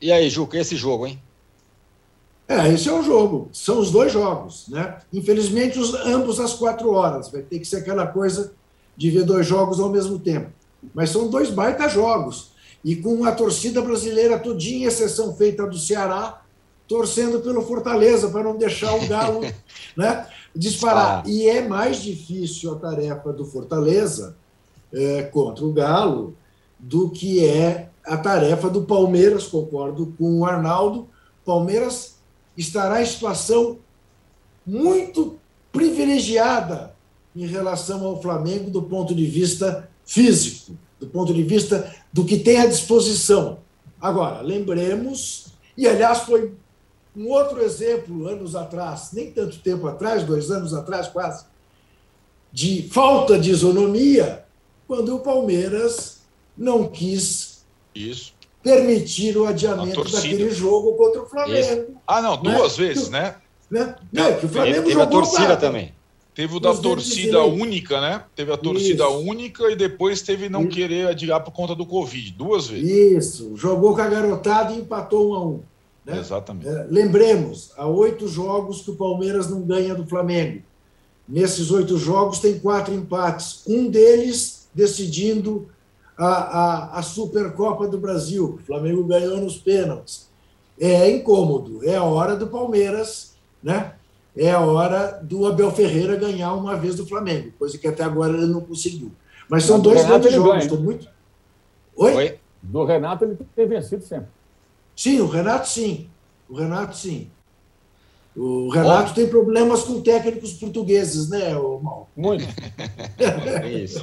E 0.00 0.12
aí, 0.12 0.30
Juca, 0.30 0.56
esse 0.56 0.76
jogo, 0.76 1.06
hein? 1.06 1.18
É, 2.46 2.68
esse 2.68 2.88
é 2.88 2.92
o 2.92 3.02
jogo. 3.02 3.48
São 3.52 3.80
os 3.80 3.90
dois 3.90 4.12
jogos, 4.12 4.68
né? 4.68 4.98
Infelizmente, 5.12 5.78
os, 5.78 5.94
ambos 6.06 6.38
às 6.38 6.54
quatro 6.54 6.92
horas. 6.92 7.30
Vai 7.30 7.42
ter 7.42 7.58
que 7.58 7.64
ser 7.64 7.78
aquela 7.78 8.06
coisa 8.06 8.52
de 8.96 9.10
ver 9.10 9.24
dois 9.24 9.46
jogos 9.46 9.80
ao 9.80 9.88
mesmo 9.88 10.18
tempo. 10.18 10.50
Mas 10.94 11.10
são 11.10 11.28
dois 11.28 11.50
baita 11.50 11.88
jogos. 11.88 12.52
E 12.84 12.96
com 12.96 13.24
a 13.24 13.32
torcida 13.32 13.80
brasileira 13.80 14.38
todinha, 14.38 14.88
exceção 14.88 15.34
feita 15.34 15.66
do 15.66 15.78
Ceará, 15.78 16.42
torcendo 16.86 17.40
pelo 17.40 17.62
Fortaleza 17.62 18.28
para 18.28 18.42
não 18.42 18.56
deixar 18.56 18.94
o 18.94 19.08
Galo 19.08 19.40
né, 19.96 20.26
disparar. 20.54 21.22
Ah. 21.24 21.28
E 21.28 21.48
é 21.48 21.66
mais 21.66 22.02
difícil 22.02 22.72
a 22.72 22.76
tarefa 22.76 23.32
do 23.32 23.46
Fortaleza 23.46 24.36
é, 24.92 25.22
contra 25.22 25.64
o 25.64 25.72
Galo 25.72 26.36
do 26.78 27.08
que 27.08 27.44
é 27.44 27.88
a 28.06 28.16
tarefa 28.18 28.68
do 28.68 28.82
Palmeiras, 28.82 29.46
concordo 29.46 30.14
com 30.18 30.40
o 30.40 30.44
Arnaldo. 30.44 31.08
Palmeiras 31.44 32.16
estará 32.56 33.00
em 33.00 33.06
situação 33.06 33.78
muito 34.66 35.38
privilegiada 35.72 36.94
em 37.34 37.46
relação 37.46 38.04
ao 38.04 38.20
Flamengo 38.20 38.70
do 38.70 38.82
ponto 38.82 39.14
de 39.14 39.26
vista 39.26 39.88
físico, 40.04 40.76
do 41.00 41.06
ponto 41.06 41.32
de 41.32 41.42
vista 41.42 41.92
do 42.14 42.24
que 42.24 42.38
tem 42.38 42.58
à 42.58 42.66
disposição. 42.66 43.58
Agora, 44.00 44.40
lembremos, 44.40 45.46
e 45.76 45.88
aliás 45.88 46.20
foi 46.20 46.54
um 47.16 47.28
outro 47.28 47.60
exemplo, 47.60 48.28
anos 48.28 48.54
atrás, 48.54 49.10
nem 49.12 49.32
tanto 49.32 49.58
tempo 49.58 49.88
atrás, 49.88 50.22
dois 50.22 50.48
anos 50.48 50.72
atrás 50.72 51.08
quase, 51.08 51.44
de 52.52 52.88
falta 52.88 53.36
de 53.36 53.50
isonomia, 53.50 54.44
quando 54.86 55.16
o 55.16 55.18
Palmeiras 55.18 56.20
não 56.56 56.86
quis 56.86 57.64
Isso. 57.92 58.32
permitir 58.62 59.36
o 59.36 59.46
adiamento 59.46 60.04
daquele 60.04 60.50
jogo 60.50 60.94
contra 60.94 61.20
o 61.20 61.26
Flamengo. 61.26 61.82
Isso. 61.82 61.86
Ah, 62.06 62.22
não, 62.22 62.40
né? 62.40 62.54
duas 62.54 62.78
né? 62.78 62.86
vezes, 62.86 63.08
né? 63.10 63.34
né? 63.68 63.96
Não, 64.12 64.38
que 64.38 64.46
o 64.46 64.48
Flamengo 64.48 64.82
teve 64.82 64.92
jogou 64.92 65.02
a 65.02 65.10
torcida 65.10 65.56
também. 65.56 65.92
Teve 66.34 66.56
o 66.56 66.60
da 66.60 66.74
torcida 66.74 67.44
única, 67.44 68.00
né? 68.00 68.24
Teve 68.34 68.52
a 68.52 68.56
torcida 68.56 69.04
Isso. 69.04 69.18
única 69.20 69.70
e 69.70 69.76
depois 69.76 70.20
teve 70.20 70.48
não 70.48 70.62
Isso. 70.62 70.70
querer 70.70 71.06
adiar 71.06 71.40
por 71.44 71.52
conta 71.52 71.76
do 71.76 71.86
Covid, 71.86 72.32
duas 72.32 72.66
vezes. 72.66 72.90
Isso, 72.90 73.56
jogou 73.56 73.94
com 73.94 74.00
a 74.00 74.08
garotada 74.08 74.72
e 74.72 74.78
empatou 74.78 75.30
um 75.30 75.34
a 75.34 75.46
um. 75.46 75.60
Né? 76.04 76.18
Exatamente. 76.18 76.68
É, 76.68 76.86
lembremos, 76.90 77.70
há 77.76 77.86
oito 77.86 78.26
jogos 78.26 78.82
que 78.82 78.90
o 78.90 78.96
Palmeiras 78.96 79.48
não 79.48 79.62
ganha 79.62 79.94
do 79.94 80.04
Flamengo. 80.04 80.60
Nesses 81.26 81.70
oito 81.70 81.96
jogos 81.96 82.40
tem 82.40 82.58
quatro 82.58 82.92
empates, 82.92 83.62
um 83.66 83.88
deles 83.88 84.68
decidindo 84.74 85.68
a, 86.18 86.26
a, 86.26 86.98
a 86.98 87.02
Supercopa 87.02 87.86
do 87.86 87.96
Brasil. 87.96 88.58
O 88.60 88.66
Flamengo 88.66 89.04
ganhou 89.04 89.38
nos 89.38 89.56
pênaltis. 89.56 90.28
é 90.78 91.08
incômodo. 91.10 91.80
É 91.88 91.94
a 91.94 92.02
hora 92.02 92.36
do 92.36 92.48
Palmeiras, 92.48 93.34
né? 93.62 93.94
É 94.36 94.50
a 94.50 94.60
hora 94.60 95.20
do 95.22 95.46
Abel 95.46 95.70
Ferreira 95.70 96.16
ganhar 96.16 96.52
uma 96.54 96.76
vez 96.76 96.96
do 96.96 97.06
Flamengo, 97.06 97.52
coisa 97.58 97.78
que 97.78 97.86
até 97.86 98.02
agora 98.02 98.36
ele 98.36 98.46
não 98.46 98.60
conseguiu. 98.60 99.12
Mas 99.48 99.64
são 99.64 99.76
Mas 99.76 99.84
dois 99.84 100.02
Renato 100.02 100.20
grandes 100.20 100.34
jogos. 100.34 100.62
Estou 100.64 100.80
muito. 100.80 101.08
Oi? 101.96 102.14
Oi? 102.14 102.38
Do 102.60 102.84
Renato, 102.84 103.24
ele 103.24 103.36
tem 103.54 103.68
vencido 103.68 104.04
sempre. 104.04 104.28
Sim, 104.96 105.20
o 105.20 105.26
Renato 105.26 105.68
sim. 105.68 106.08
O 106.48 106.54
Renato 106.54 106.96
sim. 106.96 107.30
O 108.36 108.68
Renato 108.68 109.14
tem 109.14 109.28
problemas 109.28 109.82
com 109.82 110.00
técnicos 110.00 110.54
portugueses, 110.54 111.28
né, 111.28 111.56
o 111.56 111.78
Mal? 111.78 112.08
Muito. 112.16 112.44
É 113.18 113.70
isso. 113.70 114.02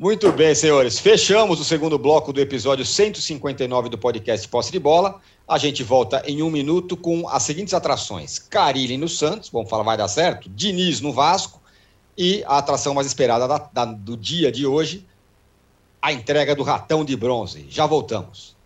Muito 0.00 0.30
bem, 0.30 0.54
senhores. 0.54 1.00
Fechamos 1.00 1.58
o 1.58 1.64
segundo 1.64 1.98
bloco 1.98 2.32
do 2.32 2.40
episódio 2.40 2.84
159 2.86 3.88
do 3.88 3.98
podcast 3.98 4.46
Posse 4.48 4.70
de 4.70 4.78
Bola. 4.78 5.20
A 5.46 5.58
gente 5.58 5.82
volta 5.82 6.22
em 6.24 6.40
um 6.40 6.50
minuto 6.50 6.96
com 6.96 7.28
as 7.28 7.42
seguintes 7.42 7.74
atrações: 7.74 8.38
Carilli 8.38 8.96
no 8.96 9.08
Santos, 9.08 9.48
vamos 9.48 9.68
falar, 9.68 9.82
vai 9.82 9.96
dar 9.96 10.06
certo? 10.06 10.48
Diniz 10.50 11.00
no 11.00 11.12
Vasco 11.12 11.60
e 12.16 12.44
a 12.46 12.58
atração 12.58 12.94
mais 12.94 13.08
esperada 13.08 13.48
da- 13.48 13.68
da- 13.72 13.84
do 13.86 14.16
dia 14.16 14.52
de 14.52 14.64
hoje, 14.66 15.04
a 16.00 16.12
entrega 16.12 16.54
do 16.54 16.62
ratão 16.62 17.04
de 17.04 17.16
bronze. 17.16 17.66
Já 17.68 17.84
voltamos. 17.84 18.56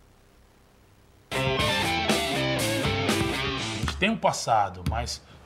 Um 4.03 4.17
passado, 4.17 4.83
mas 4.91 5.23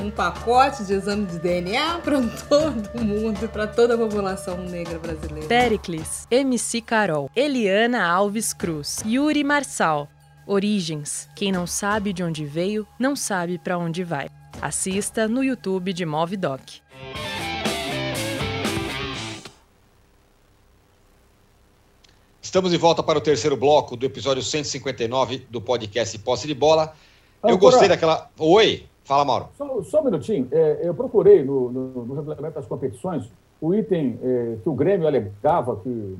Um 0.00 0.12
pacote 0.12 0.84
de 0.84 0.92
exame 0.94 1.26
de 1.26 1.38
DNA 1.40 1.98
para 2.04 2.20
todo 2.48 3.04
mundo 3.04 3.44
e 3.44 3.48
para 3.48 3.66
toda 3.66 3.94
a 3.94 3.98
população 3.98 4.56
negra 4.58 4.98
brasileira. 4.98 5.48
Pericles, 5.48 6.26
MC 6.30 6.80
Carol, 6.80 7.28
Eliana 7.34 8.06
Alves 8.06 8.52
Cruz, 8.52 9.02
Yuri 9.04 9.42
Marçal. 9.42 10.08
Origens. 10.46 11.28
Quem 11.36 11.52
não 11.52 11.66
sabe 11.66 12.12
de 12.12 12.22
onde 12.22 12.44
veio, 12.46 12.86
não 12.98 13.14
sabe 13.14 13.58
pra 13.58 13.76
onde 13.76 14.02
vai. 14.02 14.28
Assista 14.62 15.28
no 15.28 15.44
YouTube 15.44 15.92
de 15.92 16.06
Movidoc. 16.06 16.80
Estamos 22.40 22.70
de 22.70 22.78
volta 22.78 23.02
para 23.02 23.18
o 23.18 23.20
terceiro 23.20 23.58
bloco 23.58 23.94
do 23.94 24.06
episódio 24.06 24.42
159 24.42 25.46
do 25.50 25.60
podcast 25.60 26.18
Posse 26.20 26.46
de 26.46 26.54
Bola. 26.54 26.94
Eu 27.42 27.58
gostei 27.58 27.88
daquela. 27.88 28.30
Oi, 28.38 28.86
fala, 29.08 29.24
Mauro. 29.24 29.46
Só, 29.56 29.82
só 29.82 30.00
um 30.00 30.04
minutinho. 30.04 30.46
É, 30.52 30.80
eu 30.82 30.94
procurei 30.94 31.42
no, 31.42 31.70
no, 31.72 32.04
no 32.04 32.14
regulamento 32.14 32.54
das 32.54 32.66
competições 32.66 33.28
o 33.60 33.74
item 33.74 34.18
é, 34.22 34.56
que 34.62 34.68
o 34.68 34.74
Grêmio 34.74 35.06
alegava 35.08 35.74
que 35.76 36.16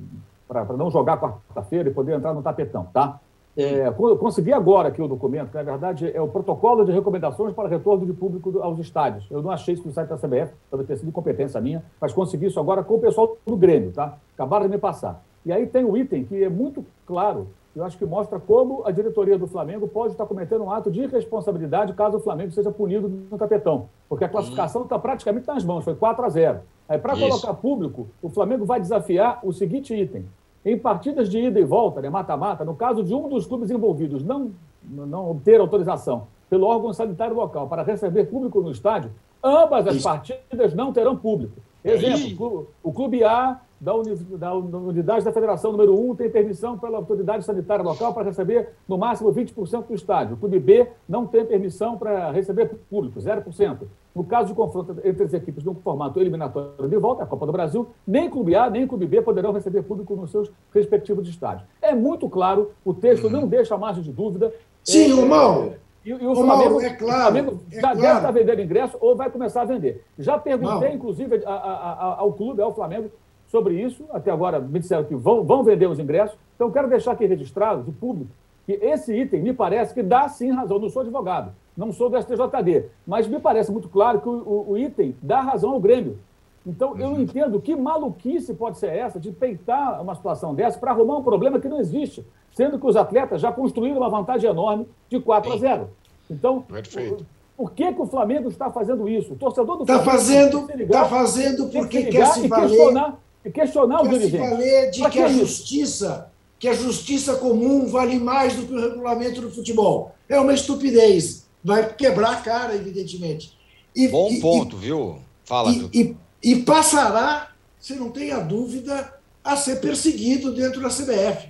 para 0.48 0.64
não 0.76 0.90
jogar 0.90 1.20
quarta-feira 1.20 1.88
e 1.90 1.92
poder 1.92 2.16
entrar 2.16 2.32
no 2.32 2.42
tapetão, 2.42 2.86
tá? 2.92 3.20
É, 3.56 3.90
co- 3.90 4.16
consegui 4.16 4.52
agora 4.52 4.88
aqui 4.88 5.02
o 5.02 5.06
documento, 5.08 5.50
que 5.50 5.56
na 5.56 5.62
verdade 5.62 6.10
é 6.14 6.20
o 6.22 6.28
protocolo 6.28 6.84
de 6.84 6.92
recomendações 6.92 7.52
para 7.54 7.68
retorno 7.68 8.06
de 8.06 8.12
público 8.12 8.58
aos 8.62 8.78
estádios. 8.78 9.26
Eu 9.30 9.42
não 9.42 9.50
achei 9.50 9.74
isso 9.74 9.86
no 9.86 9.92
site 9.92 10.08
da 10.08 10.16
CBF, 10.16 10.52
talvez 10.70 10.86
tenha 10.86 10.96
sido 10.98 11.08
incompetência 11.08 11.60
minha, 11.60 11.82
mas 12.00 12.12
consegui 12.12 12.46
isso 12.46 12.58
agora 12.58 12.82
com 12.82 12.94
o 12.94 12.98
pessoal 13.00 13.36
do 13.46 13.56
Grêmio, 13.56 13.92
tá? 13.92 14.16
Acabaram 14.34 14.64
de 14.66 14.70
me 14.72 14.78
passar. 14.78 15.22
E 15.44 15.52
aí 15.52 15.66
tem 15.66 15.84
o 15.84 15.96
item 15.96 16.24
que 16.24 16.42
é 16.42 16.48
muito 16.48 16.84
claro, 17.06 17.48
eu 17.78 17.84
acho 17.84 17.96
que 17.96 18.04
mostra 18.04 18.40
como 18.40 18.82
a 18.84 18.90
diretoria 18.90 19.38
do 19.38 19.46
Flamengo 19.46 19.86
pode 19.86 20.12
estar 20.12 20.26
cometendo 20.26 20.64
um 20.64 20.70
ato 20.70 20.90
de 20.90 21.02
irresponsabilidade 21.02 21.92
caso 21.92 22.16
o 22.16 22.20
Flamengo 22.20 22.50
seja 22.50 22.72
punido 22.72 23.08
no 23.08 23.38
tapetão. 23.38 23.88
Porque 24.08 24.24
a 24.24 24.28
classificação 24.28 24.82
está 24.82 24.98
praticamente 24.98 25.46
nas 25.46 25.64
mãos, 25.64 25.84
foi 25.84 25.94
4 25.94 26.24
a 26.24 26.28
0. 26.28 26.60
Aí, 26.88 26.98
para 26.98 27.16
colocar 27.16 27.54
público, 27.54 28.08
o 28.20 28.28
Flamengo 28.28 28.64
vai 28.64 28.80
desafiar 28.80 29.38
o 29.44 29.52
seguinte 29.52 29.94
item. 29.94 30.26
Em 30.64 30.76
partidas 30.76 31.28
de 31.28 31.38
ida 31.38 31.60
e 31.60 31.64
volta, 31.64 32.00
né, 32.00 32.10
mata-mata, 32.10 32.64
no 32.64 32.74
caso 32.74 33.04
de 33.04 33.14
um 33.14 33.28
dos 33.28 33.46
clubes 33.46 33.70
envolvidos 33.70 34.24
não, 34.24 34.50
não 34.82 35.30
obter 35.30 35.60
autorização 35.60 36.26
pelo 36.50 36.66
órgão 36.66 36.92
sanitário 36.92 37.36
local 37.36 37.68
para 37.68 37.84
receber 37.84 38.24
público 38.24 38.60
no 38.60 38.72
estádio, 38.72 39.12
ambas 39.40 39.86
as 39.86 39.96
Isso. 39.96 40.04
partidas 40.04 40.74
não 40.74 40.92
terão 40.92 41.16
público. 41.16 41.54
Exemplo, 41.84 42.18
Ih. 42.18 42.34
o 42.34 42.36
clube, 42.36 42.66
o 42.82 42.92
clube 42.92 43.24
A 43.24 43.60
da, 43.80 43.94
uni- 43.94 44.14
da 44.14 44.54
unidade 44.54 45.24
da 45.24 45.32
federação 45.32 45.70
número 45.72 45.94
1 45.98 46.16
tem 46.16 46.30
permissão 46.30 46.76
pela 46.78 46.98
autoridade 46.98 47.44
sanitária 47.44 47.84
local 47.84 48.12
para 48.12 48.24
receber 48.24 48.70
no 48.88 48.98
máximo 48.98 49.32
20% 49.32 49.86
do 49.86 49.94
estádio. 49.94 50.34
O 50.34 50.38
clube 50.38 50.58
B 50.58 50.88
não 51.08 51.26
tem 51.26 51.44
permissão 51.44 51.96
para 51.96 52.30
receber 52.30 52.66
público, 52.90 53.20
0%. 53.20 53.78
No 54.14 54.24
caso 54.24 54.48
de 54.48 54.54
confronto 54.54 54.96
entre 55.04 55.22
as 55.24 55.32
equipes 55.32 55.62
no 55.62 55.74
formato 55.74 56.18
eliminatório 56.18 56.88
de 56.88 56.96
volta, 56.96 57.22
a 57.22 57.26
Copa 57.26 57.46
do 57.46 57.52
Brasil, 57.52 57.86
nem 58.06 58.28
clube 58.28 58.56
A 58.56 58.68
nem 58.68 58.86
clube 58.86 59.06
B 59.06 59.22
poderão 59.22 59.52
receber 59.52 59.82
público 59.82 60.16
nos 60.16 60.30
seus 60.32 60.50
respectivos 60.74 61.28
estádios. 61.28 61.66
É 61.80 61.94
muito 61.94 62.28
claro, 62.28 62.72
o 62.84 62.92
texto 62.92 63.30
não 63.30 63.46
deixa 63.46 63.76
margem 63.78 64.02
de 64.02 64.10
dúvida. 64.12 64.52
Sim, 64.82 65.12
É, 65.12 65.14
ô 65.14 65.26
Mal. 65.28 65.72
e, 66.04 66.10
e 66.10 66.14
o 66.14 66.32
Ô, 66.32 66.34
Flamengo, 66.34 66.70
Mauro, 66.70 66.80
é 66.84 66.90
claro, 66.94 67.20
o 67.20 67.22
Flamengo 67.32 67.60
é 67.70 67.74
já 67.76 67.80
claro. 67.82 67.98
deve 68.00 68.14
estar 68.16 68.30
vendendo 68.32 68.60
ingresso 68.62 68.96
ou 69.00 69.14
vai 69.14 69.30
começar 69.30 69.62
a 69.62 69.66
vender. 69.66 70.02
Já 70.18 70.36
perguntei, 70.36 70.72
Mauro. 70.72 70.94
inclusive, 70.94 71.42
a- 71.44 71.50
a- 71.52 71.92
a- 72.14 72.16
ao 72.18 72.32
clube, 72.32 72.60
ao 72.60 72.74
Flamengo, 72.74 73.10
sobre 73.48 73.74
isso. 73.82 74.04
Até 74.12 74.30
agora 74.30 74.60
me 74.60 74.78
disseram 74.78 75.04
que 75.04 75.14
vão, 75.14 75.42
vão 75.42 75.62
vender 75.64 75.86
os 75.88 75.98
ingressos. 75.98 76.36
Então, 76.54 76.70
quero 76.70 76.88
deixar 76.88 77.12
aqui 77.12 77.26
registrado, 77.26 77.82
de 77.82 77.90
público, 77.92 78.30
que 78.66 78.72
esse 78.72 79.14
item 79.14 79.42
me 79.42 79.52
parece 79.52 79.92
que 79.94 80.02
dá 80.02 80.28
sim 80.28 80.50
razão. 80.50 80.78
Não 80.78 80.88
sou 80.88 81.02
advogado, 81.02 81.52
não 81.76 81.92
sou 81.92 82.10
do 82.10 82.16
STJD, 82.20 82.84
mas 83.06 83.26
me 83.26 83.38
parece 83.38 83.72
muito 83.72 83.88
claro 83.88 84.20
que 84.20 84.28
o, 84.28 84.32
o- 84.32 84.72
o 84.72 84.78
item 84.78 85.14
dá 85.22 85.40
razão 85.40 85.70
ao 85.70 85.80
Grêmio. 85.80 86.18
Então, 86.66 86.98
eu 86.98 87.10
não 87.10 87.20
entendo 87.20 87.58
que 87.60 87.74
maluquice 87.74 88.52
pode 88.52 88.76
ser 88.78 88.88
essa 88.90 89.18
de 89.18 89.30
peitar 89.32 90.02
uma 90.02 90.14
situação 90.14 90.54
dessa 90.54 90.78
para 90.78 90.90
arrumar 90.90 91.16
um 91.16 91.22
problema 91.22 91.58
que 91.58 91.68
não 91.68 91.80
existe, 91.80 92.22
sendo 92.52 92.78
que 92.78 92.86
os 92.86 92.96
atletas 92.96 93.40
já 93.40 93.50
construíram 93.50 93.98
uma 93.98 94.10
vantagem 94.10 94.50
enorme 94.50 94.86
de 95.08 95.18
4 95.18 95.50
a 95.52 95.56
0. 95.56 95.88
Então, 96.30 96.60
Perfeito. 96.60 97.24
por 97.56 97.70
que, 97.72 97.90
que 97.90 98.02
o 98.02 98.06
Flamengo 98.06 98.48
está 98.50 98.68
fazendo 98.68 99.08
isso? 99.08 99.32
O 99.32 99.36
torcedor 99.36 99.76
do 99.78 99.84
Está 99.84 99.94
Flamengo 100.00 100.10
fazendo, 100.18 100.50
tem 100.58 100.66
que 100.66 100.72
se 100.72 100.78
ligar, 100.78 101.02
tá 101.04 101.08
fazendo 101.08 101.56
tem 101.56 101.68
que 101.70 101.78
porque 101.78 102.02
se 102.02 102.10
quer 102.10 102.26
se 102.26 102.48
valer, 102.48 103.14
questionar, 103.44 103.44
e 103.44 103.50
questionar 103.52 104.00
o 104.02 104.04
quer 104.04 104.12
se 104.14 104.18
dirigente. 104.18 104.50
valer 104.50 104.90
de 104.90 105.00
Pra 105.00 105.10
que 105.10 105.18
a 105.20 105.28
isso? 105.28 105.38
justiça, 105.38 106.30
que 106.58 106.68
a 106.68 106.74
justiça 106.74 107.36
comum 107.36 107.86
vale 107.86 108.18
mais 108.18 108.54
do 108.54 108.66
que 108.66 108.72
o 108.72 108.80
regulamento 108.80 109.40
do 109.40 109.50
futebol. 109.50 110.14
É 110.28 110.38
uma 110.40 110.52
estupidez. 110.54 111.46
Vai 111.62 111.92
quebrar 111.94 112.32
a 112.32 112.36
cara, 112.36 112.74
evidentemente. 112.74 113.56
E, 113.94 114.08
Bom 114.08 114.30
e- 114.30 114.40
ponto, 114.40 114.76
viu? 114.76 115.18
Fala, 115.44 115.70
e, 115.72 115.88
e, 115.92 116.16
e 116.52 116.56
passará, 116.62 117.52
se 117.80 117.94
não 117.94 118.10
tenha 118.10 118.38
dúvida, 118.38 119.14
a 119.42 119.56
ser 119.56 119.80
perseguido 119.80 120.52
dentro 120.52 120.80
da 120.82 120.88
CBF, 120.90 121.48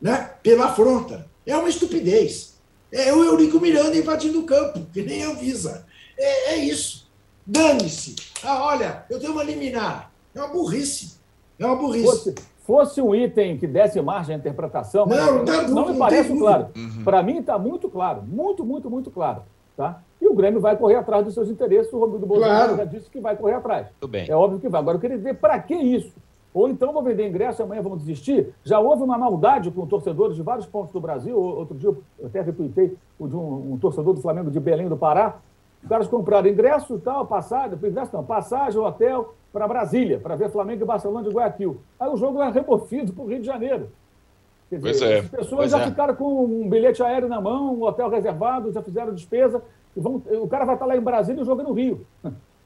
né? 0.00 0.30
pela 0.42 0.66
afronta. 0.66 1.26
É 1.46 1.56
uma 1.56 1.68
estupidez. 1.68 2.54
É 2.90 3.12
o 3.12 3.22
Eurico 3.24 3.60
Miranda 3.60 3.96
invadindo 3.96 4.40
o 4.40 4.44
campo, 4.44 4.86
que 4.92 5.02
nem 5.02 5.24
avisa. 5.24 5.86
É, 6.18 6.54
é 6.54 6.56
isso. 6.58 7.08
Dane-se. 7.46 8.14
Ah, 8.42 8.64
olha, 8.64 9.04
eu 9.10 9.18
tenho 9.20 9.32
uma 9.32 9.42
liminar. 9.44 10.10
É 10.34 10.38
uma 10.40 10.48
burrice. 10.48 11.18
É 11.58 11.66
uma 11.66 11.76
burrice. 11.76 12.06
Fosse, 12.06 12.34
fosse 12.64 13.02
um 13.02 13.14
item 13.14 13.56
que 13.56 13.66
desse 13.66 14.00
margem 14.02 14.34
à 14.34 14.38
interpretação, 14.38 15.06
Não, 15.06 15.16
não 15.38 15.44
dá 15.44 15.52
dúvida, 15.60 15.72
não 15.74 15.86
me 15.86 15.92
não 15.92 15.98
parece 15.98 16.28
tem 16.28 16.38
claro. 16.38 16.66
dúvida. 16.74 17.04
Para 17.04 17.22
mim 17.22 17.38
está 17.38 17.58
muito 17.58 17.88
claro, 17.88 18.22
muito, 18.26 18.64
muito, 18.64 18.90
muito 18.90 19.10
claro. 19.10 19.42
Tá? 19.76 20.00
E 20.20 20.26
o 20.28 20.34
Grêmio 20.34 20.60
vai 20.60 20.76
correr 20.76 20.94
atrás 20.96 21.24
dos 21.24 21.34
seus 21.34 21.48
interesses, 21.50 21.92
o 21.92 21.98
Rodrigo 21.98 22.26
Bolsonaro 22.26 22.74
Claro. 22.74 22.76
já 22.76 22.84
disse 22.84 23.10
que 23.10 23.20
vai 23.20 23.36
correr 23.36 23.54
atrás. 23.54 23.88
Tudo 24.00 24.10
bem. 24.10 24.26
É 24.28 24.34
óbvio 24.34 24.60
que 24.60 24.68
vai. 24.68 24.80
Agora, 24.80 24.96
eu 24.96 25.00
queria 25.00 25.16
dizer, 25.16 25.34
para 25.34 25.58
que 25.58 25.74
isso? 25.74 26.12
Ou 26.52 26.68
então 26.68 26.92
vou 26.92 27.02
vender 27.02 27.28
ingresso 27.28 27.60
e 27.60 27.64
amanhã 27.64 27.82
vamos 27.82 27.98
desistir? 27.98 28.54
Já 28.62 28.78
houve 28.78 29.02
uma 29.02 29.18
maldade 29.18 29.72
com 29.72 29.84
torcedores 29.88 30.36
de 30.36 30.42
vários 30.42 30.66
pontos 30.66 30.92
do 30.92 31.00
Brasil. 31.00 31.36
Outro 31.36 31.76
dia 31.76 31.88
eu 31.88 32.26
até 32.26 32.40
retuitei 32.40 32.96
o 33.18 33.26
de 33.26 33.34
um, 33.34 33.72
um 33.72 33.78
torcedor 33.78 34.14
do 34.14 34.20
Flamengo 34.20 34.52
de 34.52 34.60
Belém 34.60 34.88
do 34.88 34.96
Pará. 34.96 35.38
Os 35.82 35.88
caras 35.88 36.06
compraram 36.06 36.48
ingresso 36.48 36.94
e 36.94 36.98
tal, 37.00 37.26
passagem, 37.26 37.76
ingresso 37.76 38.14
não, 38.14 38.22
passagem, 38.24 38.80
hotel 38.80 39.34
para 39.54 39.68
Brasília, 39.68 40.18
para 40.18 40.34
ver 40.34 40.50
Flamengo 40.50 40.82
e 40.82 40.86
Barcelona 40.86 41.26
de 41.26 41.32
Guayaquil. 41.32 41.80
Aí 41.98 42.10
o 42.10 42.16
jogo 42.16 42.42
é 42.42 42.50
removido 42.50 43.12
para 43.12 43.24
o 43.24 43.28
Rio 43.28 43.38
de 43.38 43.46
Janeiro. 43.46 43.88
Quer 44.68 44.80
Pois 44.80 45.00
é, 45.00 45.20
as 45.20 45.28
pessoas 45.28 45.56
pois 45.56 45.70
já 45.70 45.80
é. 45.80 45.86
ficaram 45.86 46.16
com 46.16 46.44
um 46.44 46.68
bilhete 46.68 47.02
aéreo 47.02 47.28
na 47.28 47.40
mão, 47.40 47.74
um 47.74 47.84
hotel 47.84 48.08
reservado, 48.10 48.72
já 48.72 48.82
fizeram 48.82 49.14
despesa 49.14 49.62
Vão, 49.96 50.20
o 50.42 50.48
cara 50.48 50.64
vai 50.64 50.74
estar 50.74 50.86
lá 50.86 50.96
em 50.96 51.00
Brasília 51.00 51.40
e 51.40 51.48
é 51.48 51.54
no 51.62 51.72
Rio. 51.72 52.04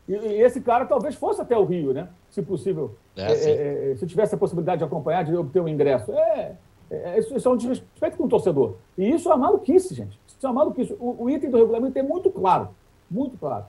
E, 0.09 0.13
e, 0.15 0.43
esse 0.43 0.61
cara 0.63 0.87
talvez 0.87 1.15
fosse 1.15 1.43
até 1.43 1.55
o 1.57 1.65
Rio, 1.65 1.93
né? 1.93 2.09
Se 2.31 2.41
possível. 2.41 2.95
É, 3.15 3.33
é, 3.33 3.91
é, 3.91 3.97
se 3.97 4.07
tivesse 4.07 4.35
a 4.35 4.39
possibilidade 4.39 4.79
de 4.79 4.85
acompanhar, 4.85 5.23
de 5.23 5.37
obter 5.37 5.61
um 5.61 5.69
ingresso. 5.69 6.11
É, 6.13 6.57
é, 6.91 7.19
isso, 7.19 7.37
isso 7.37 7.47
é 7.47 7.53
um 7.53 7.57
desrespeito 7.57 8.17
com 8.17 8.25
o 8.25 8.29
torcedor. 8.29 8.77
E 8.97 9.11
isso 9.11 9.29
é 9.31 9.35
uma 9.35 9.47
maluquice, 9.47 9.95
gente. 9.95 10.19
Isso 10.27 10.47
é 10.47 10.49
uma 10.49 10.65
maluquice. 10.65 10.97
O, 10.99 11.25
o 11.25 11.29
item 11.29 11.51
do 11.51 11.59
regulamento 11.59 11.99
é 11.99 12.03
muito 12.03 12.31
claro. 12.31 12.71
Muito 13.11 13.37
claro. 13.37 13.67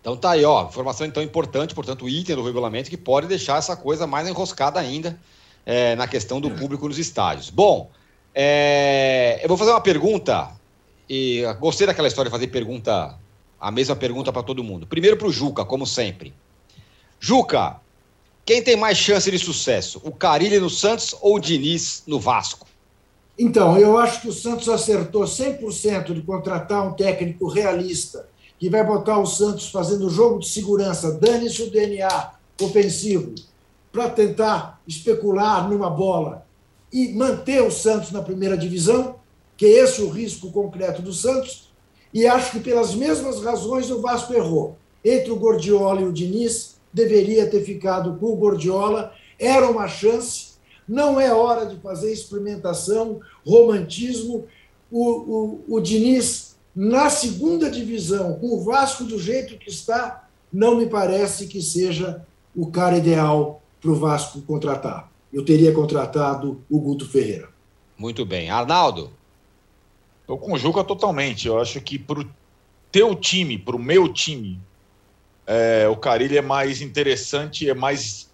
Então 0.00 0.16
tá 0.16 0.30
aí, 0.30 0.44
ó. 0.44 0.66
Informação 0.66 1.06
então 1.06 1.22
importante, 1.22 1.74
portanto, 1.74 2.04
o 2.04 2.08
item 2.08 2.36
do 2.36 2.44
regulamento 2.44 2.90
que 2.90 2.96
pode 2.96 3.26
deixar 3.26 3.58
essa 3.58 3.76
coisa 3.76 4.06
mais 4.06 4.28
enroscada 4.28 4.78
ainda 4.78 5.18
é, 5.66 5.96
na 5.96 6.06
questão 6.06 6.40
do 6.40 6.50
público 6.50 6.88
nos 6.88 6.98
estádios. 6.98 7.50
Bom, 7.50 7.90
é, 8.34 9.40
eu 9.42 9.48
vou 9.48 9.56
fazer 9.56 9.70
uma 9.70 9.80
pergunta, 9.80 10.50
e 11.08 11.42
gostei 11.60 11.86
daquela 11.86 12.08
história 12.08 12.30
de 12.30 12.34
fazer 12.34 12.46
pergunta, 12.48 13.18
a 13.60 13.70
mesma 13.70 13.96
pergunta 13.96 14.32
para 14.32 14.42
todo 14.42 14.62
mundo. 14.62 14.86
Primeiro 14.86 15.16
para 15.16 15.26
o 15.26 15.32
Juca, 15.32 15.64
como 15.64 15.86
sempre. 15.86 16.32
Juca, 17.18 17.80
quem 18.46 18.62
tem 18.62 18.76
mais 18.76 18.96
chance 18.96 19.30
de 19.30 19.38
sucesso? 19.38 20.00
O 20.04 20.12
Carilli 20.12 20.58
no 20.58 20.70
Santos 20.70 21.14
ou 21.20 21.36
o 21.36 21.40
Diniz 21.40 22.02
no 22.06 22.20
Vasco? 22.20 22.66
Então, 23.38 23.78
eu 23.78 23.98
acho 23.98 24.22
que 24.22 24.28
o 24.28 24.32
Santos 24.32 24.68
acertou 24.68 25.24
100% 25.24 26.12
de 26.12 26.22
contratar 26.22 26.86
um 26.86 26.92
técnico 26.92 27.48
realista 27.48 28.27
que 28.58 28.68
vai 28.68 28.84
botar 28.84 29.18
o 29.18 29.26
Santos 29.26 29.68
fazendo 29.70 30.10
jogo 30.10 30.40
de 30.40 30.48
segurança, 30.48 31.12
dane-se 31.12 31.62
o 31.62 31.70
DNA 31.70 32.32
ofensivo, 32.60 33.34
para 33.92 34.10
tentar 34.10 34.80
especular 34.86 35.68
numa 35.68 35.88
bola 35.88 36.46
e 36.92 37.12
manter 37.12 37.62
o 37.62 37.70
Santos 37.70 38.10
na 38.10 38.22
primeira 38.22 38.56
divisão, 38.56 39.16
que 39.56 39.66
é 39.66 39.84
esse 39.84 40.02
o 40.02 40.08
risco 40.08 40.50
concreto 40.50 41.02
do 41.02 41.12
Santos, 41.12 41.68
e 42.12 42.26
acho 42.26 42.52
que 42.52 42.60
pelas 42.60 42.94
mesmas 42.94 43.42
razões 43.42 43.90
o 43.90 44.00
Vasco 44.00 44.32
errou. 44.32 44.76
Entre 45.04 45.30
o 45.30 45.36
Gordiola 45.36 46.00
e 46.00 46.04
o 46.04 46.12
Diniz, 46.12 46.76
deveria 46.92 47.48
ter 47.48 47.62
ficado 47.64 48.16
com 48.18 48.26
o 48.26 48.36
Gordiola, 48.36 49.12
era 49.38 49.70
uma 49.70 49.86
chance, 49.86 50.48
não 50.88 51.20
é 51.20 51.32
hora 51.32 51.66
de 51.66 51.76
fazer 51.80 52.12
experimentação, 52.12 53.20
romantismo. 53.46 54.46
O, 54.90 55.04
o, 55.04 55.64
o 55.68 55.80
Diniz, 55.80 56.47
na 56.80 57.10
segunda 57.10 57.68
divisão, 57.68 58.34
com 58.34 58.54
o 58.54 58.62
Vasco 58.62 59.02
do 59.02 59.18
jeito 59.18 59.58
que 59.58 59.68
está, 59.68 60.28
não 60.52 60.76
me 60.76 60.86
parece 60.86 61.48
que 61.48 61.60
seja 61.60 62.24
o 62.54 62.70
cara 62.70 62.96
ideal 62.96 63.60
para 63.80 63.90
o 63.90 63.96
Vasco 63.96 64.40
contratar. 64.42 65.10
Eu 65.32 65.44
teria 65.44 65.72
contratado 65.72 66.62
o 66.70 66.78
Guto 66.78 67.04
Ferreira. 67.04 67.48
Muito 67.96 68.24
bem. 68.24 68.48
Arnaldo? 68.48 69.10
Eu 70.28 70.38
conjugo 70.38 70.84
totalmente. 70.84 71.48
Eu 71.48 71.60
acho 71.60 71.80
que 71.80 71.98
para 71.98 72.20
o 72.20 72.30
teu 72.92 73.12
time, 73.16 73.58
para 73.58 73.74
o 73.74 73.78
meu 73.80 74.12
time, 74.12 74.60
é, 75.48 75.88
o 75.88 75.96
Carilli 75.96 76.38
é 76.38 76.42
mais 76.42 76.80
interessante, 76.80 77.68
é 77.68 77.74
mais 77.74 78.30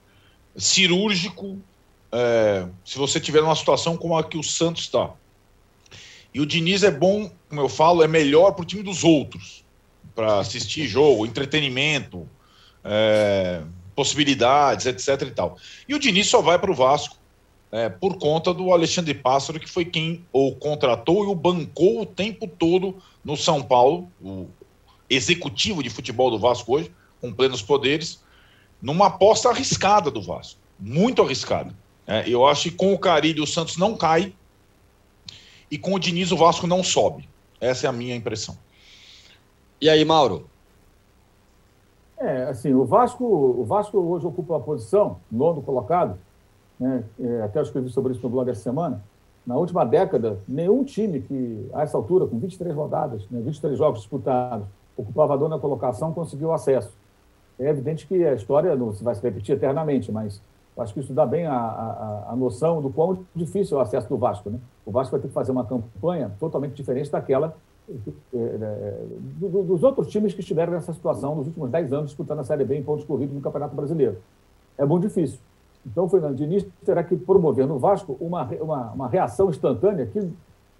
cirúrgico. 0.54 1.58
É, 2.12 2.68
se 2.84 2.98
você 2.98 3.18
tiver 3.18 3.40
uma 3.40 3.56
situação 3.56 3.96
como 3.96 4.18
a 4.18 4.22
que 4.22 4.36
o 4.36 4.42
Santos 4.42 4.82
está. 4.82 5.14
E 6.34 6.40
o 6.40 6.46
Diniz 6.46 6.82
é 6.82 6.90
bom, 6.90 7.30
como 7.48 7.60
eu 7.60 7.68
falo, 7.68 8.02
é 8.02 8.08
melhor 8.08 8.52
para 8.52 8.62
o 8.62 8.66
time 8.66 8.82
dos 8.82 9.04
outros, 9.04 9.64
para 10.14 10.40
assistir 10.40 10.86
jogo, 10.86 11.24
entretenimento. 11.24 12.28
É, 12.84 13.62
possibilidades, 13.94 14.86
etc. 14.86 15.28
e 15.28 15.30
tal. 15.30 15.56
E 15.88 15.94
o 15.94 15.98
Diniz 15.98 16.26
só 16.26 16.42
vai 16.42 16.58
para 16.58 16.70
o 16.70 16.74
Vasco 16.74 17.16
é, 17.72 17.88
por 17.88 18.18
conta 18.18 18.52
do 18.52 18.72
Alexandre 18.72 19.14
Pássaro, 19.14 19.58
que 19.58 19.68
foi 19.68 19.84
quem 19.84 20.24
o 20.32 20.52
contratou 20.52 21.24
e 21.24 21.26
o 21.26 21.34
bancou 21.34 22.02
o 22.02 22.06
tempo 22.06 22.46
todo 22.46 22.96
no 23.24 23.36
São 23.36 23.62
Paulo, 23.62 24.08
o 24.22 24.46
executivo 25.08 25.82
de 25.82 25.90
futebol 25.90 26.30
do 26.30 26.38
Vasco 26.38 26.74
hoje, 26.74 26.90
com 27.20 27.32
plenos 27.32 27.62
poderes, 27.62 28.22
numa 28.80 29.06
aposta 29.06 29.48
arriscada 29.48 30.10
do 30.10 30.20
Vasco, 30.20 30.60
muito 30.78 31.22
arriscada. 31.22 31.74
É, 32.06 32.28
eu 32.28 32.46
acho 32.46 32.64
que 32.64 32.72
com 32.72 32.92
o 32.92 32.98
Carilho 32.98 33.44
o 33.44 33.46
Santos 33.46 33.76
não 33.76 33.96
cai 33.96 34.32
e 35.74 35.78
com 35.78 35.92
o 35.92 35.98
Diniz 35.98 36.30
o 36.30 36.36
Vasco 36.36 36.68
não 36.68 36.84
sobe. 36.84 37.28
Essa 37.60 37.88
é 37.88 37.90
a 37.90 37.92
minha 37.92 38.14
impressão. 38.14 38.56
E 39.80 39.90
aí, 39.90 40.04
Mauro? 40.04 40.46
É, 42.16 42.44
assim, 42.44 42.72
o 42.72 42.84
Vasco, 42.84 43.24
o 43.24 43.64
Vasco 43.64 43.98
hoje 43.98 44.24
ocupa 44.24 44.56
a 44.56 44.60
posição, 44.60 45.16
nono 45.30 45.60
colocado, 45.62 46.16
né? 46.78 47.02
É, 47.20 47.42
até 47.42 47.58
eu 47.58 47.64
escrevi 47.64 47.90
sobre 47.90 48.12
isso 48.12 48.22
no 48.22 48.28
blog 48.28 48.48
essa 48.48 48.62
semana. 48.62 49.02
Na 49.44 49.56
última 49.56 49.84
década, 49.84 50.38
nenhum 50.46 50.84
time 50.84 51.20
que, 51.20 51.68
a 51.74 51.82
essa 51.82 51.96
altura, 51.96 52.24
com 52.24 52.38
23 52.38 52.72
rodadas, 52.72 53.28
né, 53.28 53.40
23 53.40 53.76
jogos 53.76 53.98
disputados, 53.98 54.68
ocupava 54.96 55.34
a 55.34 55.36
nona 55.36 55.58
colocação, 55.58 56.12
conseguiu 56.12 56.52
acesso. 56.52 56.92
É 57.58 57.68
evidente 57.68 58.06
que 58.06 58.24
a 58.24 58.32
história 58.32 58.76
não 58.76 58.92
vai 58.92 59.16
se 59.16 59.22
repetir 59.22 59.56
eternamente, 59.56 60.12
mas 60.12 60.40
acho 60.76 60.92
que 60.92 61.00
isso 61.00 61.12
dá 61.12 61.24
bem 61.24 61.46
a, 61.46 61.54
a, 61.54 62.26
a 62.30 62.36
noção 62.36 62.82
do 62.82 62.90
quão 62.90 63.18
difícil 63.34 63.76
é 63.76 63.80
o 63.80 63.82
acesso 63.82 64.08
do 64.08 64.16
Vasco. 64.16 64.50
Né? 64.50 64.58
O 64.84 64.90
Vasco 64.90 65.12
vai 65.12 65.20
ter 65.20 65.28
que 65.28 65.34
fazer 65.34 65.52
uma 65.52 65.64
campanha 65.64 66.32
totalmente 66.40 66.74
diferente 66.74 67.10
daquela 67.10 67.54
é, 67.88 68.38
é, 68.38 69.04
dos 69.40 69.82
outros 69.82 70.08
times 70.08 70.32
que 70.32 70.40
estiveram 70.40 70.72
nessa 70.72 70.92
situação 70.92 71.34
nos 71.36 71.46
últimos 71.46 71.70
10 71.70 71.92
anos 71.92 72.06
disputando 72.06 72.40
a 72.40 72.44
Série 72.44 72.64
B 72.64 72.76
em 72.76 72.82
pontos 72.82 73.04
corridos 73.04 73.34
no 73.34 73.40
Campeonato 73.40 73.76
Brasileiro. 73.76 74.16
É 74.78 74.84
muito 74.84 75.06
difícil. 75.06 75.38
Então, 75.86 76.04
o 76.04 76.08
Fernando 76.08 76.34
Diniz 76.34 76.66
terá 76.84 77.04
que 77.04 77.14
promover 77.14 77.66
no 77.66 77.78
Vasco 77.78 78.16
uma, 78.18 78.44
uma, 78.60 78.92
uma 78.92 79.08
reação 79.08 79.50
instantânea 79.50 80.06
que 80.06 80.30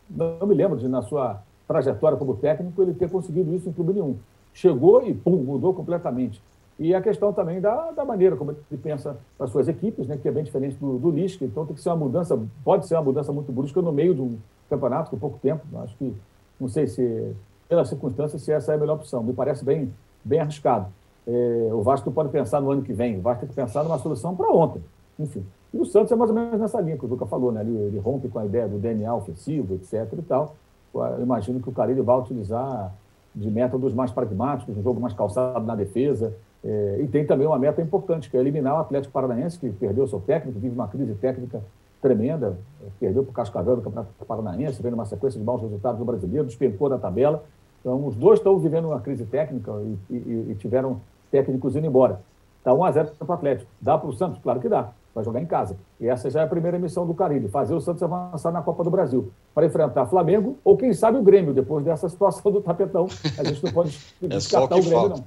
não 0.09 0.47
me 0.47 0.55
lembro 0.55 0.79
de, 0.79 0.89
na 0.89 1.03
sua 1.03 1.43
trajetória 1.69 2.17
como 2.17 2.37
técnico, 2.37 2.83
ele 2.83 2.95
ter 2.95 3.11
conseguido 3.11 3.55
isso 3.55 3.69
em 3.69 3.73
clube 3.73 3.93
nenhum. 3.93 4.17
Chegou 4.53 5.03
e, 5.07 5.13
pum, 5.13 5.37
mudou 5.37 5.75
completamente. 5.75 6.43
E 6.79 6.95
a 6.95 7.01
questão 7.01 7.33
também 7.33 7.61
da, 7.61 7.93
da 7.93 8.05
maneira 8.05 8.37
como 8.37 8.51
ele 8.51 8.81
pensa 8.83 9.17
as 9.39 9.51
suas 9.51 9.69
equipes, 9.69 10.09
né, 10.09 10.17
que 10.21 10.27
é 10.27 10.33
bem 10.33 10.43
diferente 10.43 10.77
do, 10.77 10.99
do 10.99 11.11
Lisca. 11.11 11.45
Então, 11.45 11.65
tem 11.65 11.75
que 11.75 11.81
ser 11.81 11.91
uma 11.91 11.97
mudança, 11.97 12.39
pode 12.65 12.87
ser 12.87 12.95
uma 12.95 13.03
mudança 13.03 13.33
muito 13.33 13.53
brusca 13.53 13.81
no 13.81 13.93
meio 13.93 14.15
de 14.15 14.21
um 14.21 14.39
campeonato 14.69 15.11
com 15.11 15.19
pouco 15.19 15.39
tempo. 15.39 15.63
Acho 15.79 15.97
que 15.97 16.15
não 16.59 16.69
sei 16.69 16.87
se, 16.87 17.35
pelas 17.69 17.89
circunstâncias, 17.89 18.43
se 18.43 18.53
essa 18.53 18.73
é 18.73 18.75
a 18.75 18.79
melhor 18.79 18.95
opção. 18.95 19.23
Me 19.23 19.33
parece 19.33 19.65
bem, 19.65 19.93
bem 20.25 20.41
arriscado. 20.41 20.87
É, 21.27 21.71
o 21.73 21.83
Vasco 21.83 22.11
pode 22.11 22.29
pensar 22.29 22.61
no 22.61 22.71
ano 22.71 22.83
que 22.83 22.93
vem, 22.93 23.19
o 23.19 23.23
Vasco 23.23 23.41
tem 23.41 23.49
que 23.49 23.55
pensar 23.55 23.83
numa 23.83 23.99
solução 23.99 24.35
para 24.35 24.51
ontem. 24.51 24.83
Enfim. 25.19 25.45
E 25.73 25.79
o 25.79 25.85
Santos 25.85 26.13
é 26.13 26.17
mais 26.17 26.31
ou 26.31 26.37
menos 26.37 26.61
nessa 26.61 26.81
linha 26.81 26.97
que 26.97 27.05
o 27.05 27.09
Duca 27.09 27.27
falou, 27.27 27.51
né? 27.51 27.63
Ele, 27.63 27.77
ele 27.77 27.99
rompe 27.99 28.29
com 28.29 28.39
a 28.39 28.45
ideia 28.45 28.69
do 28.69 28.79
DNA 28.79 29.13
ofensivo, 29.15 29.75
etc. 29.75 30.13
e 30.19 30.23
tal. 30.23 30.55
Eu 30.95 31.23
imagino 31.23 31.61
que 31.61 31.69
o 31.69 31.73
Carilho 31.73 32.05
vai 32.05 32.19
utilizar 32.19 32.95
de 33.35 33.51
métodos 33.51 33.93
mais 33.93 34.13
pragmáticos, 34.13 34.77
um 34.77 34.83
jogo 34.83 35.01
mais 35.01 35.13
calçado 35.13 35.67
na 35.67 35.75
defesa. 35.75 36.33
É, 36.65 37.01
e 37.03 37.09
tem 37.09 37.27
também 37.27 37.47
uma 37.47 37.59
meta 37.59 37.83
importante, 37.83 38.31
que 38.31 38.37
é 38.37 38.41
eliminar 38.41 38.75
o 38.75 38.79
Atlético 38.79 39.13
Paranaense, 39.13 39.59
que 39.59 39.69
perdeu 39.71 40.07
seu 40.07 40.21
técnico, 40.21 40.59
vive 40.59 40.75
uma 40.75 40.89
crise 40.89 41.15
técnica 41.15 41.63
tremenda, 42.01 42.59
perdeu 43.01 43.23
para 43.23 43.31
o 43.31 43.35
Cascavel 43.35 43.77
do 43.77 43.83
Campeonato 43.83 44.11
Paranaense, 44.27 44.83
vem 44.83 44.91
numa 44.91 45.07
sequência 45.07 45.39
de 45.41 45.45
maus 45.45 45.63
resultados 45.63 45.99
do 45.99 46.05
brasileiro, 46.05 46.47
despencou 46.47 46.89
da 46.89 46.99
tabela. 46.99 47.45
Então, 47.81 48.07
os 48.07 48.15
dois 48.15 48.39
estão 48.39 48.59
vivendo 48.59 48.89
uma 48.89 49.01
crise 49.01 49.25
técnica 49.25 49.73
e, 50.11 50.15
e, 50.15 50.47
e 50.51 50.55
tiveram 50.55 51.01
técnicos 51.31 51.77
indo 51.77 51.87
embora. 51.87 52.21
Está 52.59 52.73
1 52.73 52.85
a 52.85 52.91
0 52.93 53.09
para 53.19 53.31
o 53.31 53.33
Atlético. 53.33 53.71
Dá 53.81 53.99
para 53.99 54.09
o 54.09 54.13
Santos? 54.13 54.39
Claro 54.43 54.61
que 54.61 54.69
dá. 54.69 54.91
Vai 55.15 55.25
jogar 55.25 55.41
em 55.41 55.47
casa. 55.47 55.77
E 56.01 56.09
essa 56.09 56.29
já 56.29 56.41
é 56.41 56.45
a 56.45 56.47
primeira 56.47 56.79
missão 56.79 57.07
do 57.07 57.15
Caribe, 57.15 57.49
fazer 57.49 57.75
o 57.75 57.81
Santos 57.81 58.03
avançar 58.03 58.51
na 58.51 58.63
Copa 58.63 58.83
do 58.83 58.91
Brasil, 58.91 59.31
para 59.55 59.65
enfrentar 59.65 60.07
Flamengo 60.07 60.59
ou, 60.65 60.77
quem 60.77 60.93
sabe, 60.93 61.19
o 61.19 61.23
Grêmio, 61.23 61.55
depois 61.55 61.85
dessa 61.85 62.09
situação 62.09 62.51
do 62.51 62.61
tapetão. 62.61 63.07
A 63.39 63.45
gente 63.45 63.65
não 63.65 63.73
pode 63.73 63.99
é 64.23 64.29
descartar 64.29 64.77
o 64.77 64.81
Grêmio, 64.81 64.99
falta. 64.99 65.17
não. 65.17 65.25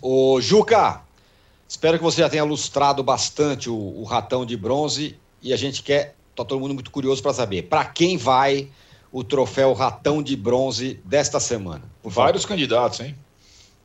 Ô, 0.00 0.40
Juca, 0.40 1.00
espero 1.68 1.98
que 1.98 2.04
você 2.04 2.20
já 2.20 2.28
tenha 2.28 2.44
lustrado 2.44 3.02
bastante 3.02 3.70
o, 3.70 3.74
o 3.74 4.04
ratão 4.04 4.44
de 4.44 4.56
bronze 4.56 5.16
e 5.42 5.52
a 5.52 5.56
gente 5.56 5.82
quer, 5.82 6.14
tá 6.34 6.44
todo 6.44 6.60
mundo 6.60 6.74
muito 6.74 6.90
curioso 6.90 7.22
para 7.22 7.32
saber, 7.32 7.62
para 7.62 7.84
quem 7.84 8.16
vai 8.16 8.68
o 9.14 9.22
troféu 9.22 9.72
Ratão 9.74 10.20
de 10.20 10.34
Bronze 10.34 11.00
desta 11.04 11.38
semana? 11.38 11.82
Vários 12.02 12.44
candidatos, 12.44 12.98
hein? 12.98 13.14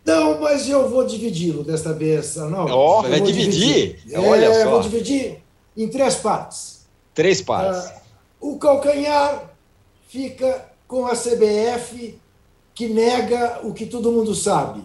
Não, 0.03 0.41
mas 0.41 0.67
eu 0.67 0.89
vou 0.89 1.05
dividi-lo 1.05 1.63
desta 1.63 1.93
vez, 1.93 2.35
não. 2.35 2.65
Oh, 2.65 3.03
vai 3.03 3.21
dividir? 3.21 3.99
dividir. 3.99 4.13
É, 4.15 4.19
Olha 4.19 4.63
só. 4.63 4.71
Vou 4.71 4.81
dividir 4.81 5.43
em 5.77 5.87
três 5.87 6.15
partes. 6.15 6.87
Três 7.13 7.43
partes. 7.43 7.91
Uh, 8.41 8.53
o 8.53 8.57
calcanhar 8.57 9.51
fica 10.07 10.65
com 10.87 11.05
a 11.05 11.15
CBF 11.15 12.17
que 12.73 12.87
nega 12.87 13.59
o 13.61 13.71
que 13.71 13.85
todo 13.85 14.11
mundo 14.11 14.33
sabe, 14.33 14.81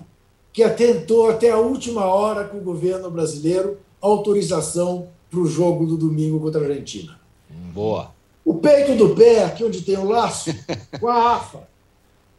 que 0.55 0.63
atentou 0.63 1.29
até 1.29 1.51
a 1.51 1.59
última 1.59 2.07
hora 2.07 2.45
com 2.45 2.59
o 2.59 2.63
governo 2.63 3.11
brasileiro 3.11 3.77
autorização 4.01 5.09
para 5.29 5.41
o 5.41 5.47
jogo 5.47 5.85
do 5.85 5.97
domingo 5.97 6.39
contra 6.39 6.61
a 6.61 6.69
Argentina. 6.69 7.19
Boa. 7.73 8.15
O 8.45 8.55
peito 8.55 8.95
do 8.95 9.17
pé, 9.17 9.43
aqui 9.43 9.65
onde 9.65 9.83
tem 9.83 9.99
o 9.99 10.05
laço, 10.05 10.51
com 11.01 11.09
a 11.09 11.35
AFA, 11.35 11.69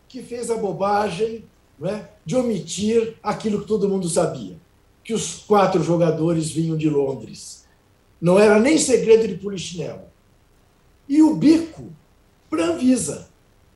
que 0.07 0.23
fez 0.23 0.49
a 0.49 0.55
bobagem 0.55 1.43
né, 1.77 2.07
de 2.25 2.37
omitir 2.37 3.17
aquilo 3.21 3.59
que 3.59 3.67
todo 3.67 3.89
mundo 3.89 4.07
sabia, 4.07 4.55
que 5.03 5.13
os 5.13 5.39
quatro 5.39 5.83
jogadores 5.83 6.49
vinham 6.49 6.77
de 6.77 6.89
Londres. 6.89 7.65
Não 8.21 8.39
era 8.39 8.59
nem 8.59 8.77
segredo 8.77 9.27
de 9.27 9.35
polichinelo. 9.35 10.03
E 11.09 11.21
o 11.21 11.35
bico 11.35 11.91
para 12.49 12.67
Anvisa, 12.67 13.27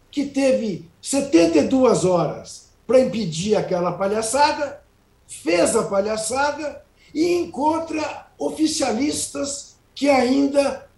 que 0.10 0.26
teve 0.28 0.86
72 1.02 2.06
horas 2.06 2.69
para 2.90 3.02
impedir 3.02 3.56
aquela 3.56 3.92
palhaçada, 3.92 4.82
fez 5.28 5.76
a 5.76 5.84
palhaçada 5.84 6.84
e 7.14 7.36
encontra 7.36 8.32
oficialistas 8.36 9.76
que 9.94 10.10
ainda 10.10 10.90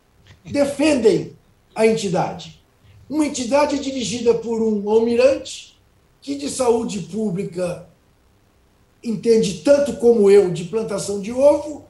defendem 0.45 1.35
a 1.75 1.85
entidade. 1.85 2.63
Uma 3.09 3.25
entidade 3.25 3.77
dirigida 3.79 4.33
por 4.33 4.61
um 4.61 4.89
almirante 4.89 5.77
que 6.21 6.35
de 6.35 6.49
saúde 6.49 7.01
pública 7.01 7.85
entende 9.03 9.59
tanto 9.61 9.97
como 9.97 10.31
eu 10.31 10.49
de 10.49 10.63
plantação 10.63 11.19
de 11.19 11.33
ovo 11.33 11.83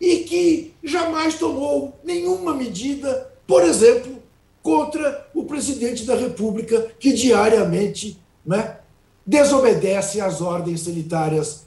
e 0.00 0.24
que 0.24 0.74
jamais 0.82 1.38
tomou 1.38 1.96
nenhuma 2.02 2.52
medida, 2.52 3.32
por 3.46 3.62
exemplo, 3.62 4.20
contra 4.60 5.30
o 5.32 5.44
presidente 5.44 6.04
da 6.04 6.16
República, 6.16 6.92
que 6.98 7.12
diariamente 7.12 8.18
né, 8.44 8.79
desobedece 9.26 10.20
às 10.20 10.40
ordens 10.40 10.80
sanitárias 10.80 11.64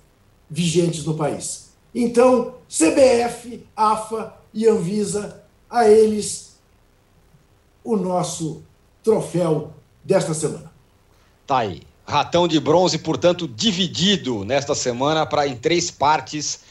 vigentes 0.49 1.05
no 1.05 1.15
país. 1.15 1.69
Então, 1.93 2.55
CBF, 2.67 3.65
AFA 3.75 4.33
e 4.53 4.67
Anvisa, 4.67 5.43
a 5.69 5.87
eles 5.87 6.53
o 7.83 7.95
nosso 7.95 8.63
troféu 9.03 9.71
desta 10.03 10.33
semana. 10.33 10.71
Tá 11.45 11.59
aí. 11.59 11.81
Ratão 12.05 12.47
de 12.47 12.59
bronze, 12.59 12.97
portanto, 12.97 13.47
dividido 13.47 14.43
nesta 14.43 14.75
semana 14.75 15.25
para 15.25 15.47
em 15.47 15.55
três 15.55 15.89
partes 15.89 16.61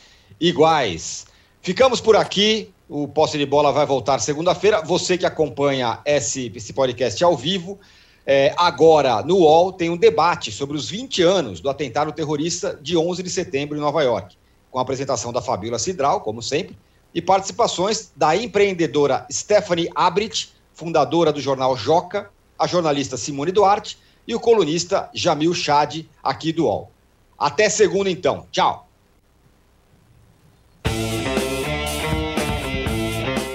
iguais. 0.41 1.27
Ficamos 1.63 2.01
por 2.01 2.17
aqui. 2.17 2.71
O 2.89 3.09
Posse 3.09 3.39
de 3.39 3.47
Bola 3.47 3.73
vai 3.73 3.87
voltar 3.87 4.19
segunda-feira. 4.19 4.83
Você 4.83 5.17
que 5.17 5.25
acompanha 5.25 6.01
esse, 6.05 6.53
esse 6.55 6.73
podcast 6.75 7.23
ao 7.25 7.35
vivo, 7.35 7.79
é, 8.27 8.55
agora 8.57 9.23
no 9.23 9.39
UOL 9.39 9.73
tem 9.73 9.91
um 9.91 9.97
debate 9.97 10.53
sobre 10.53 10.77
os 10.77 10.89
20 10.89 11.23
anos 11.23 11.61
do 11.61 11.69
atentado 11.69 12.13
terrorista 12.13 12.79
de 12.81 12.97
11 12.97 13.23
de 13.23 13.31
setembro 13.31 13.77
em 13.77 13.81
Nova 13.81 14.03
York, 14.03 14.37
com 14.71 14.79
a 14.79 14.83
apresentação 14.83 15.33
da 15.33 15.43
Fabíola 15.43 15.79
Cidral, 15.79 16.21
como 16.21 16.43
sempre, 16.43 16.77
e 17.15 17.21
participações 17.21 18.13
da 18.17 18.37
empreendedora 18.37 19.27
Stephanie 19.31 19.91
Abrit, 19.95 20.53
fundadora 20.73 21.33
do 21.33 21.41
jornal 21.41 21.77
Joca, 21.77 22.31
a 22.59 22.67
jornalista 22.67 23.17
Simone 23.17 23.53
Duarte 23.53 23.99
e 24.27 24.35
o 24.35 24.41
colunista 24.41 25.11
Jamil 25.13 25.53
Chad, 25.53 26.05
aqui 26.23 26.53
do 26.53 26.65
UOL. 26.65 26.91
Até 27.39 27.69
segunda, 27.69 28.09
então. 28.09 28.47
Tchau. 28.53 28.89